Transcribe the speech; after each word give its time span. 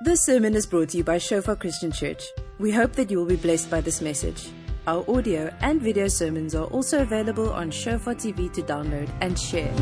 This 0.00 0.24
sermon 0.24 0.56
is 0.56 0.66
brought 0.66 0.88
to 0.90 0.98
you 0.98 1.04
by 1.04 1.18
Shofar 1.18 1.54
Christian 1.54 1.92
Church. 1.92 2.26
We 2.58 2.72
hope 2.72 2.94
that 2.94 3.12
you 3.12 3.16
will 3.16 3.26
be 3.26 3.36
blessed 3.36 3.70
by 3.70 3.80
this 3.80 4.00
message. 4.00 4.48
Our 4.88 5.08
audio 5.08 5.54
and 5.60 5.80
video 5.80 6.08
sermons 6.08 6.54
are 6.54 6.66
also 6.66 7.02
available 7.02 7.50
on 7.52 7.70
Shofar 7.70 8.16
TV 8.16 8.52
to 8.54 8.62
download 8.62 9.08
and 9.20 9.38
share. 9.38 9.72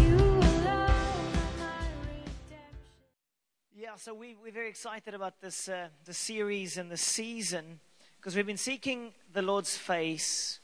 Yeah, 3.75 3.97
so 3.97 4.13
we, 4.13 4.37
we're 4.45 4.53
very 4.53 4.69
excited 4.69 5.15
about 5.15 5.41
this 5.41 5.69
uh, 5.69 5.89
the 6.05 6.15
series 6.15 6.77
and 6.77 6.91
the 6.91 6.99
season 6.99 7.81
because 8.21 8.37
we've 8.37 8.47
been 8.47 8.59
seeking 8.59 9.13
the 9.33 9.43
Lord's 9.43 9.79
face 9.79 10.61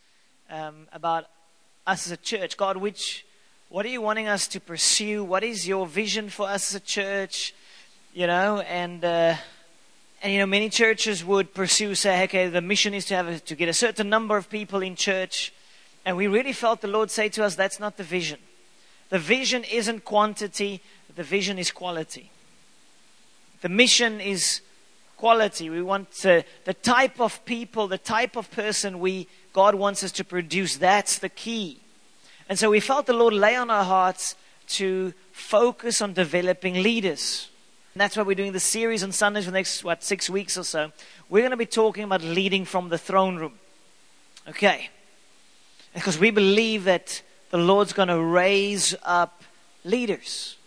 um, 0.50 0.88
about 0.92 1.24
us 1.86 2.06
as 2.06 2.12
a 2.12 2.18
church. 2.18 2.58
God, 2.58 2.76
which 2.76 3.24
what 3.70 3.86
are 3.86 3.90
you 3.90 4.02
wanting 4.02 4.28
us 4.28 4.46
to 4.48 4.60
pursue? 4.60 5.24
What 5.24 5.42
is 5.42 5.66
your 5.66 5.86
vision 5.86 6.28
for 6.28 6.46
us 6.46 6.74
as 6.74 6.82
a 6.82 6.84
church? 6.84 7.54
You 8.14 8.26
know, 8.26 8.60
and 8.60 9.04
uh, 9.04 9.36
and 10.22 10.32
you 10.32 10.38
know, 10.38 10.46
many 10.46 10.70
churches 10.70 11.24
would 11.24 11.54
pursue 11.54 11.94
say, 11.94 12.24
okay, 12.24 12.48
the 12.48 12.60
mission 12.60 12.94
is 12.94 13.04
to 13.06 13.14
have 13.14 13.28
a, 13.28 13.38
to 13.40 13.54
get 13.54 13.68
a 13.68 13.74
certain 13.74 14.08
number 14.08 14.36
of 14.36 14.50
people 14.50 14.82
in 14.82 14.96
church, 14.96 15.52
and 16.04 16.16
we 16.16 16.26
really 16.26 16.52
felt 16.52 16.80
the 16.80 16.88
Lord 16.88 17.10
say 17.10 17.28
to 17.28 17.44
us, 17.44 17.54
that's 17.54 17.78
not 17.78 17.96
the 17.96 18.02
vision. 18.02 18.40
The 19.10 19.18
vision 19.18 19.64
isn't 19.64 20.04
quantity. 20.04 20.82
The 21.14 21.22
vision 21.22 21.58
is 21.58 21.70
quality. 21.70 22.30
The 23.60 23.68
mission 23.68 24.20
is 24.20 24.62
quality. 25.16 25.70
We 25.70 25.82
want 25.82 26.10
the 26.12 26.44
type 26.82 27.20
of 27.20 27.44
people, 27.44 27.88
the 27.88 27.98
type 27.98 28.36
of 28.36 28.50
person 28.50 29.00
we 29.00 29.28
God 29.52 29.74
wants 29.74 30.04
us 30.04 30.12
to 30.12 30.24
produce. 30.24 30.76
That's 30.76 31.18
the 31.18 31.28
key. 31.28 31.80
And 32.48 32.58
so 32.58 32.70
we 32.70 32.80
felt 32.80 33.06
the 33.06 33.12
Lord 33.12 33.34
lay 33.34 33.56
on 33.56 33.70
our 33.70 33.84
hearts 33.84 34.36
to 34.68 35.12
focus 35.32 36.00
on 36.00 36.12
developing 36.12 36.82
leaders. 36.82 37.48
And 37.98 38.02
that's 38.02 38.16
why 38.16 38.22
we're 38.22 38.36
doing 38.36 38.52
the 38.52 38.60
series 38.60 39.02
on 39.02 39.10
Sundays 39.10 39.46
for 39.46 39.50
the 39.50 39.56
next, 39.56 39.82
what, 39.82 40.04
six 40.04 40.30
weeks 40.30 40.56
or 40.56 40.62
so. 40.62 40.92
We're 41.28 41.40
going 41.40 41.50
to 41.50 41.56
be 41.56 41.66
talking 41.66 42.04
about 42.04 42.22
leading 42.22 42.64
from 42.64 42.90
the 42.90 42.96
throne 42.96 43.38
room. 43.38 43.54
Okay. 44.46 44.90
Because 45.92 46.16
we 46.16 46.30
believe 46.30 46.84
that 46.84 47.22
the 47.50 47.58
Lord's 47.58 47.92
going 47.92 48.06
to 48.06 48.22
raise 48.22 48.94
up 49.02 49.42
leaders. 49.82 50.58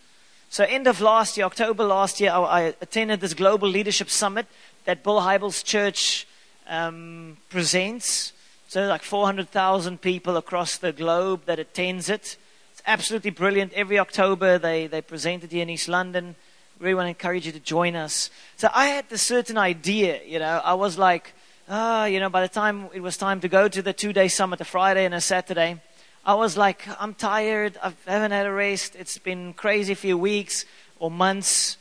So, 0.50 0.64
end 0.64 0.86
of 0.86 1.00
last 1.00 1.38
year, 1.38 1.46
October 1.46 1.84
last 1.84 2.20
year, 2.20 2.32
I 2.32 2.74
attended 2.82 3.22
this 3.22 3.32
global 3.32 3.66
leadership 3.66 4.10
summit 4.10 4.46
that 4.84 5.02
Bill 5.02 5.22
Hybels' 5.22 5.64
church 5.64 6.26
um, 6.68 7.38
presents. 7.48 8.34
So, 8.68 8.86
like 8.88 9.02
400,000 9.02 10.02
people 10.02 10.36
across 10.36 10.76
the 10.76 10.92
globe 10.92 11.46
that 11.46 11.58
attends 11.58 12.10
it. 12.10 12.36
It's 12.72 12.82
absolutely 12.86 13.30
brilliant. 13.30 13.72
Every 13.72 13.98
October, 13.98 14.58
they, 14.58 14.86
they 14.86 15.00
present 15.00 15.44
it 15.44 15.50
here 15.50 15.62
in 15.62 15.70
East 15.70 15.88
London. 15.88 16.34
Really 16.82 16.94
want 16.94 17.04
to 17.04 17.10
encourage 17.10 17.46
you 17.46 17.52
to 17.52 17.60
join 17.60 17.94
us. 17.94 18.28
So, 18.56 18.68
I 18.74 18.86
had 18.86 19.08
this 19.08 19.22
certain 19.22 19.56
idea, 19.56 20.20
you 20.26 20.40
know, 20.40 20.60
I 20.64 20.74
was 20.74 20.98
like, 20.98 21.32
ah, 21.68 22.06
you 22.06 22.18
know, 22.18 22.28
by 22.28 22.40
the 22.40 22.48
time 22.48 22.88
it 22.92 22.98
was 22.98 23.16
time 23.16 23.38
to 23.42 23.48
go 23.48 23.68
to 23.68 23.82
the 23.82 23.92
two 23.92 24.12
day 24.12 24.26
summit, 24.26 24.60
a 24.60 24.64
Friday 24.64 25.04
and 25.04 25.14
a 25.14 25.20
Saturday, 25.20 25.80
I 26.24 26.34
was 26.34 26.56
like, 26.56 26.82
I'm 27.00 27.14
tired. 27.14 27.78
I 27.80 27.92
haven't 28.04 28.32
had 28.32 28.46
a 28.46 28.52
rest. 28.52 28.96
It's 28.96 29.16
been 29.16 29.52
crazy 29.52 29.94
few 29.94 30.18
weeks 30.18 30.64
or 30.98 31.08
months 31.08 31.76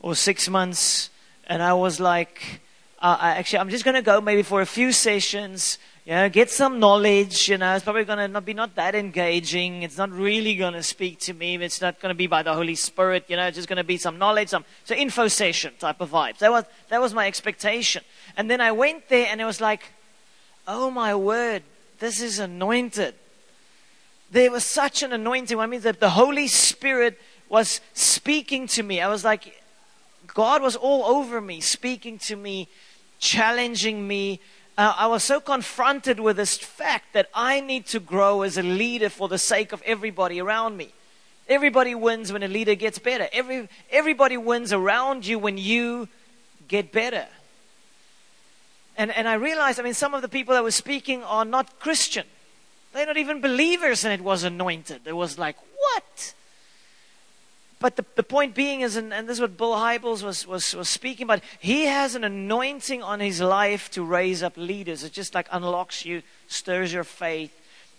or 0.00 0.16
six 0.16 0.48
months. 0.48 1.10
And 1.46 1.62
I 1.62 1.74
was 1.74 2.00
like, 2.00 2.60
uh, 2.98 3.16
I 3.20 3.30
actually, 3.36 3.60
I'm 3.60 3.70
just 3.70 3.84
going 3.84 3.94
to 3.94 4.02
go 4.02 4.20
maybe 4.20 4.42
for 4.42 4.60
a 4.60 4.66
few 4.66 4.90
sessions, 4.90 5.78
you 6.04 6.12
know, 6.12 6.28
get 6.28 6.50
some 6.50 6.78
knowledge. 6.78 7.48
You 7.48 7.58
know, 7.58 7.74
it's 7.74 7.84
probably 7.84 8.04
going 8.04 8.18
to 8.18 8.28
not 8.28 8.44
be 8.44 8.54
not 8.54 8.74
that 8.74 8.94
engaging. 8.94 9.82
It's 9.82 9.96
not 9.96 10.10
really 10.10 10.54
going 10.54 10.74
to 10.74 10.82
speak 10.82 11.18
to 11.20 11.34
me. 11.34 11.56
It's 11.56 11.80
not 11.80 12.00
going 12.00 12.10
to 12.10 12.16
be 12.16 12.26
by 12.26 12.42
the 12.42 12.54
Holy 12.54 12.74
Spirit. 12.74 13.24
You 13.28 13.36
know, 13.36 13.46
it's 13.46 13.56
just 13.56 13.68
going 13.68 13.78
to 13.78 13.84
be 13.84 13.96
some 13.96 14.18
knowledge, 14.18 14.48
some 14.50 14.64
so 14.84 14.94
info 14.94 15.28
session 15.28 15.74
type 15.78 16.00
of 16.00 16.10
vibes. 16.10 16.38
That 16.38 16.50
was 16.50 16.64
that 16.88 17.00
was 17.00 17.14
my 17.14 17.26
expectation. 17.26 18.02
And 18.36 18.50
then 18.50 18.60
I 18.60 18.72
went 18.72 19.08
there, 19.08 19.28
and 19.30 19.40
it 19.40 19.44
was 19.44 19.60
like, 19.60 19.92
oh 20.66 20.90
my 20.90 21.14
word, 21.14 21.62
this 21.98 22.20
is 22.20 22.38
anointed 22.38 23.14
there 24.34 24.50
was 24.50 24.64
such 24.64 25.02
an 25.02 25.12
anointing. 25.12 25.58
I 25.58 25.66
mean, 25.66 25.80
that 25.82 26.00
the 26.00 26.10
Holy 26.10 26.48
Spirit 26.48 27.20
was 27.48 27.80
speaking 27.94 28.66
to 28.68 28.82
me. 28.82 29.00
I 29.00 29.08
was 29.08 29.24
like, 29.24 29.62
God 30.26 30.60
was 30.60 30.74
all 30.74 31.04
over 31.04 31.40
me, 31.40 31.60
speaking 31.60 32.18
to 32.20 32.36
me, 32.36 32.68
challenging 33.20 34.06
me. 34.06 34.40
Uh, 34.76 34.92
I 34.96 35.06
was 35.06 35.22
so 35.22 35.38
confronted 35.38 36.18
with 36.18 36.36
this 36.36 36.58
fact 36.58 37.12
that 37.12 37.28
I 37.32 37.60
need 37.60 37.86
to 37.86 38.00
grow 38.00 38.42
as 38.42 38.58
a 38.58 38.62
leader 38.62 39.08
for 39.08 39.28
the 39.28 39.38
sake 39.38 39.72
of 39.72 39.80
everybody 39.82 40.40
around 40.40 40.76
me. 40.76 40.92
Everybody 41.48 41.94
wins 41.94 42.32
when 42.32 42.42
a 42.42 42.48
leader 42.48 42.74
gets 42.74 42.98
better. 42.98 43.28
Every, 43.32 43.68
everybody 43.90 44.36
wins 44.36 44.72
around 44.72 45.26
you 45.26 45.38
when 45.38 45.58
you 45.58 46.08
get 46.66 46.90
better. 46.90 47.26
And, 48.96 49.10
and 49.12 49.28
I 49.28 49.34
realized, 49.34 49.78
I 49.78 49.82
mean, 49.82 49.94
some 49.94 50.14
of 50.14 50.22
the 50.22 50.28
people 50.28 50.54
that 50.54 50.64
were 50.64 50.70
speaking 50.70 51.22
are 51.22 51.44
not 51.44 51.78
Christian. 51.78 52.26
They're 52.92 53.06
not 53.06 53.16
even 53.16 53.40
believers, 53.40 54.04
and 54.04 54.12
it 54.12 54.24
was 54.24 54.42
anointed. 54.44 55.02
It 55.04 55.16
was 55.16 55.38
like, 55.38 55.56
what? 55.78 56.34
But 57.84 57.96
the, 57.96 58.06
the 58.14 58.22
point 58.22 58.54
being 58.54 58.80
is, 58.80 58.96
and, 58.96 59.12
and 59.12 59.28
this 59.28 59.36
is 59.36 59.40
what 59.42 59.58
Bill 59.58 59.74
Hybels 59.74 60.22
was, 60.22 60.46
was, 60.46 60.74
was 60.74 60.88
speaking 60.88 61.24
about, 61.24 61.42
he 61.60 61.84
has 61.84 62.14
an 62.14 62.24
anointing 62.24 63.02
on 63.02 63.20
his 63.20 63.42
life 63.42 63.90
to 63.90 64.02
raise 64.02 64.42
up 64.42 64.56
leaders. 64.56 65.04
It 65.04 65.12
just 65.12 65.34
like 65.34 65.46
unlocks 65.52 66.02
you, 66.02 66.22
stirs 66.48 66.94
your 66.94 67.04
faith. 67.04 67.52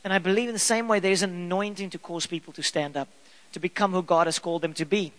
And 0.03 0.11
I 0.11 0.17
believe 0.17 0.49
in 0.49 0.53
the 0.53 0.59
same 0.59 0.87
way, 0.87 0.99
there's 0.99 1.21
an 1.21 1.29
anointing 1.29 1.91
to 1.91 1.99
cause 1.99 2.25
people 2.25 2.51
to 2.53 2.63
stand 2.63 2.97
up, 2.97 3.09
to 3.51 3.59
become 3.59 3.91
who 3.91 4.01
God 4.01 4.25
has 4.25 4.39
called 4.39 4.63
them 4.63 4.73
to 4.73 4.85
be. 4.85 5.13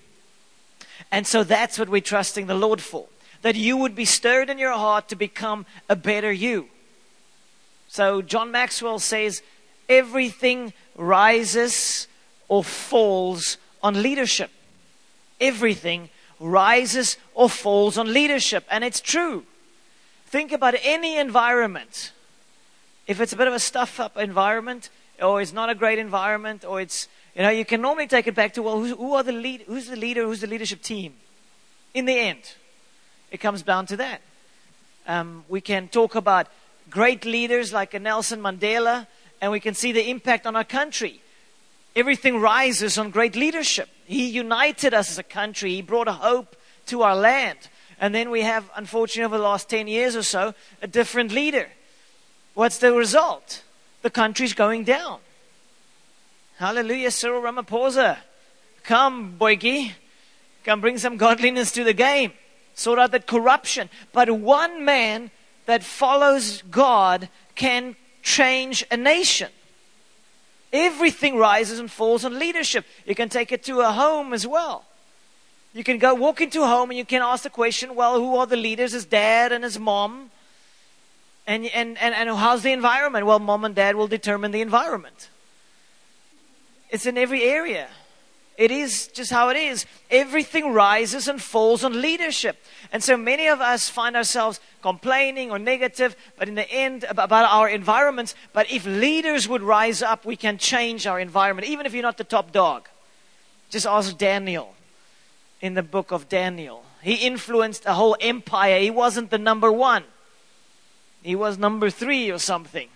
And 1.12 1.28
so 1.28 1.44
that's 1.44 1.78
what 1.78 1.88
we're 1.88 2.00
trusting 2.00 2.49
the 2.49 2.55
Lord 2.55 2.81
for. 2.81 3.06
That 3.43 3.55
you 3.55 3.76
would 3.76 3.94
be 3.94 4.05
stirred 4.05 4.50
in 4.50 4.59
your 4.59 4.72
heart 4.72 5.09
to 5.10 5.15
become 5.15 5.65
a 5.88 5.94
better 5.94 6.32
you. 6.32 6.66
So 7.87 8.21
John 8.21 8.50
Maxwell 8.50 8.99
says, 8.99 9.44
everything 9.88 10.72
rises 10.97 12.09
or 12.49 12.65
falls 12.65 13.59
on 13.81 14.03
leadership. 14.03 14.50
Everything 15.41 16.11
rises 16.41 17.17
or 17.35 17.49
falls 17.49 17.99
on 17.99 18.13
leadership. 18.13 18.65
And 18.71 18.85
it's 18.85 19.01
true. 19.01 19.45
Think 20.27 20.53
about 20.53 20.75
any 20.83 21.19
environment. 21.19 22.13
If 23.07 23.21
it's 23.21 23.33
a 23.33 23.37
bit 23.37 23.47
of 23.47 23.55
a 23.55 23.61
stuff 23.61 24.01
up 24.01 24.17
environment, 24.17 24.91
or 25.23 25.41
it's 25.41 25.53
not 25.53 25.71
a 25.71 25.75
great 25.75 25.99
environment, 25.99 26.65
or 26.65 26.81
it's, 26.81 27.09
you 27.35 27.43
know, 27.43 27.51
you 27.51 27.65
can 27.65 27.81
normally 27.81 28.07
take 28.07 28.27
it 28.27 28.35
back 28.35 28.55
to, 28.55 28.63
well, 28.63 28.83
who 28.83 29.15
are 29.15 29.23
the 29.23 29.33
lead, 29.33 29.63
who's 29.63 29.87
the 29.87 29.97
leader, 29.97 30.25
who's 30.25 30.41
the 30.41 30.47
leadership 30.47 30.83
team? 30.83 31.15
In 31.95 32.05
the 32.05 32.19
end, 32.19 32.55
it 33.31 33.39
comes 33.39 33.63
down 33.63 33.87
to 33.87 33.97
that. 33.99 34.21
Um, 35.07 35.45
we 35.49 35.61
can 35.61 35.89
talk 35.89 36.15
about 36.17 36.49
great 36.91 37.25
leaders 37.25 37.73
like 37.73 38.01
Nelson 38.01 38.41
Mandela, 38.41 39.07
and 39.41 39.53
we 39.53 39.61
can 39.61 39.75
see 39.75 39.93
the 39.93 40.11
impact 40.11 40.47
on 40.47 40.57
our 40.57 40.65
country. 40.65 41.21
Everything 41.95 42.41
rises 42.41 42.99
on 42.99 43.11
great 43.11 43.37
leadership. 43.37 43.89
He 44.06 44.28
united 44.28 44.94
us 44.94 45.11
as 45.11 45.19
a 45.19 45.22
country, 45.22 45.75
He 45.75 45.83
brought 45.83 46.09
a 46.09 46.12
hope 46.12 46.56
to 46.87 47.03
our 47.03 47.17
land. 47.17 47.59
And 47.99 48.15
then 48.15 48.31
we 48.31 48.43
have, 48.43 48.71
unfortunately, 48.77 49.25
over 49.25 49.39
the 49.39 49.43
last 49.43 49.69
10 49.69 49.89
years 49.89 50.17
or 50.17 50.22
so, 50.22 50.55
a 50.83 50.87
different 50.87 51.33
leader. 51.33 51.69
What's 52.55 52.78
the 52.78 52.93
result? 52.93 53.62
The 54.03 54.11
country's 54.11 54.53
going 54.55 54.84
down. 54.84 55.21
Hallelujah, 56.59 57.11
Cyril 57.11 57.43
Ramaphosa. 57.43 58.19
Come, 58.83 59.37
Boyki. 59.39 59.93
Come 60.65 60.81
bring 60.81 60.99
some 60.99 61.17
godliness 61.17 61.73
to 61.73 61.84
the 61.84 61.93
game. 61.93 62.33
Sort 62.75 62.99
out 62.99 63.12
that 63.12 63.27
corruption. 63.27 63.88
But 64.12 64.31
one 64.31 64.84
man 64.84 65.31
that 65.67 65.83
follows 65.83 66.62
God 66.62 67.28
can 67.55 67.97
change 68.23 68.84
a 68.91 68.97
nation. 68.97 69.50
Everything 70.76 71.38
rises 71.38 71.78
and 71.78 71.91
falls 71.91 72.25
on 72.25 72.38
leadership. 72.38 72.84
You 73.06 73.14
can 73.14 73.31
take 73.31 73.50
it 73.50 73.64
to 73.64 73.81
a 73.81 73.92
home 73.92 74.34
as 74.34 74.47
well. 74.47 74.84
You 75.72 75.82
can 75.82 75.98
go 75.98 76.14
walk 76.14 76.41
into 76.41 76.62
a 76.62 76.66
home 76.66 76.91
and 76.91 76.98
you 76.98 77.04
can 77.04 77.22
ask 77.22 77.44
the 77.44 77.50
question, 77.50 77.94
well, 77.94 78.19
who 78.19 78.37
are 78.37 78.47
the 78.47 78.56
leaders? 78.56 78.93
His 78.93 79.06
dad 79.06 79.52
and 79.52 79.64
his 79.64 79.78
mom. 79.78 80.31
And, 81.46 81.67
and, 81.67 81.96
and, 81.99 82.14
and 82.14 82.28
how's 82.31 82.62
the 82.62 82.73
environment? 82.73 83.25
Well, 83.25 83.38
mom 83.38 83.64
and 83.64 83.75
dad 83.75 83.96
will 83.96 84.06
determine 84.06 84.50
the 84.52 84.61
environment. 84.61 85.31
It's 86.90 87.06
in 87.06 87.17
every 87.17 87.43
area. 87.44 87.88
It 88.56 88.70
is 88.70 89.08
just 89.08 89.31
how 89.31 89.50
it 89.50 89.56
is. 89.56 89.85
Everything 90.11 90.73
rises 90.73 91.29
and 91.29 91.41
falls 91.43 91.85
on 91.85 92.00
leadership. 92.00 92.56
And 92.91 93.03
so 93.03 93.17
many 93.17 93.49
of 93.49 93.61
us 93.61 93.91
find 93.91 94.17
ourselves 94.17 94.61
complaining 94.81 95.50
or 95.50 95.58
negative, 95.58 96.17
but 96.38 96.49
in 96.49 96.55
the 96.55 96.70
end, 96.70 97.05
about 97.05 97.32
our 97.32 97.69
environments. 97.69 98.35
But 98.55 98.70
if 98.70 98.87
leaders 98.87 99.47
would 99.47 99.62
rise 99.62 100.00
up, 100.00 100.25
we 100.25 100.37
can 100.37 100.56
change 100.56 101.06
our 101.06 101.20
environment, 101.20 101.69
even 101.69 101.85
if 101.85 101.93
you're 101.93 102.03
not 102.03 102.17
the 102.17 102.25
top 102.25 102.53
dog. 102.53 102.88
Just 103.69 103.87
ask 103.87 104.17
Daniel 104.17 104.75
in 105.61 105.75
the 105.75 105.82
book 105.82 106.11
of 106.11 106.29
Daniel. 106.29 106.85
He 107.03 107.26
influenced 107.26 107.85
a 107.85 107.94
whole 107.94 108.17
empire. 108.20 108.81
He 108.81 108.91
wasn't 108.91 109.31
the 109.31 109.38
number 109.38 109.70
one, 109.70 110.05
he 111.23 111.35
was 111.35 111.58
number 111.58 111.91
three 111.91 112.31
or 112.31 112.38
something. 112.38 112.88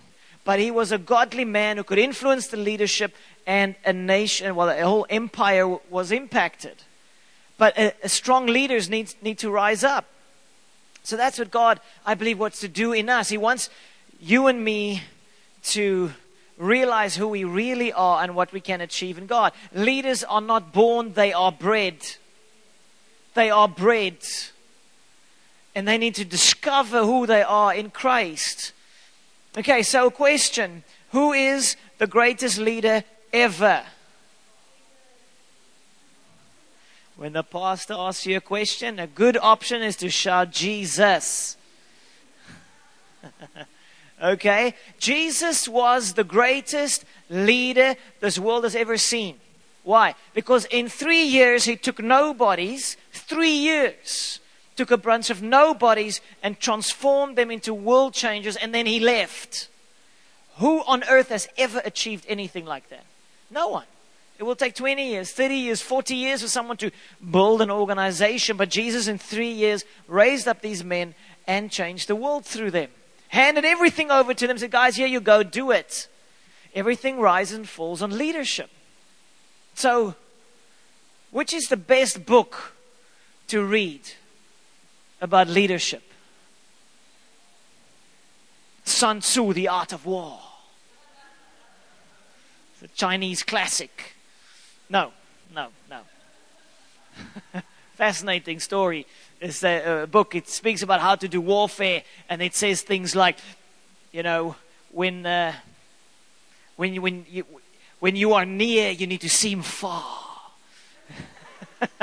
But 0.43 0.59
he 0.59 0.71
was 0.71 0.91
a 0.91 0.97
godly 0.97 1.45
man 1.45 1.77
who 1.77 1.83
could 1.83 1.99
influence 1.99 2.47
the 2.47 2.57
leadership 2.57 3.15
and 3.45 3.75
a 3.85 3.93
nation, 3.93 4.55
well, 4.55 4.69
a 4.69 4.81
whole 4.81 5.05
empire 5.09 5.67
was 5.89 6.11
impacted. 6.11 6.83
but 7.57 7.77
uh, 7.77 7.91
uh, 8.03 8.07
strong 8.07 8.47
leaders 8.47 8.89
need, 8.89 9.13
need 9.21 9.37
to 9.37 9.51
rise 9.51 9.83
up. 9.83 10.05
So 11.03 11.17
that's 11.17 11.39
what 11.39 11.51
God, 11.51 11.79
I 12.05 12.15
believe, 12.15 12.39
wants 12.39 12.59
to 12.61 12.67
do 12.67 12.93
in 12.93 13.09
us. 13.09 13.29
He 13.29 13.37
wants 13.37 13.69
you 14.19 14.47
and 14.47 14.63
me 14.63 15.03
to 15.63 16.11
realize 16.57 17.15
who 17.15 17.27
we 17.27 17.43
really 17.43 17.91
are 17.91 18.23
and 18.23 18.35
what 18.35 18.53
we 18.53 18.61
can 18.61 18.81
achieve 18.81 19.17
in 19.17 19.25
God. 19.25 19.51
Leaders 19.73 20.23
are 20.23 20.41
not 20.41 20.73
born, 20.73 21.13
they 21.13 21.33
are 21.33 21.51
bred. 21.51 21.97
They 23.33 23.49
are 23.49 23.67
bred. 23.67 24.17
And 25.73 25.87
they 25.87 25.97
need 25.97 26.15
to 26.15 26.25
discover 26.25 27.03
who 27.03 27.25
they 27.25 27.41
are 27.41 27.73
in 27.73 27.89
Christ. 27.89 28.73
Okay, 29.57 29.83
so 29.83 30.09
question 30.09 30.83
Who 31.11 31.33
is 31.33 31.75
the 31.97 32.07
greatest 32.07 32.57
leader 32.57 33.03
ever? 33.33 33.83
When 37.15 37.33
the 37.33 37.43
pastor 37.43 37.93
asks 37.93 38.25
you 38.25 38.37
a 38.37 38.41
question, 38.41 38.97
a 38.97 39.05
good 39.05 39.37
option 39.37 39.81
is 39.83 39.95
to 39.97 40.09
shout 40.09 40.51
Jesus. 40.51 41.55
okay? 44.23 44.73
Jesus 44.99 45.67
was 45.67 46.13
the 46.13 46.23
greatest 46.23 47.05
leader 47.29 47.95
this 48.21 48.39
world 48.39 48.63
has 48.63 48.75
ever 48.75 48.97
seen. 48.97 49.39
Why? 49.83 50.15
Because 50.33 50.65
in 50.65 50.89
three 50.89 51.23
years 51.23 51.65
he 51.65 51.75
took 51.75 52.01
nobodies, 52.01 52.97
three 53.11 53.55
years, 53.55 54.39
took 54.75 54.91
a 54.91 54.97
bunch 54.97 55.29
of 55.29 55.41
nobodies 55.41 56.21
and 56.41 56.59
transformed 56.59 57.35
them 57.35 57.51
into 57.51 57.73
world 57.73 58.13
changers, 58.13 58.55
and 58.55 58.73
then 58.73 58.85
he 58.85 58.99
left. 58.99 59.69
Who 60.57 60.81
on 60.87 61.03
earth 61.09 61.29
has 61.29 61.47
ever 61.57 61.81
achieved 61.85 62.25
anything 62.27 62.65
like 62.65 62.89
that? 62.89 63.05
No 63.51 63.67
one. 63.67 63.85
It 64.39 64.43
will 64.43 64.55
take 64.55 64.73
20 64.73 65.09
years, 65.09 65.31
30 65.31 65.55
years, 65.55 65.81
40 65.81 66.15
years 66.15 66.41
for 66.41 66.47
someone 66.47 66.77
to 66.77 66.89
build 67.29 67.61
an 67.61 67.69
organization. 67.69 68.57
But 68.57 68.69
Jesus, 68.69 69.07
in 69.07 69.19
three 69.19 69.51
years, 69.51 69.85
raised 70.07 70.47
up 70.47 70.61
these 70.61 70.83
men 70.83 71.13
and 71.45 71.69
changed 71.69 72.07
the 72.07 72.15
world 72.15 72.43
through 72.45 72.71
them. 72.71 72.89
Handed 73.27 73.65
everything 73.65 74.09
over 74.09 74.33
to 74.33 74.47
them, 74.47 74.57
said, 74.57 74.71
Guys, 74.71 74.95
here 74.95 75.05
you 75.05 75.21
go, 75.21 75.43
do 75.43 75.69
it. 75.69 76.07
Everything 76.73 77.19
rises 77.19 77.55
and 77.55 77.69
falls 77.69 78.01
on 78.01 78.17
leadership. 78.17 78.69
So, 79.75 80.15
which 81.29 81.53
is 81.53 81.65
the 81.65 81.77
best 81.77 82.25
book 82.25 82.73
to 83.47 83.63
read 83.63 84.01
about 85.21 85.47
leadership? 85.47 86.03
Sun 88.85 89.19
Tzu, 89.19 89.53
The 89.53 89.67
Art 89.67 89.93
of 89.93 90.05
War. 90.05 90.39
The 92.81 92.87
Chinese 92.89 93.43
classic. 93.43 94.15
No, 94.89 95.11
no, 95.53 95.67
no. 95.87 96.01
Fascinating 97.93 98.59
story. 98.59 99.05
It's 99.39 99.63
a, 99.63 100.03
a 100.03 100.07
book. 100.07 100.33
It 100.33 100.49
speaks 100.49 100.81
about 100.81 100.99
how 100.99 101.13
to 101.15 101.27
do 101.27 101.39
warfare, 101.41 102.01
and 102.27 102.41
it 102.41 102.55
says 102.55 102.81
things 102.81 103.15
like, 103.15 103.37
you 104.11 104.23
know, 104.23 104.55
when 104.91 105.27
uh, 105.27 105.53
when 106.75 106.95
you, 106.95 107.01
when 107.03 107.25
you 107.29 107.45
when 107.99 108.15
you 108.15 108.33
are 108.33 108.45
near, 108.45 108.89
you 108.89 109.05
need 109.05 109.21
to 109.21 109.29
seem 109.29 109.61
far. 109.61 110.17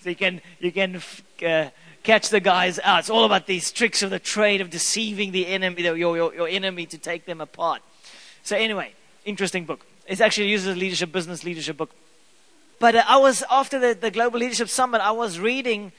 so 0.00 0.10
you 0.10 0.16
can 0.16 0.42
you 0.60 0.72
can 0.72 1.00
uh, 1.46 1.70
catch 2.02 2.28
the 2.28 2.40
guys 2.40 2.78
out. 2.84 2.98
It's 2.98 3.10
all 3.10 3.24
about 3.24 3.46
these 3.46 3.72
tricks 3.72 4.02
of 4.02 4.10
the 4.10 4.18
trade 4.18 4.60
of 4.60 4.68
deceiving 4.68 5.32
the 5.32 5.46
enemy, 5.46 5.84
your, 5.84 5.96
your, 5.96 6.34
your 6.34 6.48
enemy, 6.48 6.84
to 6.84 6.98
take 6.98 7.24
them 7.24 7.40
apart. 7.40 7.80
So 8.42 8.54
anyway, 8.54 8.92
interesting 9.28 9.64
book. 9.64 9.84
It's 10.06 10.20
actually 10.20 10.48
used 10.48 10.66
as 10.66 10.76
a 10.76 10.78
leadership, 10.78 11.12
business 11.12 11.44
leadership 11.44 11.76
book. 11.76 11.90
But 12.80 12.96
uh, 12.96 13.04
I 13.06 13.18
was, 13.18 13.44
after 13.50 13.78
the, 13.78 13.94
the 13.94 14.10
Global 14.10 14.38
Leadership 14.38 14.68
Summit, 14.68 15.00
I 15.00 15.10
was 15.10 15.38
reading 15.38 15.92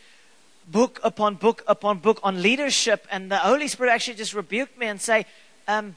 book 0.68 1.00
upon 1.04 1.36
book 1.36 1.64
upon 1.68 2.00
book 2.00 2.20
on 2.24 2.42
leadership, 2.42 3.08
and 3.12 3.32
the 3.32 3.38
Holy 3.38 3.68
Spirit 3.68 3.92
actually 3.92 4.16
just 4.16 4.34
rebuked 4.34 4.78
me 4.78 4.88
and 4.88 5.00
say, 5.00 5.26
um, 5.68 5.96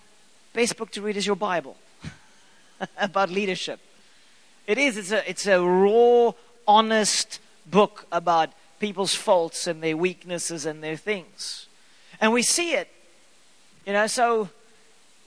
best 0.52 0.76
book 0.76 0.90
to 0.93 1.02
read 1.02 1.17
is 1.17 1.26
your 1.26 1.37
Bible 1.37 1.76
about 2.99 3.31
leadership. 3.31 3.81
It 4.67 4.79
is. 4.79 4.96
It's 4.96 5.11
a, 5.11 5.29
it's 5.29 5.46
a 5.46 5.61
raw, 5.61 6.32
honest 6.67 7.40
book 7.67 8.06
about 8.12 8.50
people's 8.79 9.14
faults 9.14 9.67
and 9.67 9.82
their 9.82 9.96
weaknesses 9.96 10.67
and 10.67 10.82
their 10.82 10.96
things. 10.96 11.67
And 12.20 12.32
we 12.32 12.43
see 12.43 12.73
it. 12.75 12.88
You 13.87 13.93
know, 13.93 14.06
so 14.06 14.49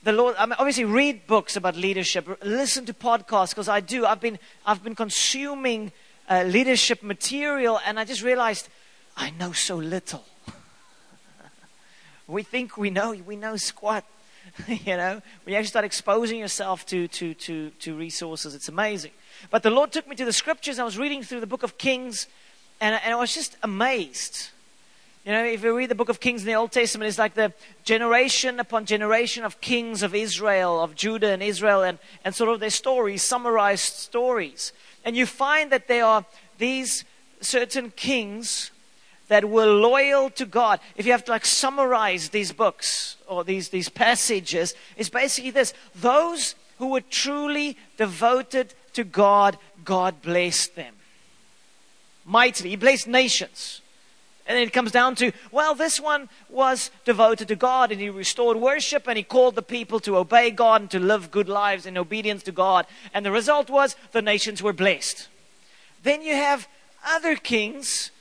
the 0.06 0.13
Lord, 0.13 0.36
I 0.38 0.46
mean, 0.46 0.56
obviously 0.60 0.86
read 0.86 1.25
books 1.25 1.56
about 1.56 1.75
leadership, 1.75 2.28
listen 2.44 2.86
to 2.86 2.94
podcasts 2.94 3.50
because 3.50 3.68
I 3.68 3.80
do. 3.80 4.06
I've 4.06 4.22
been, 4.22 4.38
I've 4.63 4.84
been 4.84 4.94
consuming 4.94 5.92
uh, 6.30 6.44
leadership 6.44 7.02
material 7.02 7.80
and 7.84 8.00
I 8.00 8.06
just 8.06 8.22
realized 8.22 8.69
I 9.18 9.31
know 9.31 9.52
so 9.52 9.78
little. 9.78 10.24
we 12.28 12.44
think 12.44 12.78
we 12.78 12.92
know, 12.92 13.13
we 13.25 13.36
know 13.36 13.57
squat. 13.57 14.06
you 14.68 14.96
know, 14.96 15.24
when 15.44 15.54
you 15.54 15.56
actually 15.56 15.69
start 15.69 15.86
exposing 15.86 16.38
yourself 16.38 16.86
to, 16.86 17.07
to, 17.07 17.34
to, 17.34 17.72
to 17.72 17.98
resources, 17.98 18.54
it's 18.54 18.69
amazing. 18.69 19.12
But 19.50 19.63
the 19.63 19.72
Lord 19.72 19.92
took 19.92 20.07
me 20.07 20.16
to 20.18 20.25
the 20.25 20.34
scriptures. 20.34 20.78
I 20.78 20.84
was 20.84 21.00
reading 21.00 21.24
through 21.24 21.40
the 21.40 21.48
book 21.48 21.63
of 21.63 21.80
Kings 21.80 22.28
and, 22.80 23.00
and 23.04 23.12
I 23.12 23.16
was 23.16 23.34
just 23.34 23.57
amazed 23.63 24.50
you 25.25 25.31
know, 25.31 25.44
if 25.44 25.63
you 25.63 25.75
read 25.75 25.89
the 25.89 25.95
book 25.95 26.10
of 26.10 26.19
Kings 26.19 26.42
in 26.42 26.48
the 26.48 26.54
Old 26.54 26.72
Testament, 26.72 27.10
it's 27.10 27.18
like 27.18 27.33
the 27.33 27.51
generation 27.83 28.60
upon 28.60 28.86
generation 28.86 29.44
of 29.44 29.60
kings 29.60 30.04
of 30.04 30.13
Israel, 30.13 30.80
of 30.80 30.94
Judah 30.94 31.30
and 31.30 31.42
Israel, 31.42 31.81
and, 31.81 31.98
and 32.24 32.36
sort 32.36 32.51
of 32.51 32.60
their 32.60 32.69
stories, 32.69 33.24
summarized 33.24 33.95
stories. 33.95 34.72
And 35.04 35.16
you 35.16 35.25
find 35.25 35.72
that 35.72 35.88
there 35.88 36.06
are 36.06 36.25
these 36.60 37.06
certain 37.42 37.89
kings 37.89 38.69
that 39.27 39.50
were 39.50 39.66
loyal 39.66 40.30
to 40.30 40.45
God. 40.45 40.80
If 40.95 41.07
you 41.07 41.12
have 41.13 41.25
to 41.25 41.31
like 41.31 41.45
summarize 41.45 42.30
these 42.30 42.51
books 42.51 43.18
or 43.28 43.44
these, 43.44 43.69
these 43.69 43.89
passages, 43.89 44.75
it's 44.95 45.10
basically 45.10 45.50
this. 45.50 45.74
Those 45.95 46.54
who 46.78 46.89
were 46.89 47.01
truly 47.01 47.78
devoted 47.98 48.75
to 48.94 49.04
God, 49.04 49.57
God 49.83 50.21
blessed 50.21 50.75
them. 50.75 50.94
Mightily. 52.25 52.69
He 52.69 52.75
blessed 52.75 53.07
nations. 53.07 53.81
And 54.47 54.59
it 54.59 54.74
comes 54.74 54.92
down 54.92 55.15
to, 55.15 55.31
well, 55.51 55.74
this 55.74 56.00
one 56.00 56.30
was 56.50 56.92
devoted 57.03 57.47
to 57.47 57.56
God 57.56 57.92
and 57.92 58.00
he 58.00 58.09
restored 58.09 58.57
worship 58.57 59.07
and 59.07 59.18
he 59.18 59.24
called 59.24 59.56
the 59.56 59.63
people 59.63 60.00
to 60.01 60.18
obey 60.18 60.51
God 60.51 60.81
and 60.81 60.92
to 60.92 61.00
live 61.00 61.31
good 61.31 61.50
lives 61.50 61.88
in 61.88 61.97
obedience 61.97 62.44
to 62.44 62.51
God. 62.51 62.86
And 63.13 63.25
the 63.25 63.31
result 63.31 63.71
was 63.71 63.95
the 64.12 64.21
nations 64.21 64.62
were 64.62 64.74
blessed. 64.74 65.30
Then 66.03 66.21
you 66.21 66.36
have 66.36 66.68
other 67.03 67.36
kings 67.36 68.12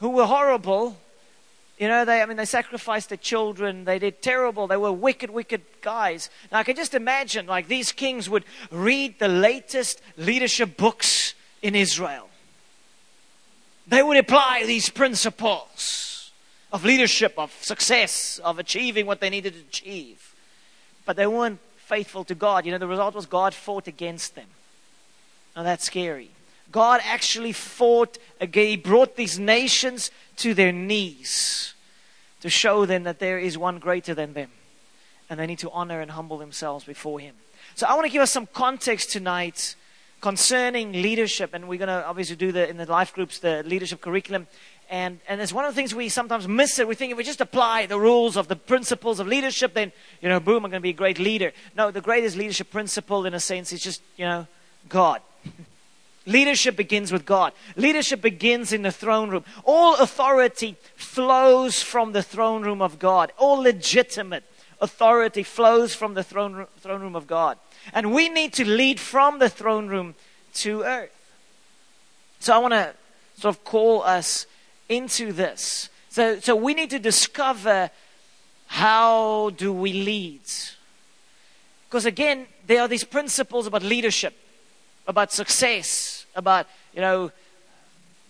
who 0.00 0.08
were 0.08 0.26
horrible. 0.26 0.96
You 1.78 1.86
know, 1.86 2.04
they, 2.04 2.22
I 2.22 2.26
mean, 2.26 2.36
they 2.36 2.44
sacrificed 2.44 3.10
their 3.10 3.18
children. 3.18 3.84
They 3.84 4.00
did 4.00 4.20
terrible. 4.20 4.66
They 4.66 4.76
were 4.76 4.90
wicked, 4.90 5.30
wicked 5.30 5.62
guys. 5.80 6.28
Now, 6.50 6.58
I 6.58 6.64
can 6.64 6.74
just 6.74 6.92
imagine, 6.92 7.46
like, 7.46 7.68
these 7.68 7.92
kings 7.92 8.28
would 8.28 8.44
read 8.72 9.20
the 9.20 9.28
latest 9.28 10.02
leadership 10.16 10.76
books 10.76 11.34
in 11.62 11.76
Israel 11.76 12.28
they 13.88 14.02
would 14.02 14.18
apply 14.18 14.64
these 14.66 14.88
principles 14.90 16.30
of 16.72 16.84
leadership, 16.84 17.34
of 17.38 17.50
success, 17.62 18.38
of 18.44 18.58
achieving 18.58 19.06
what 19.06 19.20
they 19.20 19.30
needed 19.30 19.54
to 19.54 19.60
achieve. 19.60 20.34
But 21.06 21.16
they 21.16 21.26
weren't 21.26 21.60
faithful 21.76 22.24
to 22.24 22.34
God. 22.34 22.66
You 22.66 22.72
know, 22.72 22.78
the 22.78 22.86
result 22.86 23.14
was 23.14 23.24
God 23.24 23.54
fought 23.54 23.88
against 23.88 24.34
them. 24.34 24.46
Now 25.56 25.62
that's 25.62 25.86
scary. 25.86 26.30
God 26.70 27.00
actually 27.02 27.52
fought 27.52 28.18
again. 28.40 28.66
He 28.66 28.76
brought 28.76 29.16
these 29.16 29.38
nations 29.38 30.10
to 30.36 30.52
their 30.52 30.72
knees 30.72 31.72
to 32.42 32.50
show 32.50 32.84
them 32.84 33.04
that 33.04 33.18
there 33.18 33.38
is 33.38 33.56
one 33.56 33.78
greater 33.78 34.14
than 34.14 34.34
them. 34.34 34.50
And 35.30 35.40
they 35.40 35.46
need 35.46 35.58
to 35.60 35.70
honor 35.70 36.00
and 36.00 36.10
humble 36.10 36.38
themselves 36.38 36.84
before 36.84 37.20
Him. 37.20 37.34
So 37.74 37.86
I 37.86 37.94
want 37.94 38.04
to 38.06 38.12
give 38.12 38.22
us 38.22 38.30
some 38.30 38.46
context 38.46 39.10
tonight 39.10 39.76
concerning 40.20 40.92
leadership, 40.92 41.54
and 41.54 41.68
we're 41.68 41.78
going 41.78 41.88
to 41.88 42.04
obviously 42.06 42.36
do 42.36 42.52
the 42.52 42.68
in 42.68 42.76
the 42.76 42.86
life 42.86 43.14
groups 43.14 43.38
the 43.38 43.62
leadership 43.64 44.00
curriculum. 44.00 44.46
And, 44.90 45.20
and 45.28 45.40
it's 45.40 45.52
one 45.52 45.66
of 45.66 45.74
the 45.74 45.76
things 45.76 45.94
we 45.94 46.08
sometimes 46.08 46.48
miss 46.48 46.78
it. 46.78 46.88
We 46.88 46.94
think 46.94 47.12
if 47.12 47.18
we 47.18 47.24
just 47.24 47.42
apply 47.42 47.86
the 47.86 48.00
rules 48.00 48.36
of 48.38 48.48
the 48.48 48.56
principles 48.56 49.20
of 49.20 49.26
leadership, 49.26 49.74
then, 49.74 49.92
you 50.22 50.30
know, 50.30 50.40
boom, 50.40 50.64
I'm 50.64 50.70
going 50.70 50.80
to 50.80 50.80
be 50.80 50.90
a 50.90 50.94
great 50.94 51.18
leader. 51.18 51.52
No, 51.76 51.90
the 51.90 52.00
greatest 52.00 52.36
leadership 52.36 52.70
principle, 52.70 53.26
in 53.26 53.34
a 53.34 53.40
sense, 53.40 53.70
is 53.72 53.82
just, 53.82 54.00
you 54.16 54.24
know, 54.24 54.46
God. 54.88 55.20
leadership 56.26 56.74
begins 56.74 57.12
with 57.12 57.26
God. 57.26 57.52
Leadership 57.76 58.22
begins 58.22 58.72
in 58.72 58.80
the 58.80 58.90
throne 58.90 59.28
room. 59.28 59.44
All 59.64 59.96
authority 59.96 60.76
flows 60.96 61.82
from 61.82 62.12
the 62.12 62.22
throne 62.22 62.62
room 62.62 62.80
of 62.80 62.98
God. 62.98 63.30
All 63.36 63.58
legitimate 63.58 64.44
authority 64.80 65.42
flows 65.42 65.94
from 65.94 66.14
the 66.14 66.22
throne, 66.22 66.66
throne 66.78 67.02
room 67.02 67.16
of 67.16 67.26
God. 67.26 67.58
And 67.92 68.12
we 68.12 68.28
need 68.28 68.52
to 68.54 68.64
lead 68.64 69.00
from 69.00 69.38
the 69.38 69.48
throne 69.48 69.88
room 69.88 70.14
to 70.54 70.82
earth. 70.82 71.10
So 72.40 72.54
I 72.54 72.58
want 72.58 72.74
to 72.74 72.94
sort 73.36 73.54
of 73.54 73.64
call 73.64 74.02
us 74.02 74.46
into 74.88 75.32
this. 75.32 75.88
So, 76.08 76.40
so 76.40 76.56
we 76.56 76.74
need 76.74 76.90
to 76.90 76.98
discover 76.98 77.90
how 78.66 79.50
do 79.50 79.72
we 79.72 79.92
lead? 79.92 80.42
Because 81.88 82.06
again, 82.06 82.46
there 82.66 82.82
are 82.82 82.88
these 82.88 83.04
principles 83.04 83.66
about 83.66 83.82
leadership, 83.82 84.34
about 85.06 85.32
success, 85.32 86.26
about, 86.34 86.66
you 86.92 87.00
know, 87.00 87.32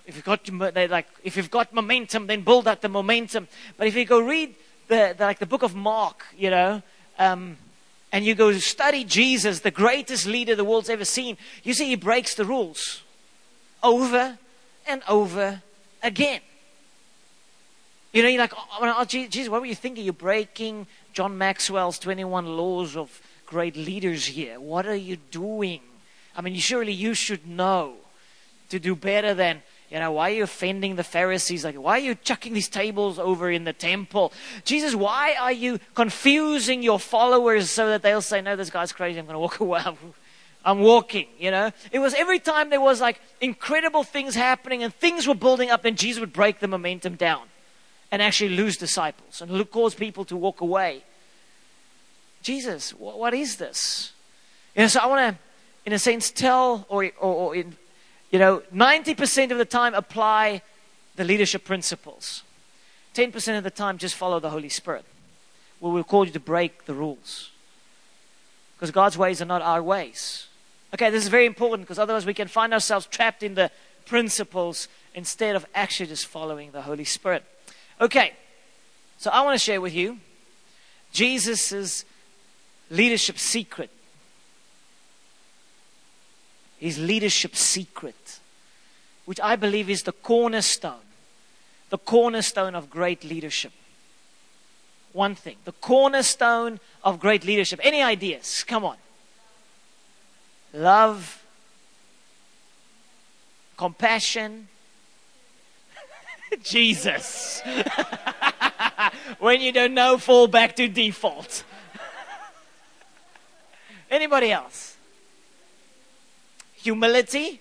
if 0.07 0.17
you've 0.17 0.25
got 0.25 0.49
like 0.91 1.07
if 1.23 1.37
you've 1.37 1.51
got 1.51 1.75
momentum, 1.75 2.27
then 2.29 2.41
build 2.41 2.67
up 2.67 2.81
the 2.81 2.89
momentum. 2.89 3.47
But 3.77 3.89
if 3.89 3.95
you 3.95 4.07
go 4.07 4.21
read 4.21 4.55
the, 4.87 5.15
the 5.17 5.25
like 5.25 5.39
the 5.39 5.47
book 5.47 5.63
of 5.63 5.75
Mark, 5.75 6.25
you 6.37 6.49
know, 6.49 6.83
um, 7.19 7.59
and 8.13 8.25
you 8.25 8.35
go 8.35 8.53
study 8.53 9.05
Jesus, 9.05 9.61
the 9.61 9.71
greatest 9.71 10.27
leader 10.27 10.55
the 10.55 10.65
world's 10.65 10.89
ever 10.89 11.05
seen, 11.05 11.37
you 11.63 11.75
see 11.75 11.87
he 11.87 11.97
breaks 11.97 12.35
the 12.35 12.45
rules 12.45 13.03
over 13.83 14.39
and 14.87 15.03
over 15.09 15.63
again. 16.03 16.41
You 18.13 18.23
know, 18.23 18.29
you're 18.29 18.41
like, 18.41 18.55
oh, 18.57 18.95
oh 18.99 19.05
Jesus, 19.05 19.49
what 19.49 19.61
were 19.61 19.67
you 19.67 19.75
thinking? 19.75 20.05
You're 20.05 20.15
breaking 20.15 20.87
John 21.13 21.37
Maxwell's 21.37 21.99
21 21.99 22.47
laws 22.47 22.97
of 22.97 23.21
great 23.45 23.77
leaders 23.77 24.27
here. 24.27 24.59
What 24.59 24.87
are 24.87 24.95
you 24.95 25.17
doing? 25.17 25.81
I 26.35 26.41
mean, 26.41 26.57
surely 26.57 26.93
you 26.93 27.15
should 27.15 27.47
know 27.47 27.97
to 28.71 28.79
do 28.79 28.95
better 28.95 29.35
than 29.35 29.63
you 29.91 29.99
know, 29.99 30.13
why 30.13 30.31
are 30.31 30.35
you 30.35 30.43
offending 30.43 30.97
the 30.97 31.05
Pharisees? 31.05 31.65
Like, 31.65 31.77
why 31.77 31.93
are 31.93 32.03
you 32.03 32.15
chucking 32.15 32.53
these 32.53 32.69
tables 32.69 33.19
over 33.19 33.51
in 33.51 33.65
the 33.65 33.73
temple? 33.73 34.33
Jesus, 34.65 34.95
why 34.95 35.35
are 35.41 35.53
you 35.53 35.81
confusing 35.95 36.83
your 36.83 36.99
followers 36.99 37.71
so 37.71 37.89
that 37.89 38.03
they'll 38.03 38.21
say, 38.21 38.43
no, 38.43 38.55
this 38.55 38.69
guy's 38.69 38.93
crazy, 38.93 39.19
I'm 39.19 39.25
going 39.25 39.35
to 39.35 39.41
walk 39.41 39.61
away. 39.61 39.83
I'm 40.65 40.81
walking, 40.81 41.29
you 41.39 41.51
know. 41.51 41.71
It 41.93 42.01
was 42.01 42.13
every 42.15 42.39
time 42.39 42.69
there 42.69 42.81
was 42.81 43.01
like 43.01 43.21
incredible 43.41 44.05
things 44.05 44.35
happening 44.35 44.83
and 44.83 44.93
things 44.93 45.27
were 45.27 45.35
building 45.35 45.71
up, 45.71 45.87
and 45.87 45.97
Jesus 45.97 46.21
would 46.21 46.33
break 46.33 46.61
the 46.61 46.69
momentum 46.69 47.15
down 47.15 47.43
and 48.11 48.21
actually 48.21 48.51
lose 48.51 48.77
disciples 48.77 49.41
and 49.41 49.71
cause 49.71 49.95
people 49.95 50.25
to 50.27 50.37
walk 50.37 50.61
away. 50.61 51.05
Jesus, 52.43 52.91
what 52.91 53.33
is 53.33 53.57
this? 53.57 54.13
You 54.75 54.83
know, 54.83 54.89
so 54.89 55.01
I 55.01 55.07
want 55.07 55.37
to, 55.37 55.43
in 55.87 55.93
a 55.93 55.99
sense, 55.99 56.31
tell 56.31 56.87
or, 56.89 57.05
or, 57.19 57.35
or 57.35 57.57
in, 57.57 57.77
you 58.31 58.39
know, 58.39 58.63
90% 58.75 59.51
of 59.51 59.59
the 59.59 59.65
time 59.65 59.95
apply 59.95 60.63
the 61.17 61.25
leadership 61.25 61.65
principles. 61.65 62.43
10% 63.15 63.57
of 63.57 63.65
the 63.65 63.71
time 63.71 63.99
just 63.99 64.15
follow 64.15 64.39
the 64.39 64.51
Holy 64.51 64.69
Spirit. 64.69 65.05
Well, 65.81 65.93
we'll 65.93 66.05
call 66.05 66.27
you 66.27 66.33
to 66.33 66.41
break 66.41 66.85
the 66.85 66.95
rules. 66.95 67.51
Because 68.77 68.91
God's 68.91 69.17
ways 69.17 69.41
are 69.41 69.47
not 69.47 69.63
our 69.63 69.83
ways. 69.83 70.47
Okay, 70.95 71.11
this 71.11 71.23
is 71.23 71.29
very 71.29 71.47
important 71.47 71.87
because 71.87 71.99
otherwise 71.99 72.27
we 72.27 72.35
can 72.35 72.49
find 72.49 72.73
ourselves 72.73 73.07
trapped 73.07 73.43
in 73.43 73.55
the 73.55 73.71
principles 74.07 74.89
instead 75.15 75.57
of 75.57 75.67
actually 75.75 76.07
just 76.07 76.27
following 76.27 76.71
the 76.71 76.83
Holy 76.83 77.05
Spirit. 77.05 77.45
Okay, 78.01 78.33
so 79.19 79.31
I 79.31 79.41
want 79.43 79.59
to 79.59 79.65
share 79.65 79.81
with 79.81 79.95
you 79.95 80.19
Jesus' 81.13 82.05
leadership 82.91 83.39
secret 83.39 83.91
his 86.79 86.99
leadership 86.99 87.57
secret, 87.57 88.15
which 89.29 89.39
I 89.41 89.57
believe 89.57 89.91
is 89.91 90.05
the 90.05 90.13
cornerstone, 90.13 91.05
the 91.91 91.99
cornerstone 91.99 92.75
of 92.75 92.89
great 92.89 93.23
leadership. 93.23 93.73
One 95.13 95.35
thing, 95.35 95.57
the 95.67 95.73
cornerstone 95.73 96.81
of 97.05 97.21
great 97.21 97.45
leadership. 97.45 97.79
Any 97.83 98.03
ideas? 98.03 98.65
Come 98.67 98.87
on. 98.87 98.97
Love, 100.73 101.45
compassion, 103.77 104.69
Jesus. 106.63 107.61
when 109.41 109.61
you 109.61 109.73
don't 109.73 109.93
know, 109.93 110.17
fall 110.17 110.49
back 110.49 110.75
to 110.77 110.89
default. 110.89 111.65
Anybody 114.11 114.53
else? 114.53 114.97
humility, 116.81 117.61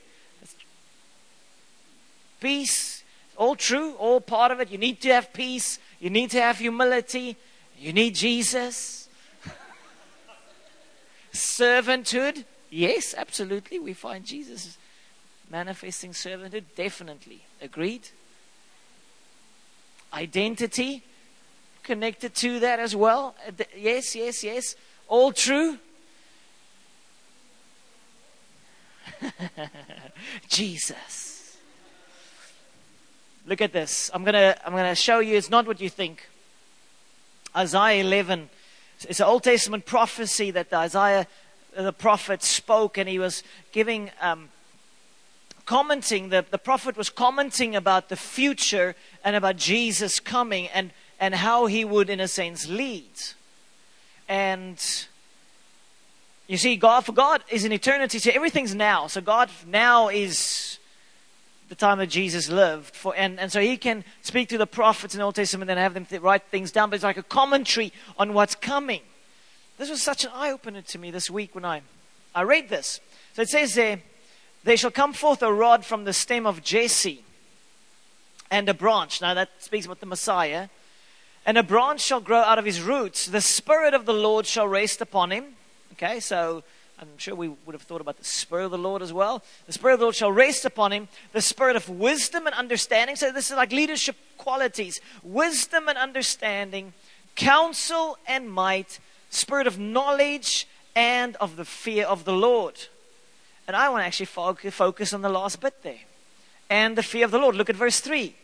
peace, 2.39 3.03
all 3.36 3.56
true, 3.56 3.94
all 3.94 4.22
part 4.22 4.51
of 4.51 4.60
it. 4.60 4.70
You 4.70 4.77
need 4.77 5.01
to 5.01 5.10
have 5.10 5.34
peace, 5.34 5.79
you 6.00 6.10
need 6.10 6.32
to 6.32 6.41
have 6.41 6.60
humility, 6.60 7.38
you 7.77 7.94
need 7.94 8.15
Jesus. 8.15 9.10
Servanthood, 11.34 12.46
yes, 12.70 13.13
absolutely. 13.15 13.79
We 13.79 13.94
find 13.94 14.25
Jesus 14.25 14.77
manifesting 15.50 16.12
servanthood, 16.12 16.63
definitely. 16.75 17.44
Agreed? 17.62 18.10
Identity, 20.13 21.03
connected 21.84 22.34
to 22.36 22.60
that 22.60 22.79
as 22.79 22.96
well. 22.96 23.36
Uh, 23.48 23.63
yes, 23.77 24.15
yes, 24.15 24.44
yes. 24.44 24.75
All 25.08 25.32
true. 25.32 25.77
Jesus. 30.48 31.26
Look 33.48 33.62
at 33.62 33.72
this. 33.72 34.12
I'm 34.13 34.25
gonna 34.25 34.58
I'm 34.66 34.74
gonna 34.74 34.94
show 34.94 35.20
you. 35.20 35.38
It's 35.38 35.50
not 35.50 35.66
what 35.66 35.80
you 35.80 35.89
think. 35.89 36.27
Isaiah 37.56 38.04
11. 38.04 38.50
It's 39.08 39.22
an 39.22 39.25
Old 39.25 39.46
Testament 39.46 39.86
prophecy 39.86 40.51
that 40.51 40.74
Isaiah 40.74 41.27
the 41.74 41.94
prophet 41.94 42.44
spoke, 42.44 42.98
and 42.98 43.08
he 43.08 43.20
was 43.20 43.44
giving 43.72 44.12
um, 44.20 44.50
commenting. 45.66 46.27
The, 46.27 46.46
the 46.51 46.58
prophet 46.58 46.98
was 46.98 47.10
commenting 47.10 47.74
about 47.74 48.10
the 48.10 48.18
future 48.18 48.96
and 49.24 49.34
about 49.34 49.56
Jesus 49.56 50.20
coming 50.20 50.68
and 50.68 50.92
and 51.18 51.34
how 51.34 51.68
he 51.68 51.86
would, 51.86 52.10
in 52.10 52.20
a 52.20 52.27
sense, 52.27 52.68
lead. 52.68 53.06
And 54.27 54.77
you 56.48 56.58
see, 56.58 56.75
God 56.75 57.06
for 57.06 57.13
God 57.13 57.46
is 57.50 57.63
in 57.63 57.72
eternity, 57.72 58.20
so 58.20 58.30
everything's 58.34 58.75
now. 58.75 59.08
So 59.08 59.22
God 59.22 59.50
now 59.66 60.10
is 60.10 60.80
the 61.70 61.76
time 61.76 61.98
that 62.00 62.08
Jesus 62.08 62.50
lived. 62.50 62.96
For, 62.96 63.16
and, 63.16 63.40
and 63.40 63.52
so 63.52 63.62
he 63.62 63.78
can 63.78 64.04
speak 64.22 64.50
to 64.50 64.58
the 64.58 64.68
prophets 64.68 65.14
in 65.14 65.20
the 65.20 65.26
Old 65.26 65.36
Testament 65.36 65.70
and 65.70 65.80
have 65.80 65.94
them 65.94 66.06
th- 66.06 66.22
write 66.22 66.44
things 66.50 66.72
down, 66.72 66.90
but 66.90 66.96
it's 66.96 67.04
like 67.04 67.18
a 67.18 67.24
commentary 67.24 67.92
on 68.18 68.34
what's 68.34 68.56
coming. 68.56 69.02
This 69.78 69.90
was 69.90 70.02
such 70.02 70.24
an 70.24 70.32
eye 70.34 70.52
opener 70.52 70.82
to 70.82 71.00
me 71.00 71.12
this 71.12 71.30
week 71.30 71.54
when 71.54 71.66
I, 71.66 71.82
I 72.34 72.42
read 72.42 72.70
this. 72.70 73.00
So 73.34 73.42
it 73.42 73.50
says 73.50 73.76
there, 73.76 74.02
There 74.64 74.78
shall 74.78 74.92
come 74.92 75.14
forth 75.14 75.44
a 75.44 75.54
rod 75.54 75.86
from 75.86 76.04
the 76.04 76.14
stem 76.14 76.46
of 76.46 76.64
Jesse, 76.64 77.24
and 78.50 78.70
a 78.70 78.74
branch. 78.74 79.22
Now 79.22 79.34
that 79.34 79.50
speaks 79.60 79.86
about 79.86 80.00
the 80.00 80.06
Messiah. 80.06 80.70
And 81.46 81.58
a 81.58 81.64
branch 81.64 82.02
shall 82.02 82.20
grow 82.20 82.40
out 82.40 82.60
of 82.60 82.66
his 82.66 82.82
roots. 82.82 83.26
The 83.26 83.40
Spirit 83.40 83.94
of 83.94 84.06
the 84.06 84.14
Lord 84.14 84.46
shall 84.46 84.68
rest 84.68 85.00
upon 85.00 85.32
him 85.32 85.56
Okay, 86.00 86.20
so 86.20 86.64
I'm 87.00 87.18
sure 87.18 87.36
we 87.36 87.50
would 87.50 87.74
have 87.74 87.84
thought 87.84 88.01
about 88.01 88.18
the 88.18 88.25
Spirit 88.25 88.66
of 88.66 88.72
the 88.72 88.77
Lord 88.77 89.01
as 89.01 89.13
well. 89.13 89.44
The 89.68 89.74
Spirit 89.74 89.94
of 89.94 90.00
the 90.00 90.06
Lord 90.06 90.16
shall 90.16 90.32
rest 90.32 90.66
upon 90.66 90.92
him, 90.92 91.08
the 91.32 91.42
Spirit 91.42 91.75
of 91.75 91.88
wisdom 91.89 92.48
and 92.48 92.56
understanding. 92.56 93.16
So 93.16 93.32
this 93.32 93.51
is 93.51 93.58
like 93.58 93.72
leadership 93.72 94.16
qualities 94.38 95.00
wisdom 95.24 95.88
and 95.88 95.98
understanding, 95.98 96.94
counsel 97.36 98.18
and 98.27 98.51
might, 98.51 99.00
Spirit 99.30 99.68
of 99.68 99.77
knowledge 99.77 100.68
and 100.96 101.36
of 101.36 101.56
the 101.56 101.66
fear 101.66 102.06
of 102.06 102.25
the 102.25 102.34
Lord. 102.34 102.88
And 103.68 103.75
I 103.75 103.89
want 103.89 104.01
to 104.01 104.08
actually 104.08 104.25
focus 104.72 105.13
on 105.13 105.22
the 105.22 105.30
last 105.30 105.60
bit 105.60 105.84
there. 105.84 106.00
And 106.70 106.98
the 106.98 107.04
fear 107.04 107.25
of 107.25 107.32
the 107.32 107.38
Lord. 107.38 107.56
Look 107.56 107.70
at 107.70 107.75
verse 107.75 108.00
3. 108.00 108.36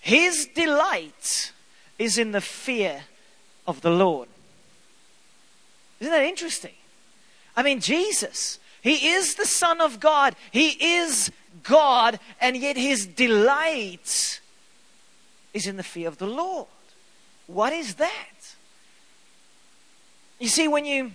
His 0.00 0.46
delight 0.54 1.52
is 1.98 2.18
in 2.18 2.32
the 2.32 2.40
fear 2.40 3.04
of 3.66 3.80
the 3.80 3.90
Lord. 3.90 4.28
Isn't 6.00 6.12
that 6.12 6.24
interesting? 6.24 6.74
I 7.58 7.64
mean, 7.64 7.80
Jesus, 7.80 8.60
He 8.82 9.08
is 9.08 9.34
the 9.34 9.44
Son 9.44 9.80
of 9.80 9.98
God. 9.98 10.36
He 10.52 10.68
is 10.98 11.32
God, 11.64 12.20
and 12.40 12.56
yet 12.56 12.76
His 12.76 13.04
delight 13.04 14.40
is 15.52 15.66
in 15.66 15.76
the 15.76 15.82
fear 15.82 16.06
of 16.06 16.18
the 16.18 16.26
Lord. 16.28 16.68
What 17.48 17.72
is 17.72 17.96
that? 17.96 18.54
You 20.38 20.46
see, 20.46 20.68
when 20.68 20.84
you 20.84 21.10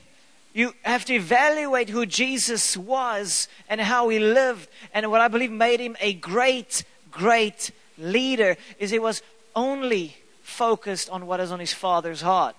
you 0.54 0.74
have 0.82 1.06
to 1.06 1.14
evaluate 1.14 1.88
who 1.88 2.06
Jesus 2.06 2.76
was 2.76 3.48
and 3.70 3.80
how 3.80 4.10
he 4.10 4.20
lived, 4.20 4.68
and 4.94 5.10
what 5.10 5.22
I 5.22 5.30
believe 5.30 5.50
made 5.50 5.80
him 5.80 5.96
a 6.02 6.14
great, 6.14 6.84
great 7.10 7.72
leader 7.98 8.58
is 8.80 8.92
he 8.92 9.00
was 9.00 9.22
only 9.56 10.18
focused 10.42 11.10
on 11.10 11.26
what 11.26 11.40
is 11.40 11.54
on 11.54 11.62
his 11.62 11.74
father's 11.74 12.22
heart. 12.22 12.56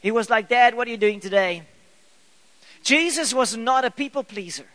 He 0.00 0.10
was 0.10 0.28
like, 0.28 0.48
Dad, 0.48 0.74
what 0.74 0.88
are 0.88 0.90
you 0.90 0.96
doing 0.96 1.20
today? 1.20 1.62
Jesus 2.82 3.34
was 3.34 3.56
not 3.56 3.84
a 3.84 3.90
people 3.90 4.24
pleaser, 4.24 4.66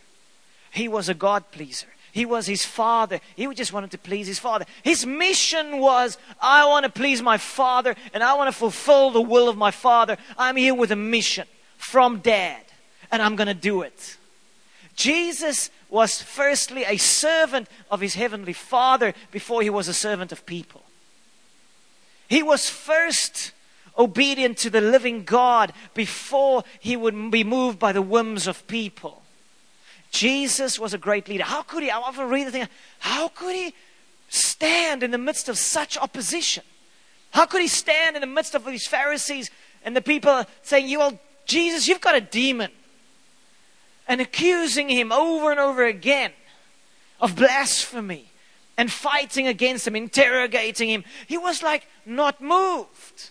he 0.70 0.88
was 0.88 1.08
a 1.08 1.14
God 1.14 1.50
pleaser. 1.50 1.88
He 2.12 2.24
was 2.24 2.46
his 2.46 2.64
father. 2.64 3.20
He 3.34 3.46
just 3.52 3.74
wanted 3.74 3.90
to 3.90 3.98
please 3.98 4.26
his 4.26 4.38
father. 4.38 4.64
His 4.82 5.04
mission 5.04 5.80
was, 5.80 6.16
I 6.40 6.64
want 6.64 6.84
to 6.84 6.90
please 6.90 7.20
my 7.20 7.36
father 7.36 7.94
and 8.14 8.22
I 8.22 8.32
want 8.32 8.48
to 8.48 8.58
fulfill 8.58 9.10
the 9.10 9.20
will 9.20 9.50
of 9.50 9.58
my 9.58 9.70
father. 9.70 10.16
I'm 10.38 10.56
here 10.56 10.74
with 10.74 10.90
a 10.90 10.96
mission 10.96 11.46
from 11.76 12.20
dad 12.20 12.62
and 13.12 13.20
I'm 13.20 13.36
going 13.36 13.48
to 13.48 13.54
do 13.54 13.82
it. 13.82 14.16
Jesus 14.94 15.68
was 15.90 16.22
firstly 16.22 16.84
a 16.84 16.96
servant 16.96 17.68
of 17.90 18.00
his 18.00 18.14
heavenly 18.14 18.54
father 18.54 19.12
before 19.30 19.60
he 19.60 19.68
was 19.68 19.86
a 19.86 19.92
servant 19.92 20.32
of 20.32 20.46
people. 20.46 20.84
He 22.28 22.42
was 22.42 22.70
first 22.70 23.52
obedient 23.98 24.58
to 24.58 24.70
the 24.70 24.80
living 24.80 25.24
God 25.24 25.72
before 25.94 26.64
he 26.80 26.96
would 26.96 27.30
be 27.30 27.44
moved 27.44 27.78
by 27.78 27.92
the 27.92 28.02
whims 28.02 28.46
of 28.46 28.66
people. 28.66 29.22
Jesus 30.10 30.78
was 30.78 30.94
a 30.94 30.98
great 30.98 31.28
leader. 31.28 31.44
How 31.44 31.62
could 31.62 31.82
he? 31.82 31.90
I 31.90 31.98
often 31.98 32.28
read 32.28 32.46
the 32.46 32.50
thing. 32.50 32.68
How 33.00 33.28
could 33.28 33.54
he 33.54 33.74
stand 34.28 35.02
in 35.02 35.10
the 35.10 35.18
midst 35.18 35.48
of 35.48 35.58
such 35.58 35.98
opposition? 35.98 36.64
How 37.30 37.46
could 37.46 37.60
he 37.60 37.68
stand 37.68 38.16
in 38.16 38.20
the 38.20 38.26
midst 38.26 38.54
of 38.54 38.64
these 38.64 38.86
Pharisees 38.86 39.50
and 39.84 39.94
the 39.94 40.00
people 40.00 40.44
saying, 40.62 40.88
You, 40.88 41.00
well, 41.00 41.18
Jesus, 41.44 41.86
you've 41.86 42.00
got 42.00 42.14
a 42.14 42.20
demon. 42.20 42.70
And 44.08 44.20
accusing 44.20 44.88
him 44.88 45.10
over 45.10 45.50
and 45.50 45.58
over 45.58 45.84
again 45.84 46.32
of 47.20 47.36
blasphemy 47.36 48.30
and 48.78 48.90
fighting 48.90 49.46
against 49.46 49.86
him, 49.86 49.96
interrogating 49.96 50.88
him. 50.88 51.04
He 51.26 51.36
was 51.36 51.62
like 51.62 51.86
not 52.04 52.40
moved. 52.40 53.30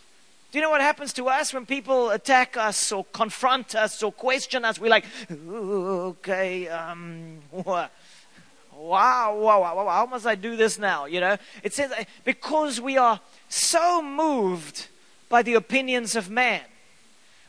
Do 0.56 0.60
you 0.60 0.64
know 0.64 0.72
what 0.72 0.80
happens 0.80 1.12
to 1.12 1.28
us 1.28 1.54
when 1.54 1.66
people 1.66 2.12
attack 2.12 2.56
us 2.56 2.94
or 2.94 3.04
confront 3.12 3.76
us 3.76 4.02
or 4.02 4.10
question 4.10 4.64
us? 4.64 4.80
We're 4.80 4.88
like, 4.88 5.04
okay, 5.30 6.70
um, 6.70 7.40
wow, 7.52 7.90
wow, 8.72 9.36
wow, 9.36 9.76
wow, 9.76 9.90
how 9.90 10.06
must 10.06 10.26
I 10.26 10.36
do 10.36 10.56
this 10.56 10.80
now? 10.80 11.08
You 11.08 11.20
know, 11.20 11.36
it 11.62 11.74
says 11.74 11.92
because 12.24 12.80
we 12.80 12.98
are 12.98 13.20
so 13.50 14.02
moved 14.02 14.88
by 15.28 15.42
the 15.42 15.56
opinions 15.56 16.16
of 16.16 16.30
man, 16.30 16.62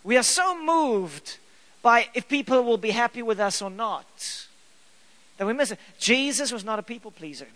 we 0.03 0.17
are 0.17 0.25
so 0.25 0.61
moved 0.61 1.39
by 1.83 2.09
if 2.13 2.27
people 2.27 2.65
will 2.65 2.77
be 2.77 2.91
happy 2.91 3.23
with 3.23 3.39
us 3.39 3.63
or 3.63 3.71
not, 3.71 4.49
that 5.37 5.47
we 5.47 5.53
miss 5.53 5.71
it. 5.71 5.79
Jesus 6.01 6.51
was 6.51 6.65
not 6.65 6.81
a 6.81 6.83
people 6.83 7.13
pleaser. 7.13 7.47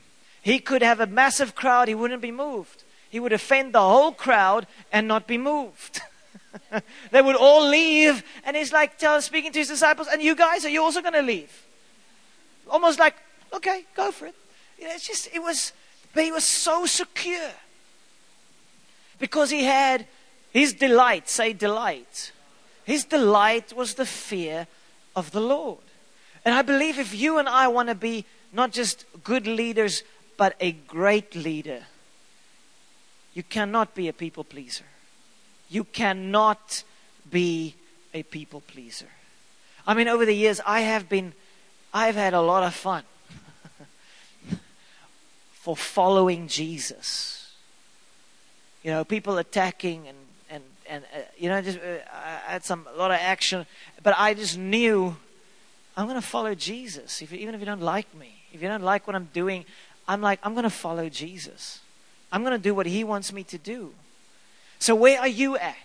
He 0.42 0.61
could 0.61 0.83
have 0.83 1.00
a 1.00 1.09
massive 1.09 1.57
crowd, 1.57 1.88
he 1.88 1.95
wouldn't 1.97 2.23
be 2.23 2.30
moved 2.30 2.85
he 3.11 3.21
would 3.21 3.33
offend 3.33 3.75
the 3.75 3.81
whole 3.81 4.12
crowd 4.12 4.67
and 4.93 5.07
not 5.07 5.26
be 5.26 5.37
moved. 5.37 6.00
they 7.11 7.21
would 7.21 7.37
all 7.37 7.69
leave, 7.69 8.25
and 8.45 8.57
he's 8.57 8.73
like 8.73 8.99
tell, 8.99 9.21
speaking 9.21 9.52
to 9.52 9.59
his 9.59 9.69
disciples, 9.69 10.09
and 10.11 10.23
you 10.23 10.35
guys, 10.35 10.64
are 10.64 10.71
you 10.71 10.83
also 10.83 11.02
going 11.02 11.14
to 11.14 11.23
leave? 11.23 11.67
Almost 12.69 12.99
like, 12.99 13.17
okay, 13.52 13.85
go 13.95 14.11
for 14.11 14.26
it. 14.26 14.35
You 14.79 14.88
know, 14.88 14.95
it's 14.95 15.07
just, 15.07 15.29
it 15.35 15.40
was, 15.40 15.73
but 16.14 16.25
he 16.25 16.33
was 16.33 16.45
so 16.45 16.87
secure 16.87 17.50
because 19.19 19.50
he 19.50 19.64
had 19.64 20.07
his 20.52 20.73
delight, 20.73 21.29
say 21.29 21.52
delight. 21.52 22.33
His 22.85 23.05
delight 23.05 23.73
was 23.73 23.95
the 23.95 24.07
fear 24.07 24.67
of 25.14 25.33
the 25.33 25.40
Lord. 25.40 25.79
And 26.45 26.55
I 26.55 26.62
believe 26.62 26.99
if 26.99 27.14
you 27.14 27.38
and 27.38 27.49
I 27.49 27.69
want 27.69 27.88
to 27.88 27.95
be 27.95 28.25
not 28.52 28.73
just 28.73 29.05
good 29.23 29.47
leaders, 29.47 30.02
but 30.37 30.57
a 30.59 30.73
great 30.73 31.37
leader, 31.37 31.85
you 33.35 33.43
cannot 33.43 33.95
be 33.95 34.09
a 34.09 34.13
people 34.13 34.45
pleaser. 34.45 34.85
You 35.69 35.85
cannot 35.85 36.83
be 37.31 37.75
a 38.13 38.23
people 38.25 38.61
pleaser. 38.61 39.09
I 39.87 39.95
mean, 39.95 40.09
over 40.09 40.27
the 40.27 40.35
years, 40.35 40.61
I 40.67 40.81
have 40.81 41.09
been, 41.09 41.33
I've 41.95 42.17
had 42.17 42.35
a 42.35 42.41
lot 42.41 42.63
of 42.65 42.75
fun 42.75 43.05
for 45.53 45.77
following 45.77 46.49
Jesus. 46.49 47.53
You 48.83 48.91
know, 48.91 49.05
people 49.05 49.39
attacking 49.39 50.09
and, 50.09 50.17
and, 50.51 50.65
and 50.89 51.05
uh, 51.15 51.21
you 51.39 51.49
know, 51.49 51.63
just, 51.63 51.79
uh, 51.79 51.99
I 52.13 52.53
had 52.53 52.65
some, 52.65 52.87
a 52.93 52.97
lot 52.97 53.11
of 53.11 53.19
action, 53.21 53.67
but 54.03 54.15
I 54.19 54.35
just 54.35 54.59
knew 54.59 55.17
I'm 55.97 56.07
going 56.07 56.21
to 56.21 56.27
follow 56.27 56.55
Jesus. 56.55 57.23
If, 57.23 57.33
even 57.33 57.55
if 57.55 57.61
you 57.61 57.67
don't 57.67 57.83
like 57.83 58.13
me, 58.15 58.43
if 58.53 58.61
you 58.63 58.69
don't 58.69 58.83
like 58.83 59.07
what 59.07 59.15
I'm 59.15 59.29
doing, 59.33 59.65
I'm 60.09 60.21
like, 60.21 60.41
I'm 60.43 60.55
going 60.55 60.65
to 60.65 60.71
follow 60.71 61.09
Jesus. 61.09 61.81
I'm 62.33 62.43
going 62.43 62.57
to 62.57 62.63
do 62.63 62.75
what 62.75 62.87
He 62.87 63.05
wants 63.05 63.33
me 63.33 63.45
to 63.45 63.59
do. 63.59 63.93
So, 64.79 64.95
where 64.95 65.21
are 65.21 65.29
you 65.29 65.57
at? 65.57 65.77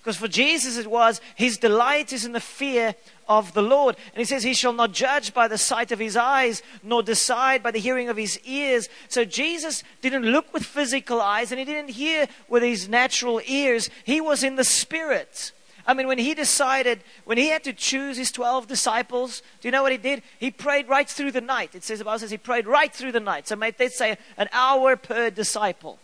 Because 0.00 0.16
for 0.16 0.28
Jesus 0.28 0.78
it 0.78 0.86
was, 0.86 1.20
His 1.34 1.58
delight 1.58 2.12
is 2.12 2.24
in 2.24 2.32
the 2.32 2.40
fear 2.40 2.94
of 3.28 3.52
the 3.52 3.62
Lord. 3.62 3.96
And 4.12 4.18
He 4.18 4.24
says, 4.24 4.42
He 4.42 4.54
shall 4.54 4.72
not 4.72 4.92
judge 4.92 5.34
by 5.34 5.48
the 5.48 5.58
sight 5.58 5.92
of 5.92 5.98
His 5.98 6.16
eyes, 6.16 6.62
nor 6.82 7.02
decide 7.02 7.62
by 7.62 7.70
the 7.70 7.78
hearing 7.78 8.08
of 8.08 8.16
His 8.16 8.38
ears. 8.44 8.88
So, 9.08 9.24
Jesus 9.24 9.82
didn't 10.00 10.24
look 10.24 10.52
with 10.52 10.64
physical 10.64 11.20
eyes 11.20 11.50
and 11.52 11.58
He 11.58 11.64
didn't 11.64 11.90
hear 11.90 12.28
with 12.48 12.62
His 12.62 12.88
natural 12.88 13.40
ears. 13.46 13.90
He 14.04 14.20
was 14.20 14.42
in 14.42 14.56
the 14.56 14.64
Spirit. 14.64 15.52
I 15.86 15.94
mean, 15.94 16.06
when 16.06 16.18
he 16.18 16.34
decided, 16.34 17.00
when 17.24 17.38
he 17.38 17.48
had 17.48 17.64
to 17.64 17.72
choose 17.72 18.16
his 18.16 18.30
12 18.32 18.66
disciples, 18.66 19.42
do 19.60 19.68
you 19.68 19.72
know 19.72 19.82
what 19.82 19.92
he 19.92 19.98
did? 19.98 20.22
He 20.38 20.50
prayed 20.50 20.88
right 20.88 21.08
through 21.08 21.32
the 21.32 21.40
night. 21.40 21.74
It 21.74 21.84
says, 21.84 21.98
the 21.98 22.04
Bible 22.04 22.18
says 22.18 22.30
he 22.30 22.38
prayed 22.38 22.66
right 22.66 22.92
through 22.92 23.12
the 23.12 23.20
night. 23.20 23.48
So 23.48 23.56
let's 23.56 23.96
say 23.96 24.16
an 24.36 24.48
hour 24.52 24.96
per 24.96 25.30
disciple. 25.30 25.98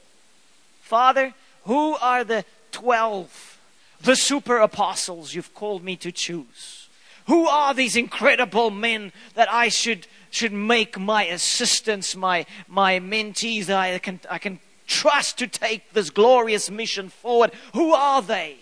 Father, 0.80 1.34
who 1.64 1.96
are 1.96 2.24
the 2.24 2.44
12, 2.72 3.58
the 4.02 4.16
super 4.16 4.58
apostles 4.58 5.34
you've 5.34 5.54
called 5.54 5.82
me 5.82 5.96
to 5.96 6.12
choose? 6.12 6.88
Who 7.26 7.48
are 7.48 7.74
these 7.74 7.96
incredible 7.96 8.70
men 8.70 9.12
that 9.34 9.52
I 9.52 9.68
should, 9.68 10.06
should 10.30 10.52
make 10.52 10.98
my 10.98 11.24
assistants, 11.24 12.14
my, 12.14 12.46
my 12.68 13.00
mentees 13.00 13.66
that 13.66 13.78
I 13.78 13.98
can, 13.98 14.20
I 14.30 14.38
can 14.38 14.60
trust 14.86 15.38
to 15.38 15.48
take 15.48 15.92
this 15.92 16.10
glorious 16.10 16.70
mission 16.70 17.08
forward? 17.08 17.52
Who 17.72 17.92
are 17.92 18.22
they? 18.22 18.58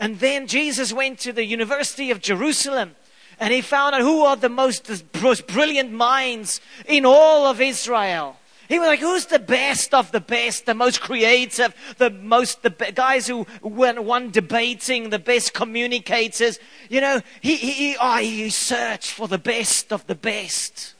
And 0.00 0.20
then 0.20 0.46
Jesus 0.46 0.92
went 0.92 1.18
to 1.20 1.32
the 1.32 1.44
University 1.44 2.10
of 2.10 2.20
Jerusalem 2.20 2.94
and 3.40 3.52
he 3.52 3.60
found 3.60 3.94
out 3.94 4.00
who 4.00 4.24
are 4.24 4.36
the 4.36 4.48
most, 4.48 4.90
most 5.20 5.46
brilliant 5.46 5.92
minds 5.92 6.60
in 6.86 7.04
all 7.04 7.46
of 7.46 7.60
Israel. 7.60 8.36
He 8.68 8.78
was 8.78 8.88
like, 8.88 9.00
who's 9.00 9.26
the 9.26 9.38
best 9.38 9.94
of 9.94 10.12
the 10.12 10.20
best, 10.20 10.66
the 10.66 10.74
most 10.74 11.00
creative, 11.00 11.74
the 11.96 12.10
most, 12.10 12.62
the 12.62 12.70
guys 12.70 13.26
who 13.26 13.46
won, 13.62 14.04
won 14.04 14.30
debating, 14.30 15.08
the 15.08 15.18
best 15.18 15.54
communicators. 15.54 16.58
You 16.90 17.00
know, 17.00 17.22
he, 17.40 17.56
he, 17.56 17.96
oh, 17.98 18.18
he 18.18 18.50
searched 18.50 19.12
for 19.12 19.26
the 19.26 19.38
best 19.38 19.90
of 19.90 20.06
the 20.06 20.14
best. 20.14 20.94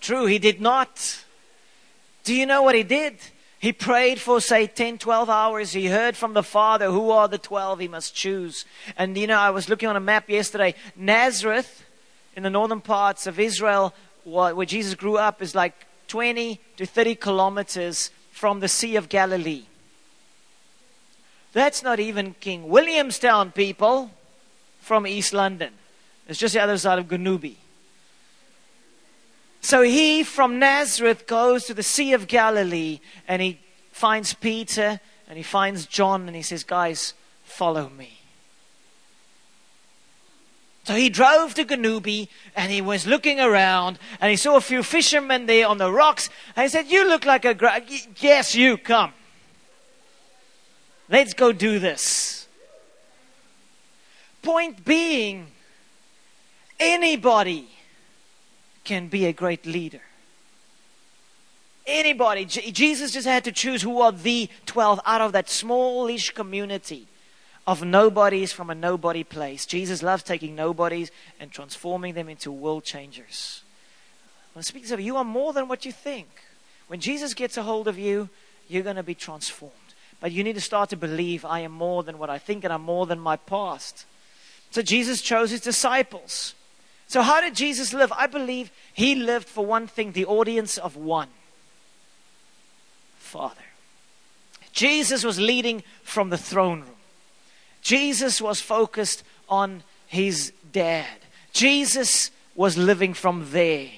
True, 0.00 0.26
he 0.26 0.38
did 0.38 0.60
not. 0.60 1.24
Do 2.24 2.34
you 2.34 2.44
know 2.44 2.62
what 2.62 2.74
he 2.74 2.82
did? 2.82 3.16
He 3.62 3.72
prayed 3.72 4.18
for, 4.18 4.40
say, 4.40 4.66
10, 4.66 4.98
12 4.98 5.30
hours. 5.30 5.72
He 5.72 5.86
heard 5.86 6.16
from 6.16 6.32
the 6.32 6.42
Father 6.42 6.90
who 6.90 7.12
are 7.12 7.28
the 7.28 7.38
12 7.38 7.78
he 7.78 7.86
must 7.86 8.12
choose. 8.12 8.64
And, 8.96 9.16
you 9.16 9.28
know, 9.28 9.38
I 9.38 9.50
was 9.50 9.68
looking 9.68 9.88
on 9.88 9.94
a 9.94 10.00
map 10.00 10.28
yesterday. 10.28 10.74
Nazareth, 10.96 11.84
in 12.34 12.42
the 12.42 12.50
northern 12.50 12.80
parts 12.80 13.28
of 13.28 13.38
Israel, 13.38 13.94
where 14.24 14.66
Jesus 14.66 14.96
grew 14.96 15.16
up, 15.16 15.40
is 15.40 15.54
like 15.54 15.86
20 16.08 16.58
to 16.76 16.84
30 16.84 17.14
kilometers 17.14 18.10
from 18.32 18.58
the 18.58 18.66
Sea 18.66 18.96
of 18.96 19.08
Galilee. 19.08 19.66
That's 21.52 21.84
not 21.84 22.00
even 22.00 22.34
King 22.40 22.68
Williamstown 22.68 23.52
people 23.52 24.10
from 24.80 25.06
East 25.06 25.32
London. 25.32 25.72
It's 26.26 26.40
just 26.40 26.54
the 26.54 26.60
other 26.60 26.78
side 26.78 26.98
of 26.98 27.06
Gonubie. 27.06 27.58
So 29.62 29.82
he 29.82 30.24
from 30.24 30.58
Nazareth 30.58 31.26
goes 31.28 31.64
to 31.64 31.74
the 31.74 31.84
Sea 31.84 32.12
of 32.12 32.26
Galilee 32.26 32.98
and 33.28 33.40
he 33.40 33.60
finds 33.92 34.34
Peter 34.34 35.00
and 35.28 35.36
he 35.36 35.44
finds 35.44 35.86
John 35.86 36.26
and 36.26 36.36
he 36.36 36.42
says, 36.42 36.64
Guys, 36.64 37.14
follow 37.44 37.88
me. 37.88 38.18
So 40.84 40.96
he 40.96 41.08
drove 41.08 41.54
to 41.54 41.64
Gonubie 41.64 42.26
and 42.56 42.72
he 42.72 42.80
was 42.80 43.06
looking 43.06 43.38
around 43.38 44.00
and 44.20 44.30
he 44.30 44.36
saw 44.36 44.56
a 44.56 44.60
few 44.60 44.82
fishermen 44.82 45.46
there 45.46 45.68
on 45.68 45.78
the 45.78 45.92
rocks 45.92 46.28
and 46.56 46.64
he 46.64 46.68
said, 46.68 46.88
You 46.88 47.08
look 47.08 47.24
like 47.24 47.44
a. 47.44 47.54
Gra- 47.54 47.82
yes, 48.18 48.56
you 48.56 48.76
come. 48.76 49.12
Let's 51.08 51.34
go 51.34 51.52
do 51.52 51.78
this. 51.78 52.48
Point 54.42 54.84
being, 54.84 55.46
anybody 56.80 57.71
can 58.84 59.08
be 59.08 59.26
a 59.26 59.32
great 59.32 59.66
leader. 59.66 60.02
Anybody, 61.86 62.44
Jesus 62.44 63.12
just 63.12 63.26
had 63.26 63.44
to 63.44 63.52
choose 63.52 63.82
who 63.82 64.00
are 64.00 64.12
the 64.12 64.48
12 64.66 65.00
out 65.04 65.20
of 65.20 65.32
that 65.32 65.48
smallish 65.48 66.30
community 66.30 67.08
of 67.66 67.84
nobodies 67.84 68.52
from 68.52 68.70
a 68.70 68.74
nobody 68.74 69.24
place. 69.24 69.66
Jesus 69.66 70.02
loves 70.02 70.22
taking 70.22 70.54
nobodies 70.54 71.10
and 71.40 71.50
transforming 71.50 72.14
them 72.14 72.28
into 72.28 72.52
world 72.52 72.84
changers. 72.84 73.62
When 74.52 74.62
speaks 74.62 74.90
of 74.90 75.00
you 75.00 75.16
are 75.16 75.24
more 75.24 75.52
than 75.52 75.68
what 75.68 75.84
you 75.84 75.92
think. 75.92 76.28
When 76.88 77.00
Jesus 77.00 77.34
gets 77.34 77.56
a 77.56 77.62
hold 77.62 77.88
of 77.88 77.98
you, 77.98 78.28
you're 78.68 78.82
going 78.82 78.96
to 78.96 79.02
be 79.02 79.14
transformed. 79.14 79.74
But 80.20 80.32
you 80.32 80.44
need 80.44 80.54
to 80.54 80.60
start 80.60 80.90
to 80.90 80.96
believe 80.96 81.44
I 81.44 81.60
am 81.60 81.72
more 81.72 82.02
than 82.02 82.18
what 82.18 82.30
I 82.30 82.38
think 82.38 82.62
and 82.62 82.72
I'm 82.72 82.82
more 82.82 83.06
than 83.06 83.18
my 83.18 83.36
past. 83.36 84.06
So 84.70 84.82
Jesus 84.82 85.20
chose 85.20 85.50
his 85.50 85.60
disciples. 85.60 86.54
So, 87.12 87.20
how 87.20 87.42
did 87.42 87.54
Jesus 87.54 87.92
live? 87.92 88.10
I 88.16 88.26
believe 88.26 88.70
he 88.94 89.14
lived 89.14 89.46
for 89.46 89.66
one 89.66 89.86
thing 89.86 90.12
the 90.12 90.24
audience 90.24 90.78
of 90.78 90.96
one 90.96 91.28
Father. 93.18 93.60
Jesus 94.72 95.22
was 95.22 95.38
leading 95.38 95.82
from 96.02 96.30
the 96.30 96.38
throne 96.38 96.80
room. 96.80 96.96
Jesus 97.82 98.40
was 98.40 98.62
focused 98.62 99.24
on 99.46 99.82
his 100.06 100.54
dad. 100.72 101.18
Jesus 101.52 102.30
was 102.54 102.78
living 102.78 103.12
from 103.12 103.50
there. 103.50 103.90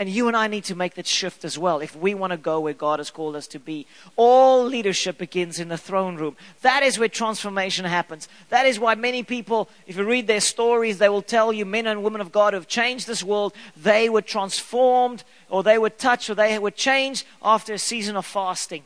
And 0.00 0.08
you 0.08 0.28
and 0.28 0.36
I 0.36 0.46
need 0.46 0.64
to 0.64 0.74
make 0.74 0.94
that 0.94 1.06
shift 1.06 1.44
as 1.44 1.58
well 1.58 1.80
if 1.80 1.94
we 1.94 2.14
want 2.14 2.30
to 2.30 2.38
go 2.38 2.58
where 2.58 2.72
God 2.72 3.00
has 3.00 3.10
called 3.10 3.36
us 3.36 3.46
to 3.48 3.58
be. 3.58 3.86
All 4.16 4.64
leadership 4.64 5.18
begins 5.18 5.60
in 5.60 5.68
the 5.68 5.76
throne 5.76 6.16
room. 6.16 6.38
That 6.62 6.82
is 6.82 6.98
where 6.98 7.06
transformation 7.06 7.84
happens. 7.84 8.26
That 8.48 8.64
is 8.64 8.80
why 8.80 8.94
many 8.94 9.22
people, 9.22 9.68
if 9.86 9.98
you 9.98 10.04
read 10.06 10.26
their 10.26 10.40
stories, 10.40 10.96
they 10.96 11.10
will 11.10 11.20
tell 11.20 11.52
you 11.52 11.66
men 11.66 11.86
and 11.86 12.02
women 12.02 12.22
of 12.22 12.32
God 12.32 12.54
who 12.54 12.58
have 12.58 12.66
changed 12.66 13.06
this 13.06 13.22
world, 13.22 13.52
they 13.76 14.08
were 14.08 14.22
transformed 14.22 15.22
or 15.50 15.62
they 15.62 15.76
were 15.76 15.90
touched 15.90 16.30
or 16.30 16.34
they 16.34 16.58
were 16.58 16.70
changed 16.70 17.26
after 17.42 17.74
a 17.74 17.78
season 17.78 18.16
of 18.16 18.24
fasting. 18.24 18.84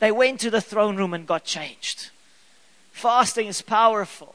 They 0.00 0.10
went 0.10 0.40
to 0.40 0.50
the 0.50 0.60
throne 0.60 0.96
room 0.96 1.14
and 1.14 1.28
got 1.28 1.44
changed. 1.44 2.10
Fasting 2.90 3.46
is 3.46 3.62
powerful. 3.62 4.34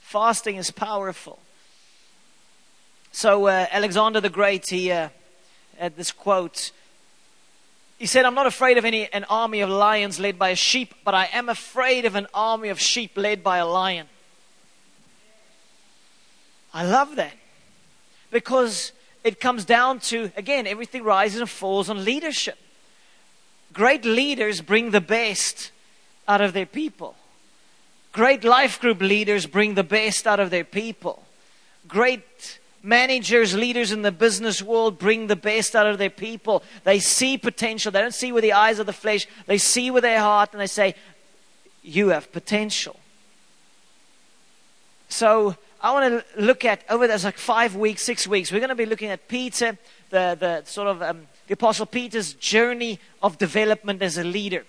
Fasting 0.00 0.56
is 0.56 0.72
powerful. 0.72 1.38
So, 3.12 3.46
uh, 3.46 3.66
Alexander 3.70 4.20
the 4.20 4.28
Great, 4.28 4.68
he 4.68 4.90
uh, 4.90 5.10
had 5.80 5.96
this 5.96 6.12
quote. 6.12 6.72
He 7.98 8.06
said, 8.06 8.24
I'm 8.24 8.34
not 8.34 8.46
afraid 8.46 8.78
of 8.78 8.84
any, 8.84 9.10
an 9.12 9.24
army 9.24 9.60
of 9.60 9.70
lions 9.70 10.20
led 10.20 10.38
by 10.38 10.50
a 10.50 10.56
sheep, 10.56 10.94
but 11.04 11.14
I 11.14 11.28
am 11.32 11.48
afraid 11.48 12.04
of 12.04 12.14
an 12.14 12.26
army 12.34 12.68
of 12.68 12.78
sheep 12.78 13.12
led 13.16 13.42
by 13.42 13.58
a 13.58 13.66
lion. 13.66 14.06
I 16.72 16.86
love 16.86 17.16
that. 17.16 17.32
Because 18.30 18.92
it 19.24 19.40
comes 19.40 19.64
down 19.64 20.00
to, 20.00 20.30
again, 20.36 20.66
everything 20.66 21.02
rises 21.02 21.40
and 21.40 21.50
falls 21.50 21.90
on 21.90 22.04
leadership. 22.04 22.58
Great 23.72 24.04
leaders 24.04 24.60
bring 24.60 24.90
the 24.90 25.00
best 25.00 25.72
out 26.28 26.40
of 26.40 26.52
their 26.52 26.66
people. 26.66 27.16
Great 28.12 28.44
life 28.44 28.80
group 28.80 29.00
leaders 29.00 29.46
bring 29.46 29.74
the 29.74 29.84
best 29.84 30.26
out 30.26 30.40
of 30.40 30.50
their 30.50 30.64
people. 30.64 31.24
Great 31.88 32.59
managers, 32.82 33.54
leaders 33.54 33.92
in 33.92 34.02
the 34.02 34.12
business 34.12 34.62
world 34.62 34.98
bring 34.98 35.26
the 35.26 35.36
best 35.36 35.76
out 35.76 35.86
of 35.86 35.98
their 35.98 36.10
people. 36.10 36.62
They 36.84 36.98
see 36.98 37.36
potential. 37.38 37.92
They 37.92 38.00
don't 38.00 38.14
see 38.14 38.32
with 38.32 38.42
the 38.42 38.52
eyes 38.52 38.78
of 38.78 38.86
the 38.86 38.92
flesh, 38.92 39.26
they 39.46 39.58
see 39.58 39.90
with 39.90 40.02
their 40.02 40.20
heart 40.20 40.50
and 40.52 40.60
they 40.60 40.66
say, 40.66 40.94
You 41.82 42.08
have 42.08 42.32
potential. 42.32 42.98
So 45.08 45.56
I 45.82 45.92
want 45.92 46.24
to 46.24 46.40
look 46.40 46.64
at 46.64 46.84
over 46.88 47.06
there's 47.06 47.24
like 47.24 47.38
five 47.38 47.74
weeks, 47.74 48.02
six 48.02 48.26
weeks. 48.26 48.52
We're 48.52 48.60
going 48.60 48.68
to 48.68 48.74
be 48.74 48.86
looking 48.86 49.10
at 49.10 49.28
Peter, 49.28 49.76
the, 50.10 50.36
the 50.38 50.62
sort 50.64 50.88
of 50.88 51.02
um, 51.02 51.26
the 51.46 51.54
Apostle 51.54 51.86
Peter's 51.86 52.34
journey 52.34 53.00
of 53.22 53.38
development 53.38 54.02
as 54.02 54.18
a 54.18 54.24
leader. 54.24 54.64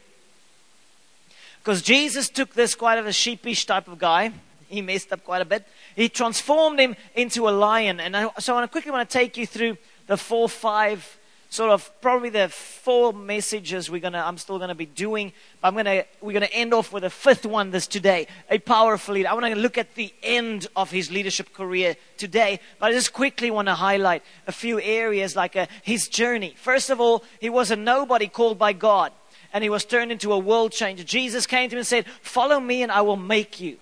Because 1.60 1.84
Jesus 1.84 2.28
took 2.28 2.56
this 2.56 2.74
quite 2.74 2.98
of 2.98 3.06
a 3.06 3.14
sheepish 3.14 3.66
type 3.66 3.88
of 3.88 4.00
guy. 4.00 4.32
He 4.72 4.82
messed 4.82 5.12
up 5.12 5.24
quite 5.24 5.42
a 5.42 5.46
bit. 5.46 5.68
He 5.96 6.10
transformed 6.10 6.80
him 6.80 6.96
into 7.14 7.48
a 7.48 7.52
lion. 7.52 8.00
And 8.00 8.16
I, 8.16 8.30
so 8.40 8.58
I 8.58 8.66
quickly 8.68 8.92
want 8.92 9.08
to 9.10 9.14
take 9.14 9.38
you 9.38 9.46
through 9.46 9.78
the 10.08 10.18
four, 10.18 10.48
five, 10.48 11.18
sort 11.50 11.70
of 11.70 11.92
probably 12.02 12.30
the 12.30 12.48
four 12.48 13.12
messages 13.12 13.92
we're 13.92 14.00
gonna 14.00 14.24
I'm 14.26 14.38
still 14.38 14.58
gonna 14.58 14.74
be 14.74 14.86
doing. 14.86 15.34
but 15.60 15.68
I'm 15.68 15.76
gonna 15.76 16.06
we're 16.22 16.32
gonna 16.32 16.46
end 16.46 16.74
off 16.74 16.94
with 16.94 17.04
a 17.04 17.10
fifth 17.10 17.46
one 17.46 17.72
this 17.72 17.86
today. 17.86 18.28
A 18.50 18.58
powerful 18.58 19.16
leader. 19.16 19.28
I 19.28 19.34
want 19.34 19.46
to 19.48 19.56
look 19.56 19.78
at 19.78 19.96
the 19.96 20.14
end 20.24 20.68
of 20.78 20.90
his 20.90 21.12
leadership 21.12 21.54
career 21.54 21.98
today, 22.18 22.62
but 22.80 22.88
I 22.88 22.94
just 22.94 23.12
quickly 23.12 23.52
want 23.52 23.68
to 23.68 23.76
highlight 23.76 24.24
a 24.48 24.54
few 24.54 24.80
areas 24.80 25.36
like 25.36 25.58
a, 25.58 25.64
uh, 25.64 25.66
his 25.84 26.08
journey. 26.08 26.56
First 26.58 26.90
of 26.90 27.02
all, 27.02 27.26
he 27.42 27.50
was 27.50 27.70
a 27.70 27.76
nobody 27.76 28.30
called 28.30 28.58
by 28.58 28.72
God 28.72 29.12
and 29.54 29.64
he 29.64 29.70
was 29.70 29.86
turned 29.86 30.12
into 30.12 30.32
a 30.32 30.40
world 30.40 30.72
changer. 30.72 31.04
Jesus 31.04 31.46
came 31.46 31.70
to 31.70 31.76
him 31.76 31.80
and 31.80 31.88
said, 31.88 32.06
Follow 32.22 32.60
me, 32.60 32.84
and 32.84 32.92
I 32.92 33.02
will 33.02 33.18
make 33.18 33.60
you 33.60 33.78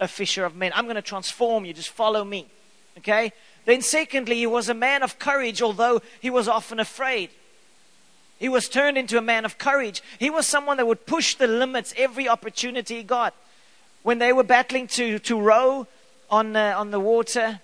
a 0.00 0.08
fisher 0.08 0.44
of 0.44 0.54
men. 0.54 0.72
I'm 0.74 0.84
going 0.84 0.96
to 0.96 1.02
transform 1.02 1.64
you. 1.64 1.72
Just 1.72 1.90
follow 1.90 2.24
me. 2.24 2.46
Okay? 2.98 3.32
Then, 3.64 3.80
secondly, 3.80 4.36
he 4.36 4.46
was 4.46 4.68
a 4.68 4.74
man 4.74 5.02
of 5.02 5.18
courage, 5.18 5.62
although 5.62 6.02
he 6.20 6.30
was 6.30 6.48
often 6.48 6.80
afraid. 6.80 7.30
He 8.38 8.48
was 8.48 8.68
turned 8.68 8.98
into 8.98 9.16
a 9.16 9.22
man 9.22 9.44
of 9.44 9.58
courage. 9.58 10.02
He 10.18 10.28
was 10.28 10.46
someone 10.46 10.76
that 10.76 10.86
would 10.86 11.06
push 11.06 11.34
the 11.36 11.46
limits 11.46 11.94
every 11.96 12.28
opportunity 12.28 12.96
he 12.96 13.02
got. 13.02 13.34
When 14.02 14.18
they 14.18 14.32
were 14.32 14.42
battling 14.42 14.86
to, 14.88 15.18
to 15.20 15.40
row 15.40 15.86
on, 16.28 16.54
uh, 16.54 16.74
on 16.76 16.90
the 16.90 17.00
water, 17.00 17.60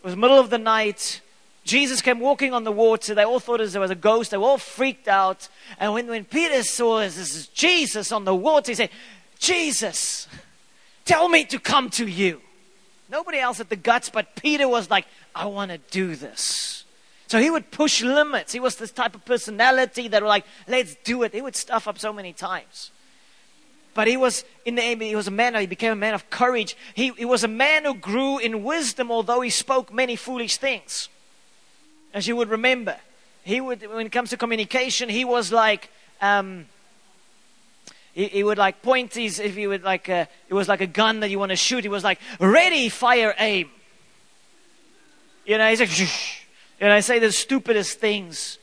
it 0.00 0.06
was 0.06 0.16
middle 0.16 0.38
of 0.38 0.50
the 0.50 0.58
night. 0.58 1.20
Jesus 1.64 2.00
came 2.00 2.20
walking 2.20 2.54
on 2.54 2.64
the 2.64 2.72
water. 2.72 3.14
They 3.14 3.24
all 3.24 3.40
thought 3.40 3.60
there 3.62 3.80
was 3.80 3.90
a 3.90 3.94
ghost. 3.94 4.30
They 4.30 4.38
were 4.38 4.46
all 4.46 4.58
freaked 4.58 5.08
out. 5.08 5.48
And 5.78 5.92
when, 5.92 6.06
when 6.06 6.24
Peter 6.24 6.62
saw 6.62 7.00
this, 7.00 7.16
this 7.16 7.34
is 7.34 7.48
Jesus 7.48 8.10
on 8.10 8.24
the 8.24 8.34
water, 8.34 8.70
he 8.70 8.76
said, 8.76 8.90
Jesus, 9.38 10.26
tell 11.08 11.28
me 11.28 11.44
to 11.46 11.58
come 11.58 11.90
to 11.90 12.06
you. 12.06 12.40
Nobody 13.10 13.38
else 13.38 13.58
had 13.58 13.70
the 13.70 13.76
guts, 13.76 14.10
but 14.10 14.36
Peter 14.36 14.68
was 14.68 14.90
like, 14.90 15.06
I 15.34 15.46
want 15.46 15.70
to 15.70 15.78
do 15.90 16.14
this. 16.14 16.84
So 17.26 17.40
he 17.40 17.50
would 17.50 17.70
push 17.70 18.02
limits. 18.02 18.52
He 18.52 18.60
was 18.60 18.76
this 18.76 18.92
type 18.92 19.14
of 19.14 19.24
personality 19.24 20.08
that 20.08 20.22
were 20.22 20.28
like, 20.28 20.44
let's 20.66 20.94
do 21.04 21.22
it. 21.24 21.34
He 21.34 21.42
would 21.42 21.56
stuff 21.56 21.88
up 21.88 21.98
so 21.98 22.12
many 22.12 22.32
times. 22.32 22.90
But 23.94 24.06
he 24.06 24.16
was 24.16 24.44
in 24.64 24.76
the 24.76 24.82
he 24.82 25.16
was 25.16 25.26
a 25.26 25.32
man, 25.32 25.54
he 25.56 25.66
became 25.66 25.92
a 25.92 25.96
man 25.96 26.14
of 26.14 26.30
courage. 26.30 26.76
He, 26.94 27.10
he 27.10 27.24
was 27.24 27.42
a 27.42 27.48
man 27.48 27.84
who 27.84 27.94
grew 27.94 28.38
in 28.38 28.62
wisdom, 28.62 29.10
although 29.10 29.40
he 29.40 29.50
spoke 29.50 29.92
many 29.92 30.14
foolish 30.14 30.58
things 30.58 31.08
as 32.14 32.26
you 32.26 32.36
would 32.36 32.48
remember. 32.48 32.96
He 33.44 33.60
would, 33.60 33.82
when 33.86 34.06
it 34.06 34.12
comes 34.12 34.30
to 34.30 34.36
communication, 34.36 35.08
he 35.08 35.24
was 35.24 35.52
like, 35.52 35.90
um, 36.20 36.66
he, 38.18 38.26
he, 38.26 38.42
would 38.42 38.58
like 38.58 38.82
point 38.82 39.14
his, 39.14 39.38
if 39.38 39.54
he 39.54 39.68
would 39.68 39.84
like, 39.84 40.08
uh, 40.08 40.26
it 40.48 40.54
was 40.54 40.66
like 40.66 40.80
a 40.80 40.88
gun 40.88 41.20
that 41.20 41.30
you 41.30 41.38
want 41.38 41.50
to 41.50 41.56
shoot, 41.56 41.84
he 41.84 41.88
was 41.88 42.02
like, 42.02 42.18
ready, 42.40 42.88
fire, 42.88 43.32
aim. 43.38 43.70
You 45.46 45.56
know, 45.56 45.70
he's 45.70 45.78
like, 45.78 45.88
Shh. 45.88 46.40
and 46.80 46.92
I 46.92 46.98
say 46.98 47.20
the 47.20 47.30
stupidest 47.30 48.00
things. 48.00 48.58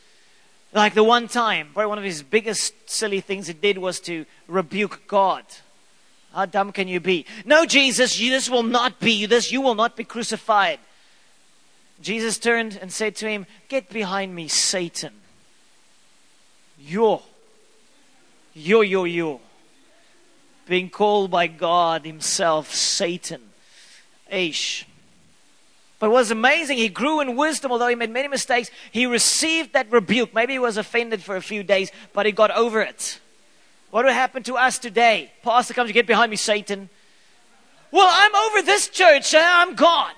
Like 0.74 0.94
the 0.94 1.06
one 1.06 1.30
time, 1.30 1.70
probably 1.74 1.88
one 1.88 1.98
of 1.98 2.04
his 2.04 2.22
biggest 2.22 2.74
silly 2.90 3.22
things 3.22 3.48
he 3.48 3.54
did 3.54 3.78
was 3.78 4.02
to 4.02 4.26
rebuke 4.50 5.04
God. 5.08 5.46
How 6.34 6.46
dumb 6.46 6.74
can 6.74 6.90
you 6.90 7.00
be? 7.00 7.26
No, 7.46 7.66
Jesus, 7.66 8.20
you, 8.20 8.32
this 8.32 8.50
will 8.50 8.62
not 8.62 9.00
be 9.00 9.26
this. 9.26 9.54
You 9.54 9.62
will 9.62 9.76
not 9.76 9.96
be 9.96 10.04
crucified. 10.04 10.80
Jesus 12.02 12.38
turned 12.40 12.78
and 12.82 12.92
said 12.92 13.16
to 13.16 13.30
him, 13.30 13.46
Get 13.70 13.88
behind 13.88 14.36
me, 14.36 14.50
Satan. 14.50 15.14
You're, 16.78 17.22
you're, 18.54 18.84
you're, 18.84 19.08
you're. 19.08 19.40
Being 20.68 20.90
called 20.90 21.32
by 21.32 21.48
God 21.48 22.06
Himself, 22.06 22.74
Satan. 22.74 23.42
Aish. 24.32 24.86
But 26.00 26.08
it 26.08 26.14
was 26.14 26.32
amazing. 26.32 26.78
He 26.78 26.90
grew 26.90 27.22
in 27.22 27.36
wisdom, 27.36 27.72
although 27.72 27.88
he 27.88 27.96
made 27.96 28.10
many 28.10 28.28
mistakes. 28.28 28.70
He 28.92 29.06
received 29.06 29.74
that 29.74 29.92
rebuke. 29.92 30.34
Maybe 30.34 30.54
he 30.54 30.60
was 30.60 30.78
offended 30.78 31.24
for 31.24 31.36
a 31.36 31.42
few 31.42 31.64
days, 31.64 31.92
but 32.14 32.26
he 32.26 32.32
got 32.32 32.52
over 32.52 32.82
it. 32.82 33.20
What 33.92 34.06
would 34.06 34.14
happen 34.14 34.44
to 34.44 34.56
us 34.56 34.78
today? 34.78 35.32
Pastor 35.42 35.74
comes, 35.74 35.88
you 35.90 35.94
get 35.94 36.08
behind 36.08 36.30
me, 36.30 36.36
Satan. 36.36 36.90
Well, 37.92 38.10
I'm 38.12 38.36
over 38.36 38.62
this 38.62 38.90
church. 38.90 39.34
Eh? 39.34 39.42
I'm 39.42 39.76
gone. 39.76 40.12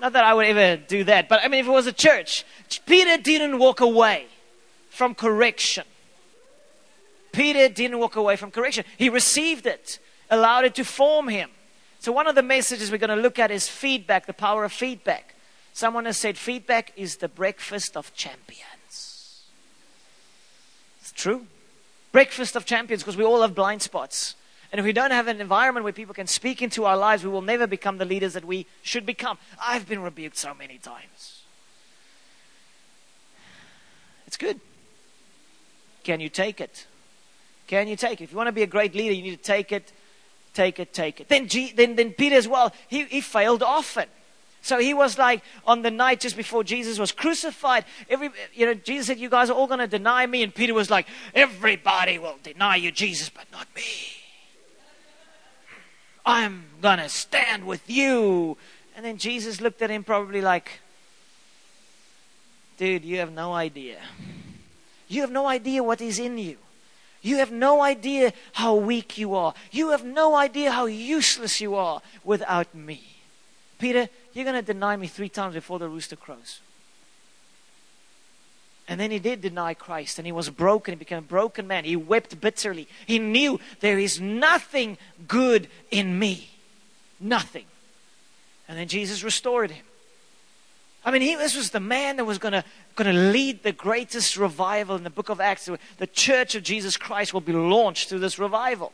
Not 0.00 0.12
that 0.12 0.24
I 0.24 0.34
would 0.34 0.46
ever 0.46 0.76
do 0.76 1.04
that, 1.04 1.28
but 1.28 1.40
I 1.42 1.48
mean, 1.48 1.60
if 1.60 1.66
it 1.66 1.70
was 1.70 1.86
a 1.86 1.92
church, 1.92 2.44
Peter 2.86 3.16
didn't 3.16 3.58
walk 3.58 3.80
away 3.80 4.26
from 4.90 5.14
correction. 5.14 5.84
Peter 7.32 7.68
didn't 7.68 7.98
walk 7.98 8.16
away 8.16 8.36
from 8.36 8.50
correction. 8.50 8.84
He 8.98 9.08
received 9.08 9.66
it, 9.66 9.98
allowed 10.30 10.64
it 10.64 10.74
to 10.76 10.84
form 10.84 11.28
him. 11.28 11.50
So, 12.00 12.12
one 12.12 12.26
of 12.26 12.34
the 12.34 12.42
messages 12.42 12.90
we're 12.90 12.98
going 12.98 13.10
to 13.10 13.16
look 13.16 13.38
at 13.38 13.50
is 13.50 13.68
feedback, 13.68 14.26
the 14.26 14.32
power 14.32 14.64
of 14.64 14.72
feedback. 14.72 15.34
Someone 15.72 16.06
has 16.06 16.16
said 16.16 16.36
feedback 16.36 16.92
is 16.96 17.16
the 17.16 17.28
breakfast 17.28 17.96
of 17.96 18.12
champions. 18.14 19.44
It's 21.00 21.12
true. 21.12 21.46
Breakfast 22.12 22.56
of 22.56 22.64
champions 22.64 23.02
because 23.02 23.16
we 23.16 23.24
all 23.24 23.42
have 23.42 23.54
blind 23.54 23.82
spots. 23.82 24.34
And 24.72 24.78
if 24.78 24.84
we 24.84 24.92
don't 24.92 25.10
have 25.10 25.28
an 25.28 25.40
environment 25.40 25.84
where 25.84 25.92
people 25.92 26.14
can 26.14 26.26
speak 26.26 26.62
into 26.62 26.84
our 26.84 26.96
lives, 26.96 27.24
we 27.24 27.30
will 27.30 27.42
never 27.42 27.66
become 27.66 27.98
the 27.98 28.04
leaders 28.04 28.34
that 28.34 28.44
we 28.44 28.66
should 28.82 29.04
become. 29.04 29.38
I've 29.62 29.88
been 29.88 30.02
rebuked 30.02 30.36
so 30.36 30.54
many 30.54 30.78
times. 30.78 31.42
It's 34.26 34.36
good. 34.36 34.60
Can 36.04 36.20
you 36.20 36.28
take 36.28 36.60
it? 36.60 36.86
Can 37.70 37.86
you 37.86 37.94
take 37.94 38.20
it? 38.20 38.24
If 38.24 38.32
you 38.32 38.36
want 38.36 38.48
to 38.48 38.52
be 38.52 38.64
a 38.64 38.66
great 38.66 38.96
leader, 38.96 39.14
you 39.14 39.22
need 39.22 39.36
to 39.36 39.44
take 39.44 39.70
it, 39.70 39.92
take 40.54 40.80
it, 40.80 40.92
take 40.92 41.20
it. 41.20 41.28
Then, 41.28 41.46
G, 41.46 41.70
then, 41.70 41.94
then 41.94 42.12
Peter 42.12 42.34
as 42.34 42.48
well, 42.48 42.72
he, 42.88 43.04
he 43.04 43.20
failed 43.20 43.62
often. 43.62 44.08
So 44.60 44.80
he 44.80 44.92
was 44.92 45.18
like 45.18 45.42
on 45.64 45.82
the 45.82 45.90
night 45.92 46.18
just 46.18 46.36
before 46.36 46.64
Jesus 46.64 46.98
was 46.98 47.12
crucified. 47.12 47.84
Every, 48.08 48.30
you 48.54 48.66
know, 48.66 48.74
Jesus 48.74 49.06
said, 49.06 49.20
"You 49.20 49.30
guys 49.30 49.50
are 49.50 49.52
all 49.52 49.68
going 49.68 49.78
to 49.78 49.86
deny 49.86 50.26
me," 50.26 50.42
and 50.42 50.52
Peter 50.52 50.74
was 50.74 50.90
like, 50.90 51.06
"Everybody 51.32 52.18
will 52.18 52.38
deny 52.42 52.74
you, 52.74 52.90
Jesus, 52.90 53.28
but 53.28 53.44
not 53.52 53.68
me." 53.76 53.84
I'm 56.26 56.64
going 56.82 56.98
to 56.98 57.08
stand 57.08 57.66
with 57.66 57.88
you. 57.88 58.58
And 58.96 59.06
then 59.06 59.16
Jesus 59.16 59.60
looked 59.60 59.80
at 59.80 59.90
him 59.90 60.02
probably 60.02 60.40
like, 60.40 60.80
dude, 62.76 63.04
you 63.04 63.18
have 63.18 63.32
no 63.32 63.54
idea. 63.54 64.00
You 65.08 65.22
have 65.22 65.30
no 65.30 65.46
idea 65.46 65.82
what 65.82 66.00
is 66.00 66.18
in 66.18 66.36
you. 66.36 66.58
You 67.22 67.36
have 67.36 67.52
no 67.52 67.82
idea 67.82 68.32
how 68.52 68.74
weak 68.74 69.18
you 69.18 69.34
are. 69.34 69.54
You 69.70 69.90
have 69.90 70.04
no 70.04 70.34
idea 70.34 70.72
how 70.72 70.86
useless 70.86 71.60
you 71.60 71.74
are 71.74 72.00
without 72.24 72.74
me. 72.74 73.02
Peter, 73.78 74.08
you're 74.32 74.44
going 74.44 74.56
to 74.56 74.72
deny 74.72 74.96
me 74.96 75.06
three 75.06 75.28
times 75.28 75.54
before 75.54 75.78
the 75.78 75.88
rooster 75.88 76.16
crows. 76.16 76.60
And 78.88 78.98
then 78.98 79.10
he 79.10 79.18
did 79.18 79.40
deny 79.40 79.74
Christ 79.74 80.18
and 80.18 80.26
he 80.26 80.32
was 80.32 80.50
broken. 80.50 80.92
He 80.92 80.98
became 80.98 81.18
a 81.18 81.22
broken 81.22 81.66
man. 81.66 81.84
He 81.84 81.94
wept 81.94 82.40
bitterly. 82.40 82.88
He 83.06 83.18
knew 83.18 83.60
there 83.80 83.98
is 83.98 84.20
nothing 84.20 84.98
good 85.28 85.68
in 85.90 86.18
me. 86.18 86.50
Nothing. 87.20 87.66
And 88.66 88.76
then 88.78 88.88
Jesus 88.88 89.22
restored 89.22 89.70
him. 89.70 89.84
I 91.04 91.10
mean, 91.10 91.22
he, 91.22 91.34
this 91.34 91.56
was 91.56 91.70
the 91.70 91.80
man 91.80 92.16
that 92.16 92.26
was 92.26 92.38
going 92.38 92.52
to 92.52 93.12
lead 93.12 93.62
the 93.62 93.72
greatest 93.72 94.36
revival 94.36 94.96
in 94.96 95.04
the 95.04 95.10
book 95.10 95.30
of 95.30 95.40
Acts. 95.40 95.68
The 95.96 96.06
church 96.06 96.54
of 96.54 96.62
Jesus 96.62 96.96
Christ 96.96 97.32
will 97.32 97.40
be 97.40 97.52
launched 97.52 98.08
through 98.08 98.18
this 98.18 98.38
revival. 98.38 98.92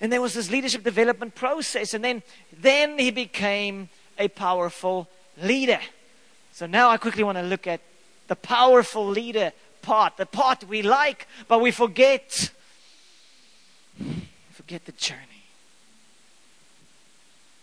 And 0.00 0.12
there 0.12 0.22
was 0.22 0.34
this 0.34 0.50
leadership 0.50 0.82
development 0.82 1.34
process. 1.34 1.92
And 1.92 2.02
then, 2.02 2.22
then 2.58 2.98
he 2.98 3.10
became 3.10 3.90
a 4.18 4.28
powerful 4.28 5.08
leader. 5.42 5.80
So 6.52 6.66
now 6.66 6.88
I 6.88 6.96
quickly 6.96 7.24
want 7.24 7.36
to 7.36 7.42
look 7.42 7.66
at 7.66 7.80
the 8.28 8.36
powerful 8.36 9.06
leader 9.06 9.52
part, 9.82 10.16
the 10.16 10.26
part 10.26 10.64
we 10.64 10.82
like, 10.82 11.28
but 11.46 11.60
we 11.60 11.70
forget. 11.70 12.50
Forget 14.52 14.86
the 14.86 14.92
journey. 14.92 15.20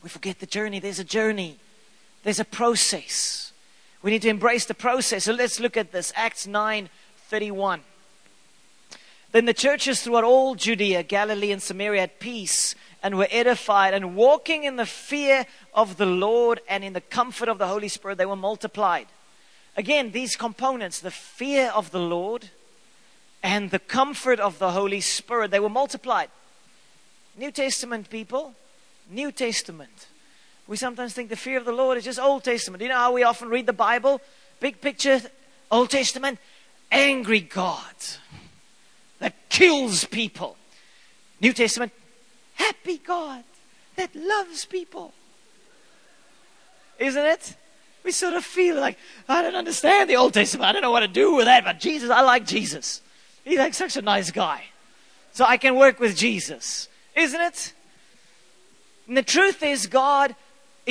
We 0.04 0.10
forget 0.10 0.39
the 0.39 0.46
journey. 0.46 0.80
There's 0.80 1.00
a 1.00 1.04
journey, 1.04 1.58
there's 2.24 2.39
a 2.39 2.46
process. 2.46 3.50
We 4.01 4.11
need 4.11 4.21
to 4.23 4.29
embrace 4.29 4.65
the 4.65 4.73
process. 4.73 5.25
So 5.25 5.33
let's 5.33 5.59
look 5.59 5.77
at 5.77 5.91
this 5.91 6.11
Acts 6.15 6.47
9 6.47 6.89
31. 7.27 7.81
Then 9.31 9.45
the 9.45 9.53
churches 9.53 10.01
throughout 10.01 10.25
all 10.25 10.55
Judea, 10.55 11.03
Galilee, 11.03 11.51
and 11.51 11.61
Samaria 11.61 12.01
had 12.01 12.19
peace 12.19 12.75
and 13.03 13.17
were 13.17 13.27
edified, 13.31 13.93
and 13.93 14.15
walking 14.15 14.63
in 14.63 14.75
the 14.75 14.85
fear 14.85 15.45
of 15.73 15.97
the 15.97 16.05
Lord 16.05 16.59
and 16.69 16.83
in 16.83 16.93
the 16.93 17.01
comfort 17.01 17.49
of 17.49 17.57
the 17.57 17.67
Holy 17.67 17.87
Spirit, 17.87 18.17
they 18.17 18.25
were 18.25 18.35
multiplied. 18.35 19.07
Again, 19.75 20.11
these 20.11 20.35
components, 20.35 20.99
the 20.99 21.09
fear 21.09 21.71
of 21.73 21.91
the 21.91 21.99
Lord 21.99 22.49
and 23.41 23.71
the 23.71 23.79
comfort 23.79 24.39
of 24.39 24.59
the 24.59 24.71
Holy 24.71 25.01
Spirit, 25.01 25.49
they 25.49 25.59
were 25.59 25.69
multiplied. 25.69 26.29
New 27.35 27.51
Testament 27.51 28.09
people, 28.09 28.53
New 29.09 29.31
Testament. 29.31 30.07
We 30.67 30.78
sometimes 30.78 31.13
think 31.13 31.30
the 31.30 31.36
fear 31.36 31.58
of 31.58 31.65
the 31.65 31.71
Lord 31.71 31.97
is 31.97 32.06
just 32.06 32.19
Old 32.19 32.43
Testament. 32.43 32.82
You 32.82 32.89
know 32.89 32.97
how 32.97 33.13
we 33.13 33.24
often 33.24 33.50
read 33.50 33.65
the 33.65 33.74
Bible? 33.74 34.21
Big 34.60 34.80
picture, 34.80 35.21
Old 35.69 35.89
Testament, 35.89 36.39
angry 36.91 37.41
God 37.41 37.95
that 39.19 39.50
kills 39.50 40.06
people. 40.06 40.58
New 41.39 41.54
Testament, 41.54 41.91
happy 42.56 42.97
God 42.97 43.43
that 43.95 44.15
loves 44.15 44.65
people. 44.65 45.13
Isn't 47.00 47.26
it? 47.26 47.56
We 48.04 48.12
sort 48.12 48.34
of 48.34 48.43
feel 48.43 48.78
like, 48.78 48.97
I 49.28 49.41
don't 49.41 49.56
understand 49.56 50.10
the 50.10 50.15
Old 50.15 50.34
Testament. 50.34 50.67
I 50.67 50.71
don't 50.71 50.82
know 50.82 50.91
what 50.91 51.02
to 51.02 51.08
do 51.08 51.36
with 51.36 51.45
that, 51.45 51.63
but 51.63 51.80
Jesus, 51.80 52.10
I 52.10 52.21
like 52.21 52.45
Jesus. 52.45 53.02
He's 53.43 53.60
like 53.60 53.74
such 53.74 53.95
a 53.97 54.02
nice 54.02 54.32
guy. 54.32 54.63
So 55.34 55.45
I 55.45 55.58
can 55.58 55.76
work 55.76 56.00
with 56.00 56.15
Jesus. 56.15 56.88
Isn't 57.15 57.41
it? 57.41 57.74
And 59.08 59.17
the 59.17 59.24
truth 59.24 59.63
is, 59.63 59.88
God 59.88 60.36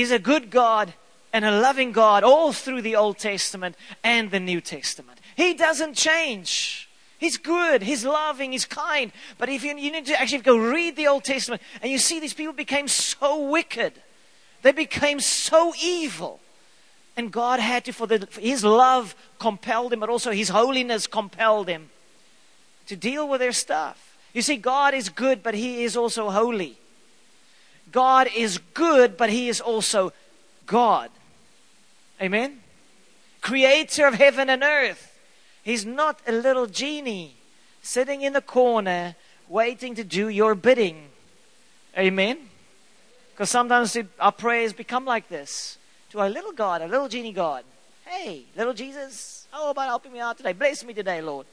is 0.00 0.10
a 0.10 0.18
good 0.18 0.50
God 0.50 0.94
and 1.32 1.44
a 1.44 1.60
loving 1.60 1.92
God 1.92 2.24
all 2.24 2.52
through 2.52 2.82
the 2.82 2.96
Old 2.96 3.18
Testament 3.18 3.76
and 4.02 4.30
the 4.30 4.40
New 4.40 4.60
Testament. 4.60 5.18
He 5.36 5.54
doesn't 5.54 5.94
change. 5.94 6.88
He's 7.18 7.36
good, 7.36 7.82
He's 7.82 8.04
loving, 8.04 8.52
He's 8.52 8.64
kind. 8.64 9.12
But 9.38 9.48
if 9.48 9.62
you, 9.62 9.76
you 9.76 9.92
need 9.92 10.06
to 10.06 10.20
actually 10.20 10.38
go 10.38 10.56
read 10.56 10.96
the 10.96 11.06
Old 11.06 11.24
Testament 11.24 11.62
and 11.82 11.90
you 11.90 11.98
see 11.98 12.20
these 12.20 12.34
people 12.34 12.52
became 12.52 12.88
so 12.88 13.48
wicked, 13.50 13.94
they 14.62 14.72
became 14.72 15.20
so 15.20 15.72
evil 15.82 16.40
and 17.16 17.30
God 17.30 17.60
had 17.60 17.84
to, 17.84 17.92
for, 17.92 18.06
the, 18.06 18.26
for 18.26 18.40
His 18.40 18.64
love 18.64 19.14
compelled 19.38 19.92
Him, 19.92 20.00
but 20.00 20.08
also 20.08 20.30
His 20.30 20.48
holiness 20.48 21.06
compelled 21.06 21.68
Him 21.68 21.90
to 22.86 22.96
deal 22.96 23.28
with 23.28 23.40
their 23.40 23.52
stuff. 23.52 24.16
You 24.32 24.42
see, 24.42 24.56
God 24.56 24.94
is 24.94 25.08
good, 25.10 25.42
but 25.42 25.54
He 25.54 25.84
is 25.84 25.96
also 25.96 26.30
holy. 26.30 26.78
God 27.92 28.28
is 28.34 28.58
good, 28.74 29.16
but 29.16 29.30
He 29.30 29.48
is 29.48 29.60
also 29.60 30.12
God. 30.66 31.10
Amen? 32.20 32.60
Creator 33.40 34.06
of 34.06 34.14
heaven 34.14 34.50
and 34.50 34.62
earth. 34.62 35.18
He's 35.62 35.84
not 35.84 36.20
a 36.26 36.32
little 36.32 36.66
genie 36.66 37.34
sitting 37.82 38.22
in 38.22 38.32
the 38.32 38.40
corner 38.40 39.16
waiting 39.48 39.94
to 39.94 40.04
do 40.04 40.28
your 40.28 40.54
bidding. 40.54 41.08
Amen? 41.96 42.38
Because 43.32 43.50
sometimes 43.50 43.96
our 44.18 44.32
prayers 44.32 44.72
become 44.72 45.04
like 45.04 45.28
this 45.28 45.78
to 46.10 46.20
our 46.20 46.30
little 46.30 46.52
God, 46.52 46.82
a 46.82 46.88
little 46.88 47.08
genie 47.08 47.32
God. 47.32 47.64
Hey, 48.04 48.44
little 48.56 48.74
Jesus, 48.74 49.46
how 49.50 49.70
about 49.70 49.86
helping 49.86 50.12
me 50.12 50.20
out 50.20 50.36
today? 50.36 50.52
Bless 50.52 50.84
me 50.84 50.92
today, 50.92 51.20
Lord. 51.20 51.46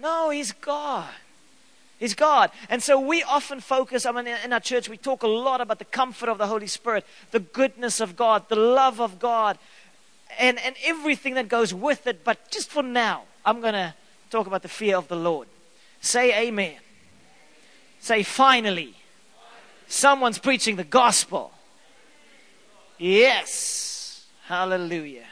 No, 0.00 0.30
He's 0.30 0.52
God. 0.52 1.08
He's 2.00 2.14
God. 2.14 2.50
And 2.70 2.82
so 2.82 2.98
we 2.98 3.22
often 3.22 3.60
focus, 3.60 4.06
I 4.06 4.12
mean, 4.12 4.26
in 4.26 4.54
our 4.54 4.60
church, 4.60 4.88
we 4.88 4.96
talk 4.96 5.22
a 5.22 5.28
lot 5.28 5.60
about 5.60 5.78
the 5.78 5.84
comfort 5.84 6.30
of 6.30 6.38
the 6.38 6.46
Holy 6.46 6.66
Spirit, 6.66 7.04
the 7.30 7.40
goodness 7.40 8.00
of 8.00 8.16
God, 8.16 8.48
the 8.48 8.56
love 8.56 9.02
of 9.02 9.18
God, 9.18 9.58
and, 10.38 10.58
and 10.60 10.74
everything 10.82 11.34
that 11.34 11.48
goes 11.48 11.74
with 11.74 12.06
it. 12.06 12.24
But 12.24 12.50
just 12.50 12.70
for 12.70 12.82
now, 12.82 13.24
I'm 13.44 13.60
going 13.60 13.74
to 13.74 13.94
talk 14.30 14.46
about 14.46 14.62
the 14.62 14.68
fear 14.68 14.96
of 14.96 15.08
the 15.08 15.16
Lord. 15.16 15.46
Say 16.00 16.48
amen. 16.48 16.76
Say 18.00 18.22
finally. 18.22 18.94
Someone's 19.86 20.38
preaching 20.38 20.76
the 20.76 20.84
gospel. 20.84 21.52
Yes. 22.96 24.24
Hallelujah. 24.46 25.26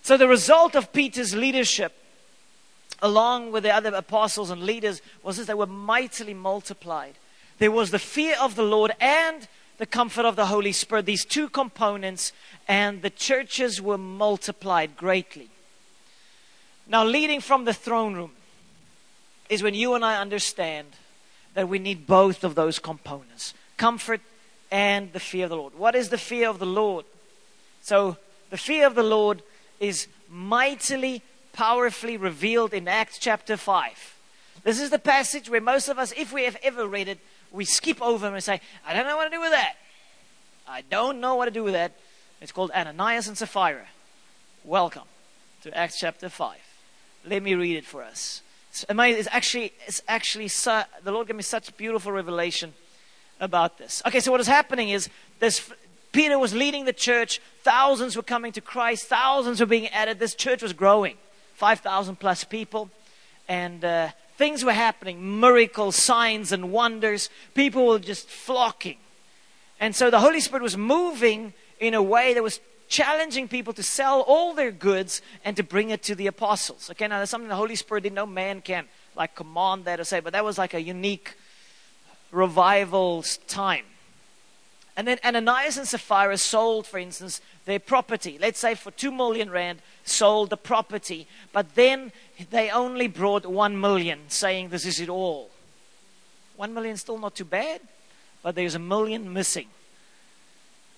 So, 0.00 0.16
the 0.16 0.28
result 0.28 0.74
of 0.74 0.92
Peter's 0.92 1.34
leadership, 1.34 1.92
along 3.02 3.52
with 3.52 3.64
the 3.64 3.74
other 3.74 3.94
apostles 3.94 4.50
and 4.50 4.62
leaders, 4.62 5.02
was 5.22 5.36
that 5.36 5.46
they 5.46 5.54
were 5.54 5.66
mightily 5.66 6.32
multiplied. 6.32 7.14
There 7.58 7.70
was 7.70 7.90
the 7.90 7.98
fear 7.98 8.36
of 8.40 8.54
the 8.54 8.62
Lord 8.62 8.92
and 9.00 9.46
the 9.78 9.86
comfort 9.86 10.24
of 10.24 10.36
the 10.36 10.46
Holy 10.46 10.72
Spirit, 10.72 11.06
these 11.06 11.24
two 11.24 11.48
components, 11.48 12.32
and 12.68 13.02
the 13.02 13.10
churches 13.10 13.82
were 13.82 13.98
multiplied 13.98 14.96
greatly. 14.96 15.50
Now, 16.86 17.04
leading 17.04 17.40
from 17.40 17.64
the 17.64 17.74
throne 17.74 18.14
room 18.14 18.32
is 19.48 19.62
when 19.62 19.74
you 19.74 19.94
and 19.94 20.04
I 20.04 20.20
understand 20.20 20.88
that 21.54 21.68
we 21.68 21.78
need 21.78 22.06
both 22.06 22.44
of 22.44 22.54
those 22.54 22.78
components 22.78 23.54
comfort 23.76 24.20
and 24.70 25.12
the 25.12 25.20
fear 25.20 25.44
of 25.44 25.50
the 25.50 25.56
Lord. 25.56 25.74
What 25.74 25.94
is 25.94 26.08
the 26.08 26.18
fear 26.18 26.48
of 26.48 26.58
the 26.58 26.66
Lord? 26.66 27.04
So 27.82 28.16
the 28.50 28.56
fear 28.56 28.86
of 28.86 28.94
the 28.94 29.02
Lord 29.02 29.42
is 29.80 30.06
mightily, 30.30 31.22
powerfully 31.52 32.16
revealed 32.16 32.72
in 32.72 32.88
Acts 32.88 33.18
chapter 33.18 33.56
5. 33.56 34.18
This 34.64 34.80
is 34.80 34.90
the 34.90 34.98
passage 34.98 35.50
where 35.50 35.60
most 35.60 35.88
of 35.88 35.98
us, 35.98 36.12
if 36.16 36.32
we 36.32 36.44
have 36.44 36.56
ever 36.62 36.86
read 36.86 37.08
it, 37.08 37.18
we 37.50 37.64
skip 37.64 38.00
over 38.00 38.26
and 38.26 38.42
say, 38.42 38.60
I 38.86 38.94
don't 38.94 39.06
know 39.06 39.16
what 39.16 39.24
to 39.24 39.30
do 39.30 39.40
with 39.40 39.50
that. 39.50 39.74
I 40.66 40.82
don't 40.82 41.20
know 41.20 41.34
what 41.34 41.46
to 41.46 41.50
do 41.50 41.64
with 41.64 41.74
that. 41.74 41.92
It's 42.40 42.52
called 42.52 42.70
Ananias 42.70 43.28
and 43.28 43.36
Sapphira. 43.36 43.86
Welcome 44.64 45.02
to 45.62 45.76
Acts 45.76 45.98
chapter 45.98 46.28
5. 46.28 46.56
Let 47.26 47.42
me 47.42 47.54
read 47.54 47.76
it 47.76 47.84
for 47.84 48.02
us. 48.02 48.42
It's 48.70 48.86
amazing. 48.88 49.20
It's 49.20 49.28
actually, 49.30 49.72
it's 49.86 50.02
actually, 50.08 50.48
the 50.48 51.12
Lord 51.12 51.26
gave 51.26 51.36
me 51.36 51.42
such 51.42 51.76
beautiful 51.76 52.12
revelation 52.12 52.72
about 53.38 53.76
this. 53.76 54.02
Okay, 54.06 54.20
so 54.20 54.30
what 54.30 54.40
is 54.40 54.46
happening 54.46 54.88
is 54.88 55.10
this 55.40 55.70
Peter 56.12 56.38
was 56.38 56.54
leading 56.54 56.84
the 56.84 56.92
church. 56.92 57.40
Thousands 57.62 58.16
were 58.16 58.22
coming 58.22 58.52
to 58.52 58.60
Christ. 58.60 59.06
Thousands 59.06 59.60
were 59.60 59.66
being 59.66 59.88
added. 59.88 60.18
This 60.18 60.34
church 60.34 60.62
was 60.62 60.72
growing. 60.72 61.16
5,000 61.54 62.16
plus 62.16 62.44
people. 62.44 62.90
And 63.48 63.84
uh, 63.84 64.10
things 64.36 64.64
were 64.64 64.72
happening 64.72 65.40
miracles, 65.40 65.96
signs, 65.96 66.52
and 66.52 66.72
wonders. 66.72 67.30
People 67.54 67.86
were 67.86 67.98
just 67.98 68.28
flocking. 68.28 68.98
And 69.80 69.94
so 69.94 70.10
the 70.10 70.20
Holy 70.20 70.40
Spirit 70.40 70.62
was 70.62 70.76
moving 70.76 71.52
in 71.80 71.94
a 71.94 72.02
way 72.02 72.34
that 72.34 72.42
was 72.42 72.60
challenging 72.88 73.48
people 73.48 73.72
to 73.72 73.82
sell 73.82 74.20
all 74.20 74.54
their 74.54 74.70
goods 74.70 75.22
and 75.44 75.56
to 75.56 75.62
bring 75.62 75.90
it 75.90 76.02
to 76.04 76.14
the 76.14 76.26
apostles. 76.26 76.90
Okay, 76.90 77.08
now 77.08 77.16
there's 77.16 77.30
something 77.30 77.48
the 77.48 77.56
Holy 77.56 77.74
Spirit 77.74 78.02
didn't 78.02 78.14
know 78.14 78.26
man 78.26 78.60
can 78.60 78.86
like 79.16 79.34
command 79.34 79.86
that 79.86 79.98
or 79.98 80.04
say, 80.04 80.20
but 80.20 80.32
that 80.34 80.44
was 80.44 80.58
like 80.58 80.74
a 80.74 80.80
unique 80.80 81.34
revival 82.30 83.24
time. 83.46 83.84
And 84.96 85.08
then 85.08 85.18
Ananias 85.24 85.78
and 85.78 85.88
Sapphira 85.88 86.36
sold, 86.36 86.86
for 86.86 86.98
instance, 86.98 87.40
their 87.64 87.78
property. 87.78 88.38
Let's 88.38 88.58
say 88.58 88.74
for 88.74 88.90
two 88.90 89.10
million 89.10 89.50
rand, 89.50 89.80
sold 90.04 90.50
the 90.50 90.56
property. 90.56 91.26
But 91.52 91.74
then 91.74 92.12
they 92.50 92.70
only 92.70 93.08
brought 93.08 93.46
one 93.46 93.80
million, 93.80 94.20
saying 94.28 94.68
this 94.68 94.86
is 94.86 95.00
it 95.00 95.08
all. 95.08 95.50
One 96.56 96.74
million 96.74 96.96
still 96.96 97.18
not 97.18 97.34
too 97.34 97.44
bad, 97.44 97.80
but 98.42 98.54
there's 98.54 98.74
a 98.74 98.80
million 98.80 99.32
missing. 99.32 99.68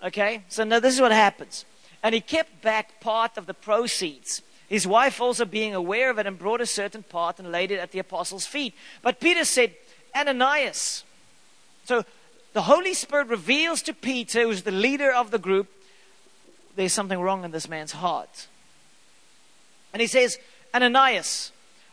Okay? 0.03 0.43
So 0.49 0.64
now 0.64 0.81
this 0.81 0.95
is 0.95 1.01
what 1.01 1.12
happens. 1.12 1.64
And 2.03 2.14
he 2.14 2.21
kept 2.21 2.62
back 2.62 3.01
part 3.01 3.38
of 3.38 3.47
the 3.47 3.55
proceeds. 3.55 4.43
His 4.69 4.87
wife 4.87 5.21
also 5.21 5.45
being 5.45 5.75
aware 5.75 6.11
of 6.11 6.19
it 6.19 6.27
and 6.27 6.38
brought 6.38 6.61
a 6.61 6.67
certain 6.67 7.03
part 7.03 7.38
and 7.38 7.53
laid 7.53 7.71
it 7.71 7.79
at 7.79 7.93
the 7.93 7.99
apostles' 7.99 8.47
feet. 8.47 8.75
But 9.03 9.21
Peter 9.21 9.45
said, 9.45 9.75
Ananias. 10.14 11.05
So 11.85 12.05
the 12.53 12.62
Holy 12.62 12.95
Spirit 12.95 13.29
reveals 13.29 13.83
to 13.83 13.93
Peter, 13.93 14.43
who's 14.43 14.62
the 14.62 14.71
leader 14.71 15.11
of 15.11 15.31
the 15.31 15.38
group, 15.38 15.69
there's 16.77 16.93
something 16.93 17.21
wrong 17.21 17.45
in 17.45 17.51
this 17.51 17.69
man's 17.69 17.93
heart. 17.93 18.49
And 19.95 20.01
he 20.01 20.09
says, 20.09 20.39
Ananias, 20.75 21.53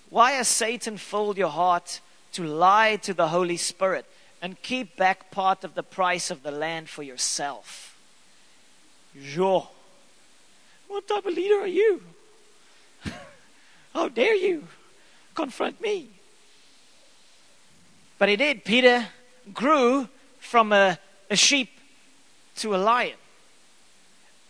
why 0.10 0.32
has 0.32 0.48
Satan 0.48 0.98
filled 0.98 1.38
your 1.38 1.50
heart 1.50 2.02
to 2.34 2.44
lie 2.44 2.96
to 3.04 3.14
the 3.14 3.28
Holy 3.28 3.58
Spirit 3.58 4.08
and 4.42 4.60
keep 4.64 4.98
back 4.98 5.30
part 5.30 5.64
of 5.64 5.76
the 5.76 5.84
price 5.84 6.32
of 6.32 6.42
the 6.42 6.50
land 6.50 6.90
for 6.90 7.04
yourself? 7.04 7.96
Jo. 9.24 9.70
What 10.88 11.08
type 11.08 11.28
of 11.28 11.36
leader 11.36 11.62
are 11.62 11.68
you? 11.68 12.02
How 13.94 14.10
dare 14.10 14.36
you 14.36 14.64
confront 15.36 15.80
me? 15.80 16.10
But 18.18 18.30
he 18.30 18.36
did. 18.36 18.66
Peter 18.66 19.10
grew 19.54 20.10
from 20.40 20.74
a, 20.74 20.98
a 21.30 21.36
sheep 21.36 21.70
to 22.56 22.76
a 22.76 22.78
lion. 22.78 23.18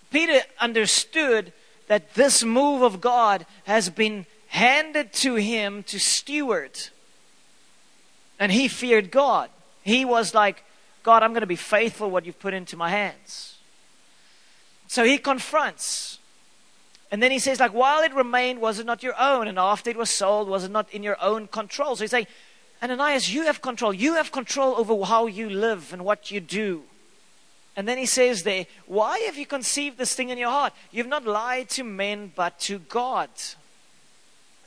Peter 0.10 0.40
understood 0.58 1.52
that 1.92 2.14
this 2.14 2.42
move 2.42 2.84
of 2.84 3.02
God 3.02 3.46
has 3.66 3.90
been 3.90 4.26
handed 4.48 5.12
to 5.12 5.36
him 5.36 5.84
to 5.84 6.00
steward. 6.00 6.72
And 8.40 8.50
he 8.50 8.70
feared 8.70 9.12
God. 9.12 9.50
He 9.84 10.06
was 10.06 10.34
like, 10.34 10.64
God, 11.04 11.22
I'm 11.22 11.32
going 11.32 11.42
to 11.42 11.48
be 11.48 11.58
faithful 11.58 12.10
what 12.10 12.26
you've 12.26 12.40
put 12.40 12.54
into 12.54 12.78
my 12.78 12.90
hands. 12.92 13.58
So 14.88 15.04
he 15.04 15.18
confronts. 15.18 16.20
And 17.12 17.22
then 17.22 17.30
he 17.30 17.40
says, 17.40 17.60
like, 17.60 17.74
while 17.74 18.02
it 18.04 18.14
remained, 18.14 18.62
was 18.62 18.80
it 18.80 18.86
not 18.86 19.04
your 19.04 19.20
own? 19.20 19.50
And 19.50 19.60
after 19.60 19.90
it 19.90 19.98
was 19.98 20.10
sold, 20.10 20.48
was 20.48 20.64
it 20.64 20.72
not 20.72 20.90
in 20.94 21.04
your 21.04 21.22
own 21.22 21.48
control? 21.48 21.98
So 21.98 22.06
he's 22.06 22.12
saying, 22.12 22.28
Ananias, 22.82 23.34
you 23.34 23.44
have 23.48 23.62
control. 23.62 23.92
You 23.92 24.14
have 24.14 24.32
control 24.32 24.76
over 24.78 25.04
how 25.04 25.28
you 25.28 25.50
live 25.50 25.92
and 25.92 26.06
what 26.06 26.32
you 26.32 26.40
do. 26.40 26.84
And 27.82 27.88
then 27.88 27.98
he 27.98 28.06
says 28.06 28.44
there, 28.44 28.68
Why 28.86 29.18
have 29.22 29.40
you 29.40 29.48
conceived 29.48 29.98
this 29.98 30.14
thing 30.14 30.30
in 30.30 30.38
your 30.38 30.52
heart? 30.52 30.72
You've 30.92 31.08
not 31.08 31.26
lied 31.26 31.68
to 31.70 31.84
men, 31.84 32.32
but 32.36 32.60
to 32.60 32.78
God. 32.78 33.28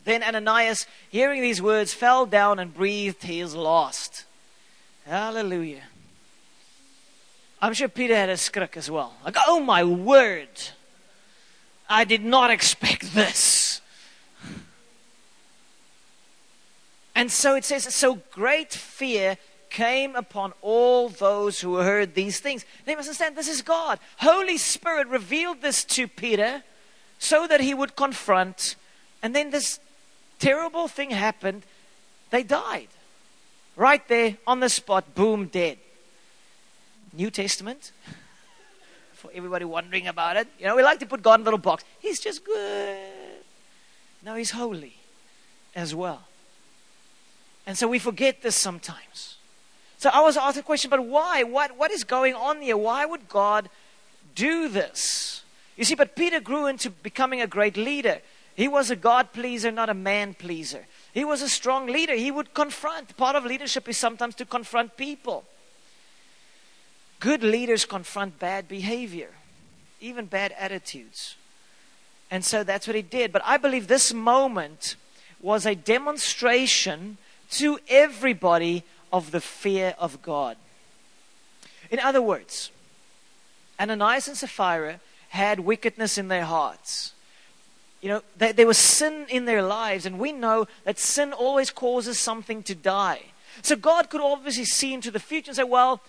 Then 0.02 0.24
Ananias, 0.24 0.88
hearing 1.10 1.40
these 1.40 1.62
words, 1.62 1.94
fell 1.94 2.26
down 2.26 2.58
and 2.58 2.74
breathed 2.74 3.22
his 3.22 3.54
last. 3.54 4.24
Hallelujah. 5.06 5.84
I'm 7.62 7.72
sure 7.72 7.86
Peter 7.86 8.16
had 8.16 8.30
a 8.30 8.34
skrik 8.34 8.76
as 8.76 8.90
well. 8.90 9.14
Like, 9.24 9.36
oh 9.46 9.60
my 9.60 9.84
word. 9.84 10.48
I 11.88 12.02
did 12.02 12.24
not 12.24 12.50
expect 12.50 13.14
this. 13.14 13.80
And 17.14 17.30
so 17.30 17.54
it 17.54 17.64
says, 17.64 17.84
so 17.94 18.16
great 18.32 18.72
fear 18.72 19.38
came 19.74 20.14
upon 20.14 20.52
all 20.62 21.08
those 21.08 21.60
who 21.60 21.74
heard 21.74 22.14
these 22.14 22.38
things. 22.38 22.64
They 22.84 22.94
must 22.94 23.08
understand 23.08 23.36
this 23.36 23.48
is 23.48 23.60
God. 23.60 23.98
Holy 24.18 24.56
Spirit 24.56 25.08
revealed 25.08 25.62
this 25.62 25.82
to 25.96 26.06
Peter 26.06 26.62
so 27.18 27.48
that 27.48 27.60
he 27.60 27.74
would 27.74 27.96
confront. 27.96 28.76
And 29.20 29.34
then 29.34 29.50
this 29.50 29.80
terrible 30.38 30.86
thing 30.86 31.10
happened. 31.10 31.64
They 32.30 32.44
died. 32.44 32.86
Right 33.74 34.06
there 34.06 34.36
on 34.46 34.60
the 34.60 34.68
spot, 34.68 35.12
boom, 35.16 35.46
dead. 35.46 35.78
New 37.12 37.32
Testament. 37.32 37.90
For 39.14 39.32
everybody 39.34 39.64
wondering 39.64 40.06
about 40.06 40.36
it. 40.36 40.46
You 40.60 40.66
know, 40.66 40.76
we 40.76 40.84
like 40.84 41.00
to 41.00 41.06
put 41.06 41.20
God 41.20 41.40
in 41.40 41.40
a 41.40 41.44
little 41.44 41.58
box. 41.58 41.82
He's 41.98 42.20
just 42.20 42.44
good. 42.44 43.42
No, 44.24 44.36
He's 44.36 44.52
holy 44.52 44.94
as 45.74 45.96
well. 45.96 46.28
And 47.66 47.76
so 47.76 47.88
we 47.88 47.98
forget 47.98 48.40
this 48.40 48.54
sometimes. 48.54 49.34
So 49.98 50.10
I 50.12 50.20
was 50.20 50.36
asked 50.36 50.58
a 50.58 50.62
question, 50.62 50.90
but 50.90 51.04
why? 51.04 51.42
What, 51.42 51.76
what 51.76 51.90
is 51.90 52.04
going 52.04 52.34
on 52.34 52.60
here? 52.60 52.76
Why 52.76 53.04
would 53.06 53.28
God 53.28 53.70
do 54.34 54.68
this? 54.68 55.42
You 55.76 55.84
see, 55.84 55.94
but 55.94 56.16
Peter 56.16 56.40
grew 56.40 56.66
into 56.66 56.90
becoming 56.90 57.40
a 57.40 57.46
great 57.46 57.76
leader. 57.76 58.20
He 58.54 58.68
was 58.68 58.90
a 58.90 58.96
God 58.96 59.32
pleaser, 59.32 59.70
not 59.70 59.90
a 59.90 59.94
man 59.94 60.34
pleaser. 60.34 60.86
He 61.12 61.24
was 61.24 61.42
a 61.42 61.48
strong 61.48 61.86
leader. 61.86 62.14
He 62.14 62.30
would 62.30 62.54
confront. 62.54 63.16
Part 63.16 63.36
of 63.36 63.44
leadership 63.44 63.88
is 63.88 63.96
sometimes 63.96 64.34
to 64.36 64.44
confront 64.44 64.96
people. 64.96 65.44
Good 67.18 67.42
leaders 67.42 67.84
confront 67.84 68.38
bad 68.38 68.68
behavior, 68.68 69.30
even 70.00 70.26
bad 70.26 70.52
attitudes. 70.58 71.36
And 72.30 72.44
so 72.44 72.64
that's 72.64 72.86
what 72.86 72.96
he 72.96 73.02
did. 73.02 73.32
But 73.32 73.42
I 73.44 73.56
believe 73.56 73.86
this 73.86 74.12
moment 74.12 74.96
was 75.40 75.66
a 75.66 75.74
demonstration 75.74 77.16
to 77.52 77.78
everybody 77.88 78.84
of 79.14 79.30
the 79.30 79.40
fear 79.40 79.94
of 79.96 80.20
God. 80.22 80.56
In 81.88 82.00
other 82.00 82.20
words, 82.20 82.72
Ananias 83.78 84.26
and 84.26 84.36
Sapphira 84.36 84.98
had 85.28 85.60
wickedness 85.60 86.18
in 86.18 86.26
their 86.26 86.44
hearts. 86.44 87.12
You 88.02 88.08
know, 88.08 88.22
there 88.36 88.66
was 88.66 88.76
sin 88.76 89.26
in 89.28 89.44
their 89.44 89.62
lives, 89.62 90.04
and 90.04 90.18
we 90.18 90.32
know 90.32 90.66
that 90.82 90.98
sin 90.98 91.32
always 91.32 91.70
causes 91.70 92.18
something 92.18 92.64
to 92.64 92.74
die. 92.74 93.20
So 93.62 93.76
God 93.76 94.10
could 94.10 94.20
obviously 94.20 94.64
see 94.64 94.92
into 94.92 95.12
the 95.12 95.20
future 95.20 95.50
and 95.50 95.56
say, 95.56 95.62
well, 95.62 96.00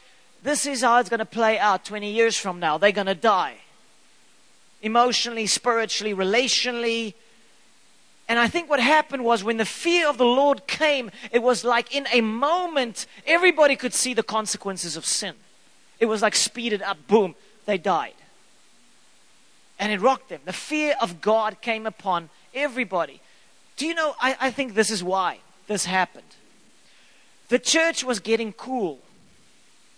this 0.42 0.66
is 0.66 0.82
how 0.82 1.00
it's 1.00 1.10
going 1.10 1.20
to 1.20 1.26
play 1.26 1.60
out 1.60 1.86
20 1.86 2.12
years 2.12 2.36
from 2.36 2.60
now. 2.60 2.80
They're 2.80 2.92
going 2.92 3.06
to 3.06 3.14
die. 3.14 3.58
Emotionally, 4.82 5.46
spiritually, 5.46 6.16
relationally, 6.16 7.14
and 8.28 8.40
I 8.40 8.48
think 8.48 8.70
what 8.70 8.80
happened 8.80 9.24
was 9.24 9.44
when 9.44 9.58
the 9.58 9.66
fear 9.66 10.10
of 10.10 10.18
the 10.18 10.26
Lord 10.26 10.66
came, 10.66 11.12
it 11.32 11.44
was 11.44 11.64
like 11.64 11.96
in 11.96 12.08
a 12.12 12.22
moment, 12.22 13.06
everybody 13.28 13.76
could 13.76 13.94
see 13.94 14.14
the 14.14 14.24
consequences 14.24 14.98
of 14.98 15.06
sin. 15.06 15.36
It 16.00 16.08
was 16.08 16.22
like 16.22 16.36
speeded 16.36 16.82
up, 16.82 17.08
boom, 17.08 17.36
they 17.66 17.78
died. 17.78 18.16
And 19.78 19.92
it 19.92 20.02
rocked 20.02 20.30
them. 20.30 20.42
The 20.46 20.54
fear 20.54 20.96
of 21.02 21.22
God 21.22 21.62
came 21.62 21.86
upon 21.86 22.30
everybody. 22.54 23.22
Do 23.78 23.86
you 23.86 23.94
know, 23.94 24.16
I, 24.20 24.38
I 24.40 24.52
think 24.52 24.74
this 24.74 24.90
is 24.90 25.04
why 25.04 25.40
this 25.68 25.86
happened. 25.86 26.24
The 27.50 27.60
church 27.60 28.04
was 28.04 28.20
getting 28.20 28.54
cool, 28.54 29.00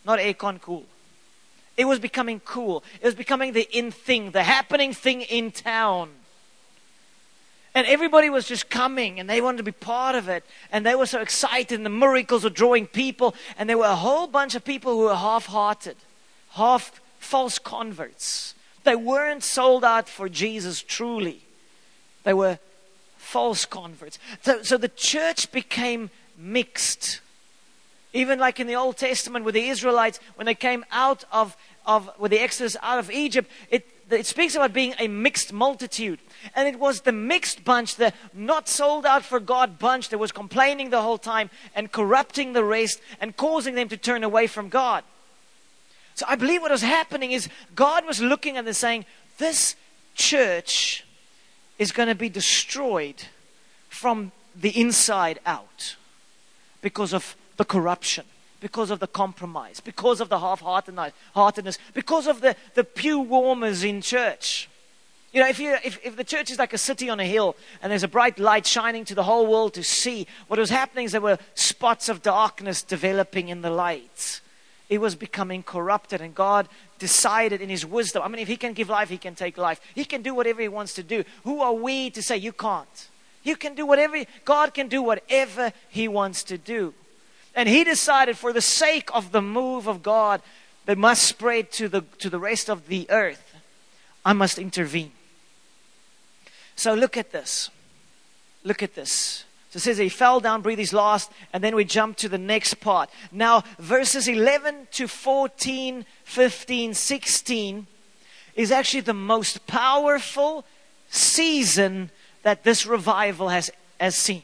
not 0.06 0.20
aircon 0.20 0.60
cool. 0.60 0.84
It 1.78 1.86
was 1.86 2.00
becoming 2.00 2.42
cool. 2.44 2.84
It 3.00 3.06
was 3.06 3.16
becoming 3.16 3.54
the 3.54 3.68
in 3.72 3.92
thing, 3.92 4.32
the 4.32 4.44
happening 4.44 4.94
thing 4.94 5.22
in 5.22 5.52
town. 5.52 6.10
And 7.78 7.86
everybody 7.86 8.32
was 8.32 8.48
just 8.48 8.72
coming 8.72 9.20
and 9.20 9.30
they 9.30 9.40
wanted 9.40 9.58
to 9.58 9.63
be 9.63 9.72
part 9.72 10.16
of 10.16 10.28
it. 10.28 10.44
And 10.72 10.84
they 10.84 10.96
were 10.96 11.06
so 11.06 11.22
excited. 11.22 11.76
And 11.76 11.86
the 11.86 11.92
miracles 11.92 12.44
were 12.44 12.50
drawing 12.50 12.88
people. 12.88 13.36
And 13.56 13.70
there 13.70 13.78
were 13.78 13.86
a 13.86 13.96
whole 13.96 14.26
bunch 14.26 14.56
of 14.56 14.66
people 14.66 14.94
who 14.94 15.04
were 15.04 15.16
half 15.16 15.46
hearted, 15.46 15.96
half 16.54 17.00
false 17.20 17.60
converts. 17.60 18.56
They 18.84 18.96
weren't 18.96 19.44
sold 19.44 19.84
out 19.84 20.10
for 20.10 20.28
Jesus 20.28 20.82
truly, 20.82 21.44
they 22.24 22.34
were 22.34 22.58
false 23.20 23.63
converts. 23.68 24.18
So, 24.42 24.63
so 24.63 24.78
the 24.78 24.90
church 24.90 25.52
became 25.52 26.10
mixed. 26.36 27.22
Even 28.12 28.40
like 28.40 28.60
in 28.60 28.66
the 28.66 28.76
Old 28.76 28.98
Testament 28.98 29.46
with 29.46 29.54
the 29.54 29.70
Israelites, 29.70 30.20
when 30.34 30.48
they 30.48 30.56
came 30.56 30.84
out 30.92 31.26
of, 31.32 31.56
of 31.86 32.10
with 32.18 32.32
the 32.32 32.40
Exodus 32.40 32.76
out 32.82 32.98
of 32.98 33.12
Egypt, 33.12 33.52
it, 33.70 33.88
it 34.10 34.26
speaks 34.26 34.56
about 34.56 34.74
being 34.74 34.93
a 35.00 35.08
mixed 35.08 35.52
multitude. 35.52 36.20
And 36.56 36.67
it 36.67 36.80
was 36.80 37.02
the 37.02 37.12
mixed 37.12 37.63
bunch, 37.65 37.96
the 37.96 38.13
not 38.34 38.70
sold 38.70 39.06
out 39.06 39.24
for 39.24 39.39
God 39.39 39.80
bunch 39.80 40.10
that 40.10 40.17
was 40.17 40.32
complaining 40.32 40.89
the 40.89 41.02
whole 41.02 41.17
time 41.17 41.50
and 41.76 41.91
corrupting 41.91 42.54
the 42.54 42.63
rest 42.63 43.02
and 43.20 43.36
causing 43.36 43.76
them 43.76 43.89
to 43.89 43.98
turn 43.98 44.24
away 44.24 44.48
from 44.48 44.70
God. 44.70 45.04
So 46.15 46.26
I 46.28 46.36
believe 46.36 46.62
what 46.62 46.72
was 46.72 46.82
happening 46.82 47.32
is 47.32 47.50
God 47.76 48.06
was 48.06 48.22
looking 48.22 48.58
at 48.58 48.65
this 48.65 48.78
saying, 48.78 49.06
This 49.38 49.76
church 50.15 51.06
is 51.78 51.91
going 51.91 52.10
to 52.10 52.15
be 52.15 52.30
destroyed 52.30 53.24
from 53.89 54.32
the 54.56 54.80
inside 54.80 55.39
out 55.46 55.96
because 56.82 57.13
of 57.13 57.36
the 57.58 57.65
corruption 57.65 58.26
because 58.60 58.91
of 58.91 59.00
the 59.00 59.08
compromise, 59.08 59.80
because 59.80 60.22
of 60.22 60.30
the 60.30 60.39
half 60.39 60.62
heartedness, 60.62 61.78
because 61.93 62.28
of 62.28 62.41
the, 62.41 62.56
the 62.76 62.84
pew 62.84 63.20
warmers 63.20 63.84
in 63.84 64.02
church. 64.02 64.70
You 65.34 65.41
know, 65.41 65.50
if, 65.50 65.60
you, 65.60 65.78
if, 65.84 66.00
if 66.04 66.15
the 66.15 66.24
church 66.24 66.50
is 66.50 66.58
like 66.58 66.74
a 66.74 66.78
city 66.78 67.10
on 67.10 67.20
a 67.20 67.26
hill 67.26 67.56
and 67.82 67.91
there's 67.91 68.04
a 68.04 68.08
bright 68.08 68.39
light 68.39 68.65
shining 68.65 69.06
to 69.06 69.15
the 69.15 69.24
whole 69.24 69.46
world 69.46 69.74
to 69.74 69.84
see, 69.84 70.26
what 70.48 70.58
was 70.58 70.70
happening 70.70 71.06
is 71.06 71.12
there 71.12 71.22
were 71.22 71.38
spots 71.54 72.10
of 72.10 72.22
darkness 72.22 72.82
developing 72.82 73.50
in 73.50 73.62
the 73.62 73.70
light. 73.70 74.41
It 74.89 75.02
was 75.02 75.15
becoming 75.15 75.63
corrupted, 75.63 76.22
and 76.22 76.34
God 76.34 76.70
decided 76.98 77.62
in 77.62 77.67
His 77.70 77.86
wisdom. 77.86 78.24
I 78.24 78.30
mean, 78.30 78.39
if 78.39 78.48
He 78.48 78.56
can 78.56 78.72
give 78.72 78.89
life, 78.89 79.10
He 79.10 79.17
can 79.17 79.36
take 79.36 79.58
life. 79.58 79.81
He 79.94 80.06
can 80.06 80.21
do 80.21 80.34
whatever 80.34 80.62
He 80.62 80.69
wants 80.69 80.94
to 80.94 81.04
do. 81.04 81.25
Who 81.44 81.62
are 81.62 81.73
we 81.73 82.10
to 82.12 82.21
say 82.21 82.38
you 82.38 82.54
can't? 82.54 83.10
You 83.44 83.58
can 83.58 83.75
do 83.75 83.86
whatever, 83.86 84.23
God 84.46 84.73
can 84.73 84.88
do 84.88 85.02
whatever 85.02 85.73
He 85.90 86.08
wants 86.08 86.44
to 86.46 86.58
do. 86.58 86.94
And 87.58 87.67
he 87.67 87.83
decided, 87.83 88.37
for 88.37 88.53
the 88.53 88.62
sake 88.62 89.10
of 89.15 89.31
the 89.31 89.41
move 89.41 89.87
of 89.87 90.03
God 90.03 90.43
that 90.85 90.95
must 90.95 91.23
spread 91.23 91.71
to 91.71 91.89
the, 91.89 92.01
to 92.19 92.29
the 92.29 92.37
rest 92.37 92.69
of 92.69 92.87
the 92.87 93.08
earth, 93.10 93.55
I 94.23 94.33
must 94.33 94.60
intervene. 94.60 95.12
So 96.75 96.93
look 96.93 97.17
at 97.17 97.31
this. 97.31 97.71
Look 98.63 98.83
at 98.83 98.93
this. 98.93 99.43
So 99.71 99.77
it 99.77 99.79
says 99.79 99.97
he 99.97 100.08
fell 100.08 100.39
down, 100.39 100.62
breathed 100.62 100.79
his 100.79 100.93
last, 100.93 101.31
and 101.51 101.63
then 101.63 101.75
we 101.75 101.83
jump 101.83 102.17
to 102.17 102.29
the 102.29 102.37
next 102.37 102.75
part. 102.75 103.10
Now, 103.31 103.63
verses 103.79 104.27
11 104.27 104.89
to 104.91 105.08
14, 105.08 106.05
15, 106.25 106.93
16 106.93 107.87
is 108.53 108.71
actually 108.71 109.01
the 109.01 109.15
most 109.15 109.65
powerful 109.65 110.63
season 111.10 112.12
that 112.43 112.63
this 112.63 112.85
revival 112.85 113.49
has, 113.49 113.71
has 113.99 114.15
seen. 114.15 114.43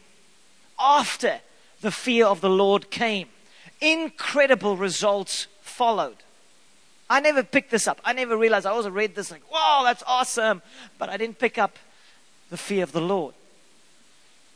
After 0.79 1.39
the 1.83 1.91
fear 1.91 2.25
of 2.25 2.41
the 2.41 2.49
Lord 2.49 2.89
came, 2.89 3.27
incredible 3.81 4.77
results 4.77 5.47
followed. 5.61 6.15
I 7.09 7.19
never 7.19 7.43
picked 7.43 7.71
this 7.71 7.87
up. 7.87 7.99
I 8.05 8.13
never 8.13 8.37
realized. 8.37 8.65
I 8.65 8.71
always 8.71 8.89
read 8.89 9.13
this 9.15 9.29
like, 9.29 9.51
wow, 9.51 9.81
that's 9.83 10.01
awesome. 10.07 10.61
But 10.97 11.09
I 11.09 11.17
didn't 11.17 11.37
pick 11.37 11.57
up 11.57 11.77
the 12.49 12.57
fear 12.57 12.83
of 12.83 12.93
the 12.93 13.01
Lord. 13.01 13.35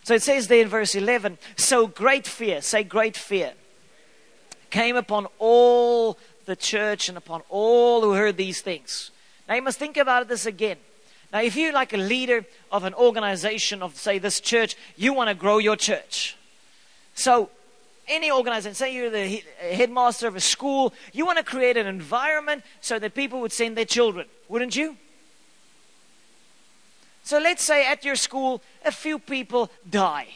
So 0.06 0.14
it 0.16 0.24
says 0.24 0.48
there 0.48 0.62
in 0.62 0.70
verse 0.70 0.96
11, 0.96 1.38
so 1.58 1.86
great 1.86 2.26
fear, 2.26 2.62
say 2.62 2.84
great 2.84 3.18
fear, 3.18 3.54
came 4.70 4.96
upon 4.96 5.28
all 5.38 6.18
the 6.46 6.56
church 6.56 7.10
and 7.10 7.18
upon 7.18 7.42
all 7.50 8.02
who 8.02 8.14
heard 8.14 8.38
these 8.38 8.62
things. 8.62 9.12
Now 9.50 9.56
you 9.56 9.62
must 9.62 9.80
think 9.80 9.98
about 9.98 10.30
this 10.30 10.46
again. 10.46 10.78
Now, 11.34 11.42
if 11.42 11.58
you're 11.58 11.74
like 11.74 11.92
a 11.92 11.98
leader 11.98 12.46
of 12.72 12.86
an 12.86 12.94
organization 12.94 13.84
of, 13.84 13.98
say, 13.98 14.18
this 14.18 14.40
church, 14.40 14.78
you 14.96 15.12
want 15.12 15.28
to 15.28 15.36
grow 15.36 15.58
your 15.58 15.76
church. 15.76 16.37
So, 17.18 17.50
any 18.08 18.32
organization, 18.32 18.76
say 18.76 18.94
you're 18.94 19.10
the 19.10 19.44
headmaster 19.60 20.28
of 20.28 20.36
a 20.36 20.40
school, 20.40 20.94
you 21.12 21.26
want 21.26 21.40
to 21.40 21.44
create 21.44 21.76
an 21.76 21.88
environment 21.88 22.64
so 22.80 23.00
that 23.00 23.16
people 23.16 23.42
would 23.42 23.52
send 23.52 23.76
their 23.76 23.86
children, 23.86 24.28
wouldn't 24.48 24.76
you? 24.76 24.96
So 27.24 27.40
let's 27.40 27.64
say 27.64 27.88
at 27.88 28.06
your 28.06 28.16
school, 28.16 28.62
a 28.86 28.92
few 28.92 29.18
people 29.18 29.72
die. 29.90 30.28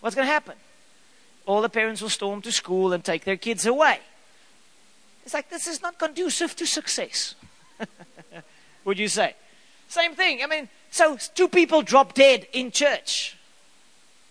What's 0.00 0.14
going 0.14 0.26
to 0.28 0.32
happen? 0.32 0.54
All 1.44 1.60
the 1.60 1.68
parents 1.68 2.00
will 2.00 2.08
storm 2.08 2.40
to 2.42 2.52
school 2.52 2.92
and 2.92 3.04
take 3.04 3.24
their 3.24 3.36
kids 3.36 3.66
away. 3.66 3.98
It's 5.24 5.34
like 5.34 5.50
this 5.50 5.66
is 5.66 5.82
not 5.82 5.98
conducive 5.98 6.54
to 6.56 6.66
success. 6.66 7.34
Would 8.84 8.98
you 8.98 9.08
say? 9.08 9.34
Same 9.88 10.14
thing. 10.14 10.42
I 10.42 10.46
mean, 10.46 10.68
so 10.90 11.18
two 11.34 11.48
people 11.48 11.82
drop 11.82 12.14
dead 12.14 12.46
in 12.52 12.70
church. 12.70 13.36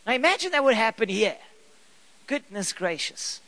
Now 0.06 0.14
imagine 0.14 0.52
that 0.52 0.64
would 0.64 0.76
happen 0.76 1.10
here. 1.10 1.38
Goodness 2.28 2.74
gracious. 2.74 3.42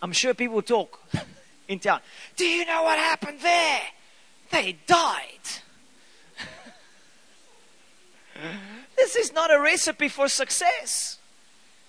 I'm 0.00 0.12
sure 0.12 0.34
people 0.34 0.62
talk 0.62 1.00
in 1.68 1.78
town. 1.78 2.00
Do 2.36 2.46
you 2.46 2.64
know 2.64 2.82
what 2.82 2.98
happened 2.98 3.40
there? 3.40 3.80
They 4.50 4.78
died. 4.86 5.28
this 8.96 9.16
is 9.16 9.32
not 9.32 9.52
a 9.52 9.60
recipe 9.60 10.08
for 10.08 10.28
success. 10.28 11.18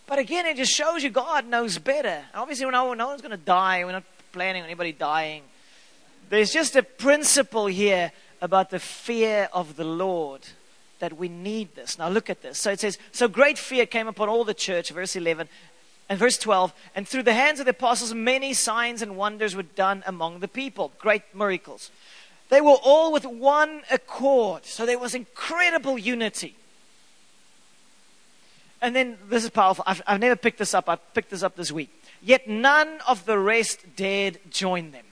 But 0.08 0.20
again, 0.20 0.46
it 0.48 0.58
just 0.58 0.74
shows 0.74 1.04
you 1.04 1.12
God 1.12 1.48
knows 1.48 1.78
better. 1.78 2.24
Obviously, 2.34 2.66
no, 2.70 2.94
no 2.94 3.08
one's 3.08 3.22
going 3.22 3.32
to 3.32 3.38
die. 3.38 3.86
We're 3.86 3.92
not 3.92 4.04
planning 4.32 4.64
on 4.64 4.66
anybody 4.66 4.92
dying. 4.92 5.44
There's 6.30 6.52
just 6.52 6.76
a 6.76 6.84
principle 6.84 7.68
here 7.68 8.12
about 8.42 8.70
the 8.72 8.80
fear 8.80 9.50
of 9.54 9.76
the 9.76 9.84
Lord 9.84 10.48
that 11.00 11.18
we 11.18 11.30
need 11.30 11.76
this. 11.76 11.98
Now, 11.98 12.10
look 12.10 12.30
at 12.30 12.42
this. 12.42 12.58
So 12.58 12.72
it 12.72 12.80
says, 12.80 12.98
So 13.12 13.28
great 13.28 13.58
fear 13.58 13.86
came 13.86 14.08
upon 14.08 14.30
all 14.30 14.44
the 14.44 14.54
church, 14.54 14.92
verse 14.92 15.16
11. 15.16 15.48
And 16.10 16.18
verse 16.18 16.40
12, 16.40 16.74
and 16.96 17.08
through 17.08 17.22
the 17.22 17.36
hands 17.36 17.60
of 17.60 17.68
the 17.68 17.70
apostles, 17.70 18.16
many 18.16 18.52
signs 18.56 19.04
and 19.04 19.16
wonders 19.16 19.56
were 19.56 19.62
done 19.62 20.02
among 20.08 20.40
the 20.40 20.48
people. 20.48 20.92
Great 20.98 21.22
miracles. 21.36 21.92
They 22.50 22.62
were 22.62 22.78
all 22.84 23.14
with 23.14 23.26
one 23.26 23.84
accord. 23.92 24.66
So 24.66 24.88
there 24.88 24.98
was 24.98 25.14
incredible 25.14 26.00
unity. 26.00 26.56
And 28.82 28.96
then 28.96 29.20
this 29.30 29.44
is 29.44 29.52
powerful. 29.52 29.84
I've, 29.86 30.02
I've 30.08 30.20
never 30.20 30.36
picked 30.36 30.58
this 30.58 30.74
up. 30.74 30.90
I 30.90 30.96
picked 30.96 31.30
this 31.30 31.44
up 31.44 31.56
this 31.56 31.72
week. 31.72 31.92
Yet 32.24 32.50
none 32.50 33.00
of 33.08 33.26
the 33.26 33.38
rest 33.38 33.96
dared 33.96 34.40
join 34.50 34.92
them. 34.92 35.06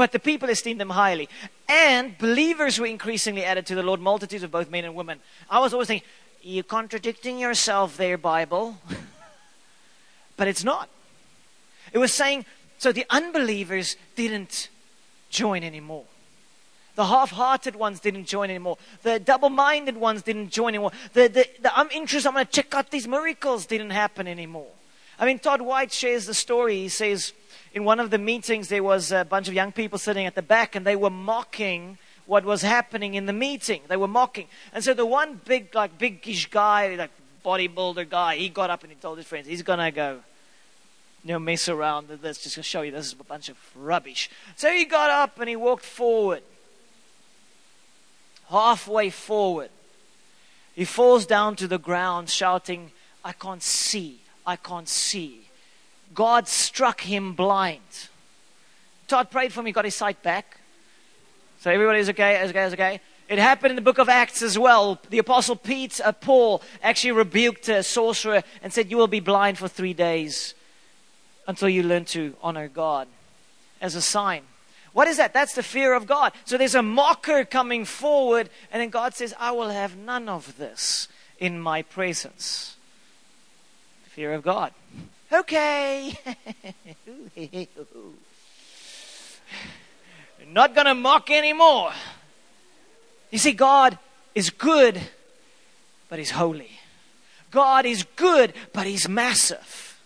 But 0.00 0.12
the 0.12 0.18
people 0.18 0.48
esteemed 0.48 0.80
them 0.80 0.88
highly. 0.88 1.28
And 1.68 2.16
believers 2.16 2.78
were 2.80 2.86
increasingly 2.86 3.44
added 3.44 3.66
to 3.66 3.74
the 3.74 3.82
Lord, 3.82 4.00
multitudes 4.00 4.42
of 4.42 4.50
both 4.50 4.70
men 4.70 4.86
and 4.86 4.94
women. 4.94 5.20
I 5.50 5.58
was 5.58 5.74
always 5.74 5.88
thinking, 5.88 6.08
you're 6.40 6.64
contradicting 6.64 7.38
yourself 7.38 7.98
there, 7.98 8.16
Bible. 8.16 8.78
but 10.38 10.48
it's 10.48 10.64
not. 10.64 10.88
It 11.92 11.98
was 11.98 12.14
saying, 12.14 12.46
so 12.78 12.92
the 12.92 13.04
unbelievers 13.10 13.96
didn't 14.16 14.70
join 15.28 15.62
anymore. 15.62 16.06
The 16.94 17.04
half 17.04 17.32
hearted 17.32 17.76
ones 17.76 18.00
didn't 18.00 18.24
join 18.24 18.48
anymore. 18.48 18.78
The 19.02 19.20
double 19.20 19.50
minded 19.50 19.98
ones 19.98 20.22
didn't 20.22 20.48
join 20.48 20.68
anymore. 20.68 20.92
The, 21.12 21.28
the, 21.28 21.46
the 21.60 21.78
I'm 21.78 21.90
interested, 21.90 22.26
I'm 22.26 22.36
going 22.36 22.46
to 22.46 22.50
check 22.50 22.74
out 22.74 22.90
these 22.90 23.06
miracles 23.06 23.66
didn't 23.66 23.90
happen 23.90 24.26
anymore. 24.26 24.72
I 25.18 25.26
mean, 25.26 25.38
Todd 25.38 25.60
White 25.60 25.92
shares 25.92 26.24
the 26.24 26.32
story. 26.32 26.76
He 26.76 26.88
says 26.88 27.34
in 27.72 27.84
one 27.84 28.00
of 28.00 28.10
the 28.10 28.18
meetings, 28.18 28.68
there 28.68 28.82
was 28.82 29.12
a 29.12 29.24
bunch 29.24 29.48
of 29.48 29.54
young 29.54 29.72
people 29.72 29.98
sitting 29.98 30.26
at 30.26 30.34
the 30.34 30.42
back 30.42 30.74
and 30.74 30.86
they 30.86 30.96
were 30.96 31.10
mocking 31.10 31.98
what 32.26 32.44
was 32.44 32.62
happening 32.62 33.14
in 33.14 33.26
the 33.26 33.32
meeting. 33.32 33.82
They 33.88 33.96
were 33.96 34.08
mocking. 34.08 34.46
And 34.72 34.82
so 34.82 34.94
the 34.94 35.06
one 35.06 35.40
big, 35.44 35.74
like, 35.74 35.98
biggish 35.98 36.50
guy, 36.50 36.94
like, 36.96 37.10
bodybuilder 37.44 38.08
guy, 38.08 38.36
he 38.36 38.48
got 38.48 38.70
up 38.70 38.82
and 38.82 38.92
he 38.92 38.96
told 38.96 39.18
his 39.18 39.26
friends, 39.26 39.46
he's 39.46 39.62
going 39.62 39.78
to 39.78 39.90
go 39.90 40.20
you 41.24 41.32
know, 41.32 41.38
mess 41.38 41.68
around. 41.68 42.08
Let's 42.22 42.42
just 42.42 42.54
to 42.54 42.62
show 42.62 42.82
you 42.82 42.90
this 42.90 43.06
is 43.06 43.12
a 43.18 43.24
bunch 43.24 43.48
of 43.48 43.56
rubbish. 43.76 44.30
So 44.56 44.70
he 44.70 44.84
got 44.84 45.10
up 45.10 45.38
and 45.38 45.48
he 45.48 45.56
walked 45.56 45.84
forward. 45.84 46.42
Halfway 48.48 49.10
forward, 49.10 49.70
he 50.74 50.84
falls 50.84 51.24
down 51.24 51.56
to 51.56 51.68
the 51.68 51.78
ground 51.78 52.30
shouting, 52.30 52.90
I 53.24 53.32
can't 53.32 53.62
see, 53.62 54.20
I 54.44 54.56
can't 54.56 54.88
see. 54.88 55.49
God 56.14 56.48
struck 56.48 57.02
him 57.02 57.34
blind. 57.34 58.08
Todd 59.08 59.30
prayed 59.30 59.52
for 59.52 59.62
me, 59.62 59.72
got 59.72 59.84
his 59.84 59.94
sight 59.94 60.22
back. 60.22 60.58
So 61.60 61.70
everybody's 61.70 62.08
okay, 62.10 62.42
is 62.42 62.50
okay, 62.50 62.64
is 62.64 62.72
okay. 62.72 63.00
It 63.28 63.38
happened 63.38 63.70
in 63.70 63.76
the 63.76 63.82
book 63.82 63.98
of 63.98 64.08
Acts 64.08 64.42
as 64.42 64.58
well. 64.58 64.98
The 65.08 65.18
apostle 65.18 65.54
Pete, 65.54 66.00
uh, 66.00 66.12
Paul 66.12 66.62
actually 66.82 67.12
rebuked 67.12 67.68
a 67.68 67.82
sorcerer 67.82 68.42
and 68.62 68.72
said, 68.72 68.90
You 68.90 68.96
will 68.96 69.06
be 69.06 69.20
blind 69.20 69.58
for 69.58 69.68
three 69.68 69.94
days 69.94 70.54
until 71.46 71.68
you 71.68 71.82
learn 71.82 72.06
to 72.06 72.34
honor 72.42 72.66
God 72.66 73.06
as 73.80 73.94
a 73.94 74.02
sign. 74.02 74.42
What 74.92 75.06
is 75.06 75.18
that? 75.18 75.32
That's 75.32 75.54
the 75.54 75.62
fear 75.62 75.94
of 75.94 76.06
God. 76.06 76.32
So 76.44 76.58
there's 76.58 76.74
a 76.74 76.82
mocker 76.82 77.44
coming 77.44 77.84
forward, 77.84 78.50
and 78.72 78.82
then 78.82 78.90
God 78.90 79.14
says, 79.14 79.34
I 79.38 79.52
will 79.52 79.70
have 79.70 79.96
none 79.96 80.28
of 80.28 80.56
this 80.56 81.06
in 81.38 81.60
my 81.60 81.82
presence. 81.82 82.76
Fear 84.06 84.32
of 84.32 84.42
God. 84.42 84.72
Okay. 85.32 86.18
Not 90.48 90.74
going 90.74 90.86
to 90.86 90.94
mock 90.94 91.30
anymore. 91.30 91.92
You 93.30 93.38
see, 93.38 93.52
God 93.52 93.96
is 94.34 94.50
good, 94.50 95.00
but 96.08 96.18
He's 96.18 96.32
holy. 96.32 96.72
God 97.50 97.86
is 97.86 98.04
good, 98.16 98.52
but 98.72 98.86
He's 98.86 99.08
massive. 99.08 100.00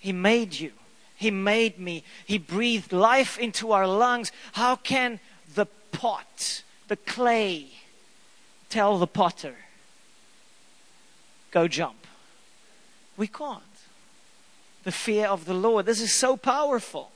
He 0.00 0.12
made 0.12 0.54
you. 0.54 0.72
He 1.14 1.30
made 1.30 1.78
me. 1.78 2.02
He 2.26 2.38
breathed 2.38 2.92
life 2.92 3.38
into 3.38 3.72
our 3.72 3.86
lungs. 3.86 4.32
How 4.52 4.74
can 4.76 5.20
the 5.54 5.66
pot, 5.92 6.62
the 6.88 6.96
clay, 6.96 7.66
tell 8.68 8.98
the 8.98 9.06
potter, 9.06 9.54
go 11.50 11.68
jump? 11.68 12.06
We 13.16 13.26
can't. 13.26 13.62
The 14.88 14.92
fear 14.92 15.26
of 15.26 15.44
the 15.44 15.52
Lord. 15.52 15.84
This 15.84 16.00
is 16.00 16.14
so 16.14 16.34
powerful. 16.34 17.12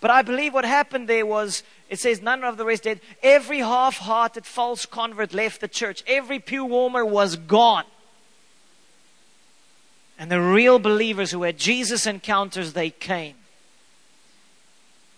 But 0.00 0.12
I 0.12 0.22
believe 0.22 0.54
what 0.54 0.64
happened 0.64 1.08
there 1.08 1.26
was 1.26 1.64
it 1.88 1.98
says, 1.98 2.22
none 2.22 2.44
of 2.44 2.56
the 2.56 2.64
rest 2.64 2.84
did. 2.84 3.00
Every 3.20 3.58
half 3.58 3.96
hearted 3.96 4.46
false 4.46 4.86
convert 4.86 5.34
left 5.34 5.60
the 5.60 5.66
church, 5.66 6.04
every 6.06 6.38
pew 6.38 6.64
warmer 6.64 7.04
was 7.04 7.34
gone. 7.34 7.82
And 10.20 10.30
the 10.30 10.40
real 10.40 10.78
believers 10.78 11.32
who 11.32 11.42
had 11.42 11.58
Jesus 11.58 12.06
encounters, 12.06 12.74
they 12.74 12.90
came. 12.90 13.34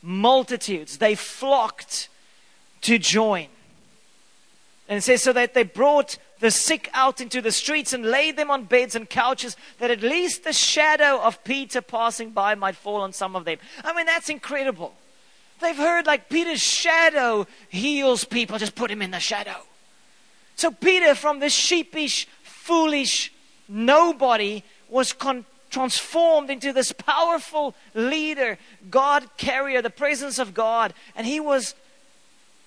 Multitudes, 0.01 0.97
they 0.97 1.15
flocked 1.15 2.09
to 2.81 2.97
join. 2.97 3.49
And 4.93 4.99
it 4.99 5.01
says, 5.01 5.23
so 5.23 5.33
that 5.33 5.55
they 5.55 5.63
brought 5.63 6.19
the 6.41 6.51
sick 6.51 6.91
out 6.93 7.23
into 7.23 7.41
the 7.41 7.51
streets 7.51 7.95
and 7.95 8.05
laid 8.05 8.37
them 8.37 8.51
on 8.51 8.65
beds 8.65 8.95
and 8.95 9.09
couches, 9.09 9.57
that 9.79 9.91
at 9.91 10.03
least 10.03 10.45
the 10.45 10.53
shadow 10.53 11.19
of 11.23 11.43
Peter 11.45 11.81
passing 11.81 12.29
by 12.29 12.55
might 12.55 12.77
fall 12.77 13.01
on 13.01 13.15
some 13.15 13.35
of 13.35 13.47
them. 13.47 13.57
I 13.83 13.95
mean, 13.95 14.05
that's 14.05 14.29
incredible. 14.29 14.93
They've 15.63 15.75
heard 15.75 16.05
like 16.05 16.29
Peter's 16.29 16.61
shadow 16.61 17.47
heals 17.71 18.25
people, 18.25 18.59
just 18.59 18.75
put 18.75 18.91
him 18.91 19.01
in 19.01 19.13
the 19.13 19.19
shadow. 19.19 19.63
So 20.57 20.71
Peter, 20.71 21.15
from 21.15 21.41
this 21.41 21.55
sheepish, 21.55 22.29
foolish 22.43 23.33
nobody, 23.69 24.63
was 24.91 25.15
con- 25.15 25.47
transformed 25.71 26.51
into 26.51 26.71
this 26.71 26.93
powerful 26.93 27.75
leader, 27.95 28.59
God 28.91 29.25
carrier, 29.39 29.81
the 29.81 29.89
presence 29.89 30.39
of 30.39 30.53
God. 30.53 30.93
And 31.17 31.27
he 31.27 31.41
was, 31.41 31.75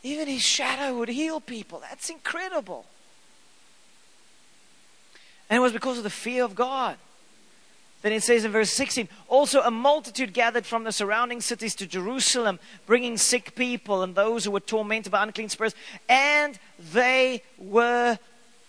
even 0.06 0.28
his 0.28 0.42
shadow 0.42 0.98
would 0.98 1.10
heal 1.10 1.40
people. 1.40 1.80
That's 1.80 2.10
incredible. 2.10 2.86
And 5.50 5.58
it 5.58 5.62
was 5.62 5.74
because 5.74 5.98
of 5.98 6.04
the 6.04 6.10
fear 6.10 6.44
of 6.44 6.56
God 6.56 6.98
Then 8.06 8.14
it 8.14 8.22
says 8.22 8.46
in 8.46 8.52
verse 8.52 8.70
16, 8.70 9.10
also 9.28 9.62
a 9.62 9.72
multitude 9.72 10.32
gathered 10.32 10.68
from 10.68 10.84
the 10.84 10.92
surrounding 10.92 11.42
cities 11.42 11.74
to 11.74 11.88
Jerusalem, 11.88 12.60
bringing 12.86 13.18
sick 13.18 13.56
people 13.56 14.04
and 14.04 14.14
those 14.14 14.46
who 14.46 14.52
were 14.52 14.60
tormented 14.60 15.12
by 15.12 15.24
unclean 15.24 15.50
spirits, 15.50 15.76
and 16.08 16.60
they 16.94 17.42
were 17.58 18.20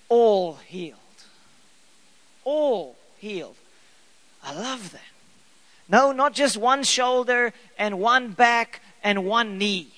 all 0.08 0.54
healed. 0.54 0.96
All 2.44 2.96
healed. 3.18 3.56
I 4.42 4.54
love 4.54 4.92
that. 4.92 5.02
No, 5.86 6.12
not 6.12 6.32
just 6.32 6.56
one 6.56 6.82
shoulder 6.82 7.52
and 7.78 7.98
one 7.98 8.30
back 8.30 8.80
and 9.02 9.26
one 9.26 9.58
knee. 9.58 9.95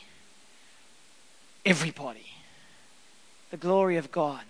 Everybody. 1.64 2.26
The 3.50 3.56
glory 3.56 3.96
of 3.96 4.12
God. 4.12 4.42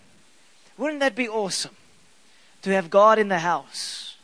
Wouldn't 0.77 1.01
that 1.01 1.15
be 1.15 1.29
awesome 1.29 1.77
to 2.63 2.71
have 2.71 2.91
God 2.91 3.19
in 3.19 3.29
the 3.29 3.41
house 3.41 4.17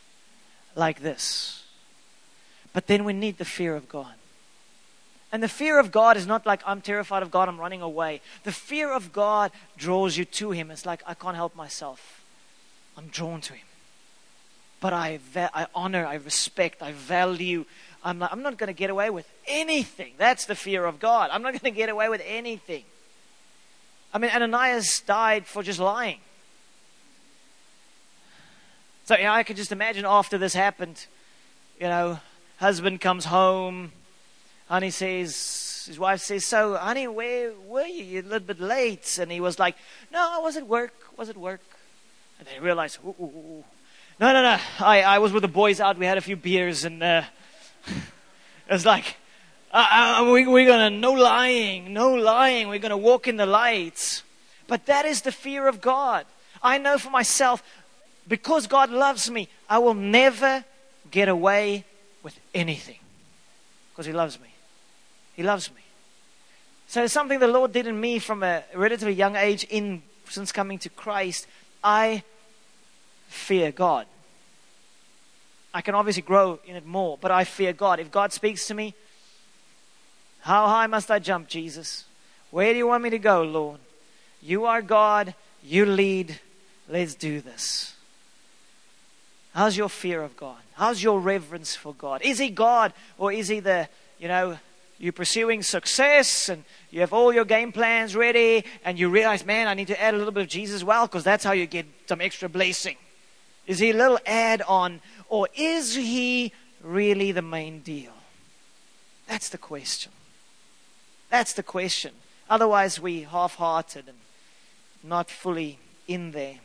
like 0.75 1.01
this? 1.01 1.63
But 2.73 2.87
then 2.87 3.05
we 3.05 3.13
need 3.13 3.37
the 3.37 3.45
fear 3.45 3.75
of 3.75 3.87
God. 3.87 4.13
And 5.31 5.43
the 5.43 5.49
fear 5.49 5.79
of 5.79 5.91
God 5.91 6.15
is 6.15 6.25
not 6.25 6.45
like 6.45 6.61
I'm 6.65 6.81
terrified 6.81 7.23
of 7.23 7.31
God, 7.31 7.49
I'm 7.49 7.59
running 7.59 7.81
away. 7.81 8.21
The 8.43 8.51
fear 8.51 8.91
of 8.91 9.11
God 9.11 9.51
draws 9.75 10.17
you 10.17 10.23
to 10.25 10.51
Him. 10.51 10.71
It's 10.71 10.85
like 10.85 11.03
I 11.05 11.13
can't 11.13 11.35
help 11.35 11.55
myself. 11.55 12.23
I'm 12.97 13.07
drawn 13.07 13.41
to 13.41 13.53
Him. 13.53 13.65
But 14.79 14.93
I, 14.93 15.19
I 15.35 15.67
honor, 15.73 16.05
I 16.05 16.15
respect, 16.15 16.81
I 16.81 16.91
value. 16.91 17.65
I'm 18.05 18.19
not, 18.19 18.31
I'm 18.31 18.43
not 18.43 18.57
going 18.57 18.67
to 18.67 18.73
get 18.73 18.91
away 18.91 19.09
with 19.09 19.27
anything. 19.47 20.13
That's 20.17 20.45
the 20.45 20.53
fear 20.53 20.85
of 20.85 20.99
God. 20.99 21.31
I'm 21.33 21.41
not 21.41 21.53
going 21.53 21.73
to 21.73 21.77
get 21.77 21.89
away 21.89 22.07
with 22.07 22.21
anything. 22.25 22.83
I 24.13 24.19
mean, 24.19 24.29
Ananias 24.29 25.01
died 25.01 25.47
for 25.47 25.63
just 25.63 25.79
lying. 25.79 26.19
So, 29.05 29.17
you 29.17 29.23
know, 29.23 29.31
I 29.31 29.43
could 29.43 29.55
just 29.55 29.71
imagine 29.71 30.05
after 30.05 30.37
this 30.37 30.53
happened, 30.53 31.07
you 31.81 31.87
know, 31.87 32.19
husband 32.57 33.01
comes 33.01 33.25
home, 33.25 33.91
honey 34.69 34.91
says, 34.91 35.83
his 35.87 35.99
wife 35.99 36.21
says, 36.21 36.45
So, 36.45 36.75
honey, 36.75 37.07
where 37.07 37.53
were 37.67 37.85
you? 37.85 38.03
You're 38.03 38.23
a 38.23 38.27
little 38.27 38.47
bit 38.47 38.59
late. 38.59 39.17
And 39.19 39.31
he 39.31 39.39
was 39.39 39.59
like, 39.59 39.75
No, 40.11 40.19
I 40.19 40.39
was 40.39 40.57
at 40.57 40.67
work. 40.67 40.93
Was 41.17 41.29
at 41.29 41.37
work. 41.37 41.61
And 42.39 42.47
they 42.47 42.59
realized, 42.59 42.99
ooh, 43.05 43.15
ooh, 43.19 43.23
ooh. 43.23 43.63
No, 44.19 44.33
no, 44.33 44.41
no. 44.41 44.57
I, 44.79 45.01
I 45.01 45.19
was 45.19 45.31
with 45.31 45.41
the 45.41 45.47
boys 45.47 45.79
out. 45.79 45.97
We 45.97 46.05
had 46.05 46.17
a 46.17 46.21
few 46.21 46.35
beers, 46.35 46.85
and 46.85 47.03
uh, 47.03 47.23
it 48.67 48.73
was 48.73 48.85
like, 48.85 49.17
uh, 49.71 50.21
uh, 50.21 50.31
we, 50.31 50.47
we're 50.47 50.65
going 50.65 50.91
to, 50.93 50.99
no 50.99 51.11
lying, 51.11 51.93
no 51.93 52.13
lying. 52.13 52.69
We're 52.69 52.79
going 52.79 52.91
to 52.91 52.97
walk 52.97 53.27
in 53.27 53.37
the 53.37 53.45
light. 53.45 54.23
But 54.67 54.85
that 54.85 55.05
is 55.05 55.21
the 55.21 55.31
fear 55.31 55.67
of 55.67 55.81
God. 55.81 56.25
I 56.63 56.77
know 56.77 56.97
for 56.97 57.09
myself, 57.09 57.61
because 58.27 58.67
God 58.67 58.89
loves 58.89 59.29
me, 59.29 59.49
I 59.69 59.79
will 59.79 59.93
never 59.93 60.63
get 61.11 61.27
away 61.27 61.85
with 62.23 62.39
anything. 62.53 62.99
Because 63.91 64.05
He 64.05 64.13
loves 64.13 64.39
me. 64.39 64.49
He 65.35 65.43
loves 65.43 65.69
me. 65.71 65.81
So 66.87 67.03
it's 67.03 67.13
something 67.13 67.39
the 67.39 67.47
Lord 67.47 67.73
did 67.73 67.87
in 67.87 67.99
me 67.99 68.19
from 68.19 68.43
a 68.43 68.63
relatively 68.73 69.13
young 69.13 69.35
age 69.35 69.65
in 69.69 70.03
since 70.29 70.51
coming 70.51 70.79
to 70.79 70.89
Christ. 70.89 71.47
I 71.83 72.23
fear 73.27 73.71
God. 73.71 74.07
I 75.75 75.81
can 75.81 75.93
obviously 75.93 76.21
grow 76.21 76.59
in 76.65 76.77
it 76.77 76.85
more, 76.85 77.17
but 77.19 77.31
I 77.31 77.43
fear 77.43 77.73
God. 77.73 77.99
If 77.99 78.09
God 78.09 78.31
speaks 78.31 78.65
to 78.67 78.73
me, 78.73 78.95
how 80.39 80.69
high 80.69 80.87
must 80.87 81.11
I 81.11 81.19
jump, 81.19 81.49
Jesus? 81.49 82.05
Where 82.49 82.71
do 82.71 82.77
you 82.77 82.87
want 82.87 83.03
me 83.03 83.09
to 83.09 83.19
go, 83.19 83.43
Lord? 83.43 83.81
You 84.41 84.63
are 84.63 84.81
God. 84.81 85.35
You 85.61 85.85
lead. 85.85 86.39
Let's 86.87 87.13
do 87.13 87.41
this. 87.41 87.93
How's 89.53 89.75
your 89.75 89.89
fear 89.89 90.21
of 90.21 90.37
God? 90.37 90.59
How's 90.75 91.03
your 91.03 91.19
reverence 91.19 91.75
for 91.75 91.93
God? 91.93 92.21
Is 92.21 92.39
He 92.39 92.51
God 92.51 92.93
or 93.17 93.33
is 93.33 93.49
He 93.49 93.59
the, 93.59 93.89
you 94.17 94.29
know, 94.29 94.57
you're 94.97 95.11
pursuing 95.11 95.61
success 95.61 96.47
and 96.47 96.63
you 96.89 97.01
have 97.01 97.11
all 97.11 97.33
your 97.33 97.43
game 97.43 97.73
plans 97.73 98.15
ready 98.15 98.63
and 98.85 98.97
you 98.97 99.09
realize, 99.09 99.45
man, 99.45 99.67
I 99.67 99.73
need 99.73 99.87
to 99.87 100.01
add 100.01 100.13
a 100.13 100.17
little 100.17 100.31
bit 100.31 100.43
of 100.43 100.49
Jesus 100.49 100.85
well 100.85 101.05
because 101.05 101.25
that's 101.25 101.43
how 101.43 101.51
you 101.51 101.65
get 101.65 101.85
some 102.07 102.21
extra 102.21 102.47
blessing. 102.47 102.95
Is 103.67 103.79
he 103.79 103.91
a 103.91 103.95
little 103.95 104.19
add 104.25 104.61
on 104.63 105.01
or 105.27 105.47
is 105.55 105.95
he 105.95 106.51
really 106.81 107.31
the 107.31 107.41
main 107.41 107.79
deal? 107.79 108.13
That's 109.27 109.49
the 109.49 109.57
question. 109.57 110.11
That's 111.29 111.53
the 111.53 111.63
question. 111.63 112.13
Otherwise, 112.49 112.99
we 112.99 113.23
half 113.23 113.55
hearted 113.55 114.07
and 114.07 114.17
not 115.03 115.29
fully 115.29 115.79
in 116.07 116.31
there. 116.31 116.59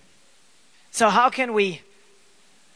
So, 0.90 1.08
how 1.08 1.30
can 1.30 1.52
we 1.52 1.82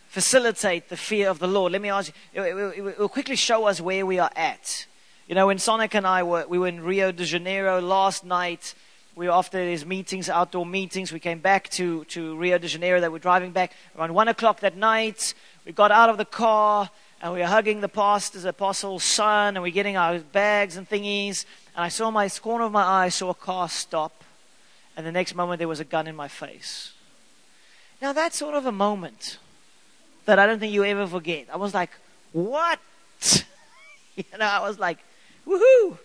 facilitate 0.08 0.88
the 0.88 0.96
fear 0.96 1.28
of 1.28 1.38
the 1.38 1.46
Lord? 1.46 1.72
Let 1.72 1.82
me 1.82 1.90
ask 1.90 2.12
you, 2.34 2.42
it 2.42 2.98
will 2.98 3.08
quickly 3.08 3.36
show 3.36 3.66
us 3.66 3.80
where 3.80 4.06
we 4.06 4.18
are 4.18 4.30
at. 4.36 4.86
You 5.26 5.34
know, 5.34 5.48
when 5.48 5.58
Sonic 5.58 5.94
and 5.94 6.06
I 6.06 6.22
were, 6.22 6.46
we 6.46 6.58
were 6.58 6.68
in 6.68 6.82
Rio 6.82 7.10
de 7.12 7.24
Janeiro 7.24 7.80
last 7.80 8.24
night. 8.24 8.74
We 9.16 9.26
were 9.26 9.32
after 9.32 9.64
these 9.64 9.86
meetings, 9.86 10.28
outdoor 10.28 10.66
meetings. 10.66 11.12
We 11.12 11.20
came 11.20 11.38
back 11.38 11.68
to, 11.70 12.04
to 12.06 12.36
Rio 12.36 12.58
de 12.58 12.66
Janeiro. 12.66 13.00
They 13.00 13.08
were 13.08 13.20
driving 13.20 13.52
back 13.52 13.72
around 13.96 14.12
one 14.12 14.26
o'clock 14.26 14.58
that 14.60 14.76
night. 14.76 15.34
We 15.64 15.70
got 15.70 15.92
out 15.92 16.10
of 16.10 16.18
the 16.18 16.24
car 16.24 16.90
and 17.22 17.32
we 17.32 17.38
were 17.38 17.46
hugging 17.46 17.80
the 17.80 17.88
pastor's 17.88 18.44
apostle's 18.44 19.04
son 19.04 19.56
and 19.56 19.62
we're 19.62 19.70
getting 19.70 19.96
our 19.96 20.18
bags 20.18 20.76
and 20.76 20.88
thingies. 20.88 21.44
And 21.76 21.84
I 21.84 21.88
saw 21.90 22.10
my 22.10 22.28
corner 22.28 22.64
of 22.64 22.72
my 22.72 22.82
eye, 22.82 23.08
saw 23.08 23.30
a 23.30 23.34
car 23.34 23.68
stop. 23.68 24.24
And 24.96 25.06
the 25.06 25.12
next 25.12 25.36
moment 25.36 25.58
there 25.58 25.68
was 25.68 25.80
a 25.80 25.84
gun 25.84 26.08
in 26.08 26.16
my 26.16 26.28
face. 26.28 26.92
Now 28.02 28.12
that's 28.12 28.36
sort 28.36 28.56
of 28.56 28.66
a 28.66 28.72
moment 28.72 29.38
that 30.24 30.40
I 30.40 30.46
don't 30.46 30.58
think 30.58 30.72
you 30.72 30.84
ever 30.84 31.06
forget. 31.06 31.46
I 31.52 31.56
was 31.56 31.72
like, 31.72 31.90
what? 32.32 32.80
you 34.16 34.24
know, 34.36 34.44
I 34.44 34.66
was 34.66 34.80
like, 34.80 34.98
woohoo. 35.46 35.98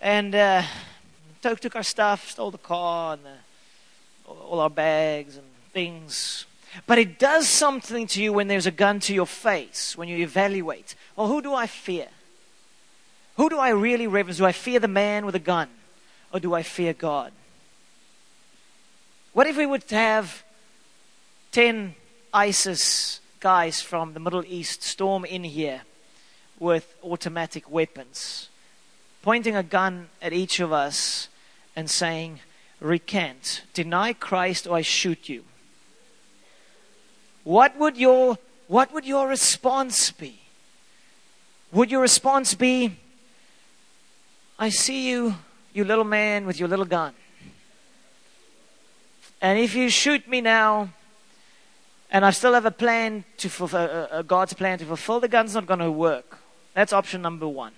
And 0.00 0.34
uh, 0.34 0.62
took, 1.50 1.60
took 1.60 1.76
our 1.76 1.82
stuff, 1.82 2.30
stole 2.30 2.50
the 2.50 2.58
car 2.58 3.14
and 3.14 3.22
the, 3.24 4.30
all 4.30 4.60
our 4.60 4.70
bags 4.70 5.36
and 5.36 5.46
things. 5.72 6.46
But 6.86 6.98
it 6.98 7.18
does 7.18 7.48
something 7.48 8.06
to 8.08 8.22
you 8.22 8.32
when 8.32 8.48
there's 8.48 8.66
a 8.66 8.70
gun 8.72 9.00
to 9.00 9.14
your 9.14 9.26
face, 9.26 9.96
when 9.96 10.08
you 10.08 10.16
evaluate. 10.18 10.94
Well, 11.14 11.28
who 11.28 11.40
do 11.40 11.54
I 11.54 11.66
fear? 11.66 12.08
Who 13.36 13.48
do 13.48 13.58
I 13.58 13.70
really 13.70 14.06
reverence? 14.06 14.38
Do 14.38 14.44
I 14.44 14.52
fear 14.52 14.80
the 14.80 14.88
man 14.88 15.24
with 15.24 15.34
a 15.34 15.40
gun? 15.40 15.68
Or 16.32 16.40
do 16.40 16.52
I 16.54 16.62
fear 16.62 16.92
God? 16.92 17.32
What 19.32 19.46
if 19.46 19.56
we 19.56 19.66
would 19.66 19.84
have 19.90 20.42
10 21.52 21.94
ISIS 22.32 23.20
guys 23.40 23.80
from 23.80 24.14
the 24.14 24.20
Middle 24.20 24.44
East 24.46 24.82
storm 24.82 25.24
in 25.24 25.44
here 25.44 25.82
with 26.58 26.94
automatic 27.04 27.70
weapons, 27.70 28.48
pointing 29.22 29.54
a 29.54 29.62
gun 29.62 30.08
at 30.20 30.32
each 30.32 30.58
of 30.58 30.72
us 30.72 31.28
and 31.76 31.88
saying, 31.88 32.40
Recant, 32.80 33.62
deny 33.74 34.12
Christ, 34.12 34.66
or 34.66 34.76
I 34.76 34.82
shoot 34.82 35.28
you. 35.28 35.44
What 37.44 37.78
would 37.78 37.96
your, 37.96 38.38
what 38.66 38.92
would 38.92 39.06
your 39.06 39.28
response 39.28 40.10
be? 40.10 40.40
Would 41.72 41.90
your 41.90 42.00
response 42.00 42.54
be, 42.54 42.96
I 44.58 44.70
see 44.70 45.08
you, 45.08 45.36
you 45.72 45.84
little 45.84 46.04
man 46.04 46.46
with 46.46 46.58
your 46.58 46.68
little 46.68 46.84
gun. 46.84 47.14
And 49.40 49.58
if 49.58 49.74
you 49.74 49.90
shoot 49.90 50.26
me 50.26 50.40
now, 50.40 50.90
and 52.10 52.24
I 52.24 52.30
still 52.30 52.54
have 52.54 52.64
a 52.64 52.70
plan 52.70 53.24
to 53.38 53.48
fulfill, 53.50 54.08
uh, 54.10 54.22
God's 54.22 54.54
plan 54.54 54.78
to 54.78 54.84
fulfill, 54.84 55.20
the 55.20 55.28
gun's 55.28 55.54
not 55.54 55.66
going 55.66 55.80
to 55.80 55.90
work. 55.90 56.38
That's 56.74 56.92
option 56.92 57.20
number 57.22 57.46
one. 57.46 57.72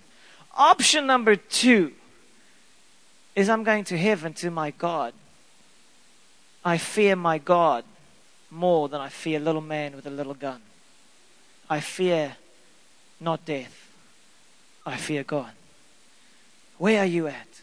Option 0.57 1.07
number 1.07 1.35
two 1.37 1.93
is 3.35 3.49
I'm 3.49 3.65
going 3.65 3.85
to 3.85 3.99
heaven 3.99 4.33
to 4.35 4.51
my 4.51 4.71
God. 4.73 5.13
I 6.65 6.79
fear 6.79 7.17
my 7.17 7.39
God 7.39 7.85
more 8.51 8.89
than 8.89 9.01
I 9.01 9.09
fear 9.09 9.39
little 9.39 9.61
man 9.61 9.95
with 9.95 10.07
a 10.07 10.11
little 10.11 10.35
gun. 10.35 10.61
I 11.71 11.81
fear 11.81 12.37
not 13.21 13.45
death. 13.45 13.91
I 14.85 14.97
fear 14.97 15.23
God. 15.23 15.51
Where 16.79 17.01
are 17.01 17.07
you 17.07 17.27
at? 17.27 17.63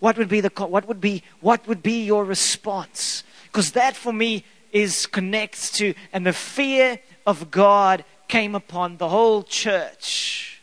What 0.00 0.18
would 0.18 0.28
be 0.28 0.40
the 0.40 0.50
what 0.56 0.86
would 0.86 1.00
be 1.00 1.22
what 1.40 1.66
would 1.66 1.82
be 1.82 2.04
your 2.04 2.24
response? 2.24 3.24
Because 3.44 3.72
that 3.72 3.96
for 3.96 4.12
me 4.12 4.44
is 4.72 5.06
connects 5.06 5.70
to 5.78 5.94
and 6.12 6.26
the 6.26 6.32
fear 6.32 6.98
of 7.26 7.50
God 7.50 8.04
came 8.28 8.54
upon 8.54 8.98
the 8.98 9.08
whole 9.08 9.42
church 9.42 10.56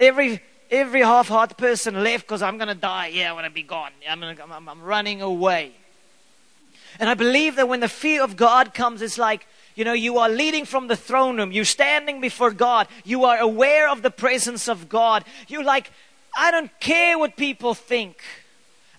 Every 0.00 0.40
every 0.70 1.02
half-hearted 1.02 1.56
person 1.56 2.02
left 2.02 2.26
because 2.26 2.42
I'm 2.42 2.56
going 2.58 2.68
to 2.68 2.74
die. 2.74 3.08
Yeah, 3.08 3.30
I 3.30 3.32
want 3.32 3.46
to 3.46 3.50
be 3.50 3.62
gone. 3.62 3.90
I'm, 4.08 4.20
gonna, 4.20 4.36
I'm, 4.42 4.68
I'm 4.68 4.82
running 4.82 5.22
away. 5.22 5.72
And 6.98 7.08
I 7.08 7.14
believe 7.14 7.56
that 7.56 7.68
when 7.68 7.80
the 7.80 7.88
fear 7.88 8.22
of 8.22 8.36
God 8.36 8.74
comes, 8.74 9.02
it's 9.02 9.18
like, 9.18 9.46
you 9.74 9.84
know, 9.84 9.92
you 9.92 10.18
are 10.18 10.28
leading 10.28 10.64
from 10.64 10.88
the 10.88 10.96
throne 10.96 11.36
room. 11.36 11.52
You're 11.52 11.64
standing 11.64 12.20
before 12.20 12.50
God. 12.50 12.88
You 13.04 13.24
are 13.24 13.38
aware 13.38 13.88
of 13.88 14.02
the 14.02 14.10
presence 14.10 14.68
of 14.68 14.88
God. 14.88 15.24
You're 15.48 15.64
like, 15.64 15.90
I 16.36 16.50
don't 16.50 16.70
care 16.80 17.18
what 17.18 17.36
people 17.36 17.74
think. 17.74 18.18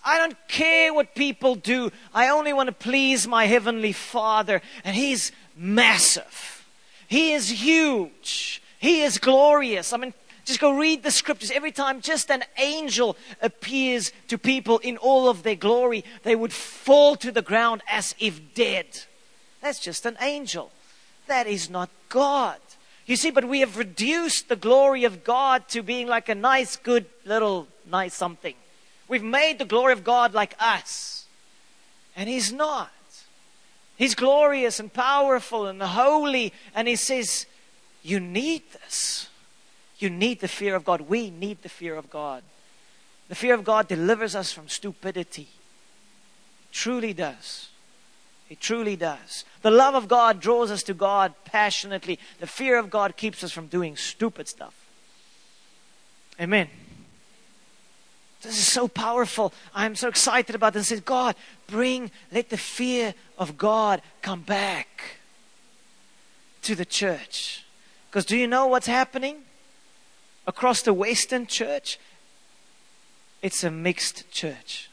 I 0.04 0.18
don't 0.18 0.36
care 0.48 0.94
what 0.94 1.14
people 1.14 1.56
do. 1.56 1.92
I 2.14 2.30
only 2.30 2.54
want 2.54 2.68
to 2.68 2.74
please 2.74 3.28
my 3.28 3.46
heavenly 3.46 3.92
Father. 3.92 4.62
And 4.84 4.96
He's 4.96 5.32
massive. 5.56 6.66
He 7.08 7.34
is 7.34 7.50
huge. 7.50 8.64
He 8.80 9.02
is 9.02 9.20
glorious. 9.20 9.94
I 9.94 9.98
mean, 9.98 10.14
just 10.46 10.60
go 10.60 10.78
read 10.78 11.04
the 11.04 11.12
scriptures. 11.12 11.52
Every 11.52 11.72
time 11.72 12.02
just 12.02 12.32
an 12.32 12.44
angel 12.58 13.16
appears 13.42 14.12
to 14.28 14.38
people 14.38 14.80
in 14.80 14.98
all 14.98 15.30
of 15.30 15.44
their 15.44 15.56
glory, 15.56 16.04
they 16.24 16.36
would 16.36 16.54
fall 16.54 17.16
to 17.18 17.32
the 17.32 17.42
ground 17.42 17.84
as 17.88 18.16
if 18.20 18.54
dead. 18.54 18.86
That's 19.62 19.80
just 19.80 20.06
an 20.06 20.18
angel. 20.20 20.72
That 21.28 21.48
is 21.48 21.70
not 21.70 21.90
God. 22.10 22.58
You 23.06 23.16
see, 23.16 23.32
but 23.32 23.46
we 23.46 23.60
have 23.60 23.78
reduced 23.78 24.48
the 24.48 24.56
glory 24.56 25.04
of 25.04 25.24
God 25.24 25.68
to 25.70 25.82
being 25.82 26.08
like 26.08 26.30
a 26.30 26.36
nice, 26.36 26.76
good 26.76 27.06
little 27.26 27.68
nice 27.86 28.14
something. 28.14 28.56
We've 29.08 29.24
made 29.24 29.60
the 29.60 29.66
glory 29.66 29.94
of 29.94 30.04
God 30.04 30.34
like 30.34 30.56
us. 30.60 31.26
And 32.16 32.30
He's 32.30 32.52
not. 32.52 32.90
He's 33.98 34.16
glorious 34.16 34.80
and 34.80 34.92
powerful 34.92 35.68
and 35.68 35.82
holy. 35.82 36.54
And 36.74 36.88
He 36.88 36.96
says, 36.96 37.46
You 38.02 38.20
need 38.20 38.64
this. 38.72 39.30
You 40.02 40.10
need 40.10 40.40
the 40.40 40.48
fear 40.48 40.76
of 40.76 40.84
God. 40.84 41.02
We 41.02 41.30
need 41.30 41.62
the 41.62 41.70
fear 41.70 41.96
of 41.96 42.10
God. 42.10 42.44
The 43.30 43.36
fear 43.36 43.54
of 43.54 43.64
God 43.64 43.88
delivers 43.88 44.36
us 44.36 44.52
from 44.52 44.68
stupidity. 44.68 45.44
It 45.44 46.74
truly 46.74 47.14
does. 47.14 47.70
It 48.50 48.60
truly 48.60 48.96
does. 48.96 49.46
The 49.62 49.72
love 49.72 49.96
of 49.96 50.08
God 50.08 50.42
draws 50.42 50.72
us 50.72 50.84
to 50.84 50.94
God 50.94 51.34
passionately. 51.46 52.20
The 52.40 52.48
fear 52.48 52.78
of 52.78 52.90
God 52.90 53.16
keeps 53.16 53.44
us 53.44 53.52
from 53.52 53.68
doing 53.68 53.96
stupid 53.96 54.48
stuff. 54.48 54.76
Amen. 56.40 56.68
This 58.42 58.58
is 58.58 58.68
so 58.68 58.88
powerful. 58.88 59.54
I'm 59.76 59.96
so 59.96 60.08
excited 60.08 60.56
about 60.56 60.74
this. 60.74 60.88
Says, 60.88 61.00
God, 61.00 61.36
bring, 61.68 62.10
let 62.32 62.50
the 62.50 62.58
fear 62.58 63.14
of 63.38 63.58
God 63.58 64.02
come 64.24 64.42
back 64.42 65.20
to 66.64 66.74
the 66.74 66.86
church. 66.86 67.64
Because 68.10 68.26
do 68.26 68.36
you 68.36 68.48
know 68.48 68.66
what's 68.66 68.88
happening? 68.88 69.44
Across 70.48 70.82
the 70.82 70.94
Western 70.94 71.48
church, 71.48 72.00
it's 73.42 73.64
a 73.64 73.72
mixed 73.72 74.32
church. 74.32 74.90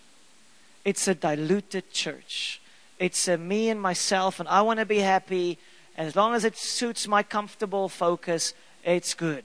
It's 0.85 1.07
a 1.07 1.15
diluted 1.15 1.93
church. 1.93 2.61
It's 2.99 3.29
a 3.29 3.37
me 3.37 3.69
and 3.69 3.81
myself, 3.81 4.41
and 4.41 4.49
I 4.49 4.63
want 4.63 4.81
to 4.81 4.87
be 4.87 5.01
happy. 5.01 5.59
And 5.97 6.09
as 6.09 6.17
long 6.17 6.35
as 6.35 6.45
it 6.45 6.57
suits 6.57 7.07
my 7.07 7.23
comfortable 7.23 7.89
focus, 7.89 8.55
it's 8.85 9.15
good. 9.15 9.45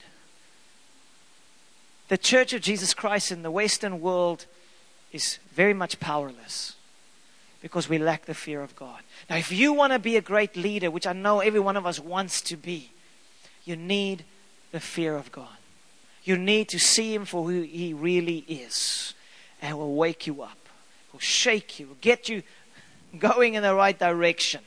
The 2.08 2.18
church 2.18 2.54
of 2.54 2.62
Jesus 2.62 2.94
Christ 2.94 3.32
in 3.32 3.44
the 3.44 3.52
Western 3.52 4.00
world 4.00 4.46
is 5.12 5.40
very 5.54 5.74
much 5.74 6.00
powerless 6.00 6.76
because 7.62 7.88
we 7.88 7.98
lack 7.98 8.26
the 8.26 8.34
fear 8.34 8.62
of 8.62 8.76
God. 8.76 9.02
Now, 9.30 9.38
if 9.38 9.52
you 9.52 9.74
want 9.74 9.94
to 9.94 10.00
be 10.00 10.18
a 10.18 10.22
great 10.22 10.56
leader, 10.56 10.92
which 10.92 11.08
I 11.08 11.14
know 11.14 11.40
every 11.40 11.62
one 11.62 11.78
of 11.78 11.86
us 11.86 12.00
wants 12.00 12.42
to 12.42 12.58
be, 12.58 12.92
you 13.64 13.76
need 13.76 14.26
the 14.72 14.80
fear 14.80 15.16
of 15.16 15.32
God. 15.32 15.58
You 16.24 16.38
need 16.38 16.70
to 16.70 16.80
see 16.80 17.14
him 17.14 17.26
for 17.26 17.44
who 17.44 17.62
he 17.62 17.94
really 17.94 18.40
is. 18.48 19.14
And 19.62 19.78
will 19.78 19.96
wake 19.96 20.28
you 20.28 20.42
up, 20.42 20.58
will 21.12 21.20
shake 21.20 21.80
you, 21.80 21.88
will 21.88 21.98
get 22.02 22.28
you 22.28 22.44
going 23.18 23.54
in 23.54 23.64
the 23.64 23.74
right 23.74 23.98
direction. 23.98 24.62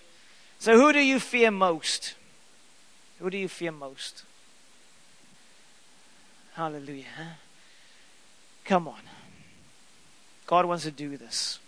So, 0.59 0.79
who 0.79 0.93
do 0.93 1.01
you 1.01 1.21
fear 1.21 1.51
most? 1.51 2.15
Who 3.19 3.31
do 3.31 3.37
you 3.37 3.49
fear 3.49 3.73
most? 3.73 4.25
Hallelujah. 6.55 7.05
Huh? 7.17 7.25
Come 8.65 8.89
on. 8.89 9.01
God 10.47 10.65
wants 10.65 10.85
to 10.85 10.91
do 10.91 11.17
this. 11.17 11.59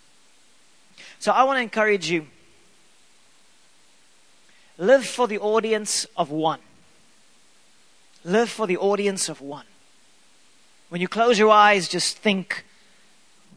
So, 1.19 1.31
I 1.31 1.43
want 1.43 1.57
to 1.57 1.61
encourage 1.61 2.09
you 2.09 2.27
live 4.77 5.05
for 5.05 5.27
the 5.27 5.37
audience 5.37 6.05
of 6.17 6.31
one. 6.31 6.59
Live 8.23 8.49
for 8.49 8.65
the 8.65 8.77
audience 8.77 9.29
of 9.29 9.39
one. 9.41 9.65
When 10.89 11.01
you 11.01 11.07
close 11.07 11.37
your 11.37 11.51
eyes, 11.51 11.87
just 11.87 12.17
think 12.17 12.65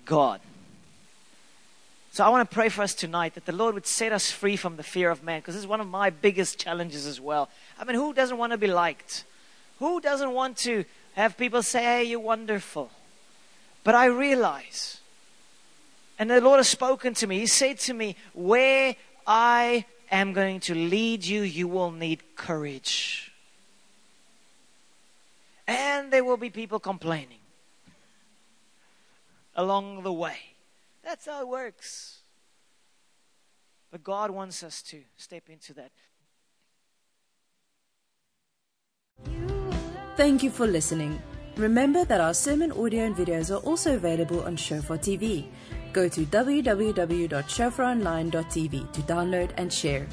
God. 0.05 0.41
So 2.13 2.23
I 2.23 2.29
want 2.29 2.49
to 2.49 2.55
pray 2.55 2.69
for 2.69 2.83
us 2.83 2.95
tonight 2.95 3.35
that 3.37 3.47
the 3.47 3.53
Lord 3.53 3.73
would 3.73 3.87
set 3.87 4.13
us 4.13 4.31
free 4.31 4.55
from 4.57 4.77
the 4.77 4.83
fear 4.83 5.11
of 5.11 5.25
man, 5.25 5.41
because 5.41 5.55
this 5.55 5.63
is 5.63 5.67
one 5.67 5.81
of 5.81 5.89
my 5.89 6.11
biggest 6.11 6.59
challenges 6.59 7.07
as 7.07 7.19
well. 7.19 7.49
I 7.79 7.85
mean, 7.85 7.97
who 7.97 8.13
doesn't 8.13 8.37
want 8.37 8.53
to 8.53 8.59
be 8.59 8.67
liked? 8.67 9.25
Who 9.79 9.99
doesn't 9.99 10.33
want 10.33 10.59
to 10.59 10.85
have 11.15 11.39
people 11.39 11.63
say, 11.63 11.83
hey, 11.83 12.05
you're 12.05 12.21
wonderful? 12.21 12.91
But 13.83 13.95
I 13.95 14.07
realize, 14.07 15.01
and 16.19 16.29
the 16.29 16.43
Lord 16.43 16.59
has 16.59 16.69
spoken 16.69 17.15
to 17.15 17.27
me, 17.27 17.39
He 17.39 17.47
said 17.47 17.79
to 17.81 17.95
me, 17.95 18.15
where 18.35 18.95
I 19.27 19.87
am 20.11 20.35
going 20.35 20.61
to 20.61 20.75
lead 20.75 21.25
you, 21.25 21.41
you 21.41 21.67
will 21.67 21.91
need 21.91 22.37
courage. 22.37 23.32
And 25.67 26.13
there 26.13 26.25
will 26.25 26.37
be 26.37 26.51
people 26.51 26.81
complaining 26.81 27.39
along 29.55 30.03
the 30.03 30.13
way. 30.13 30.37
That's 31.03 31.27
how 31.27 31.41
it 31.41 31.49
works. 31.49 32.23
But 33.91 34.03
God 34.03 34.31
wants 34.31 34.63
us 34.63 34.83
to 34.83 35.03
step 35.17 35.49
into 35.49 35.75
that. 35.75 35.93
Thank 40.17 40.43
you 40.43 40.51
for 40.51 40.67
listening. 40.67 41.23
Remember 41.57 42.05
that 42.07 42.21
our 42.21 42.35
sermon 42.35 42.73
audio 42.73 43.05
and 43.05 43.15
videos 43.15 43.55
are 43.55 43.61
also 43.61 43.95
available 43.97 44.43
on 44.45 44.57
Shofar 44.57 44.99
TV. 44.99 45.47
Go 45.93 46.09
to 46.09 46.25
www.shofaronline.tv 46.25 48.93
to 48.93 49.01
download 49.03 49.51
and 49.59 49.73
share. 49.73 50.09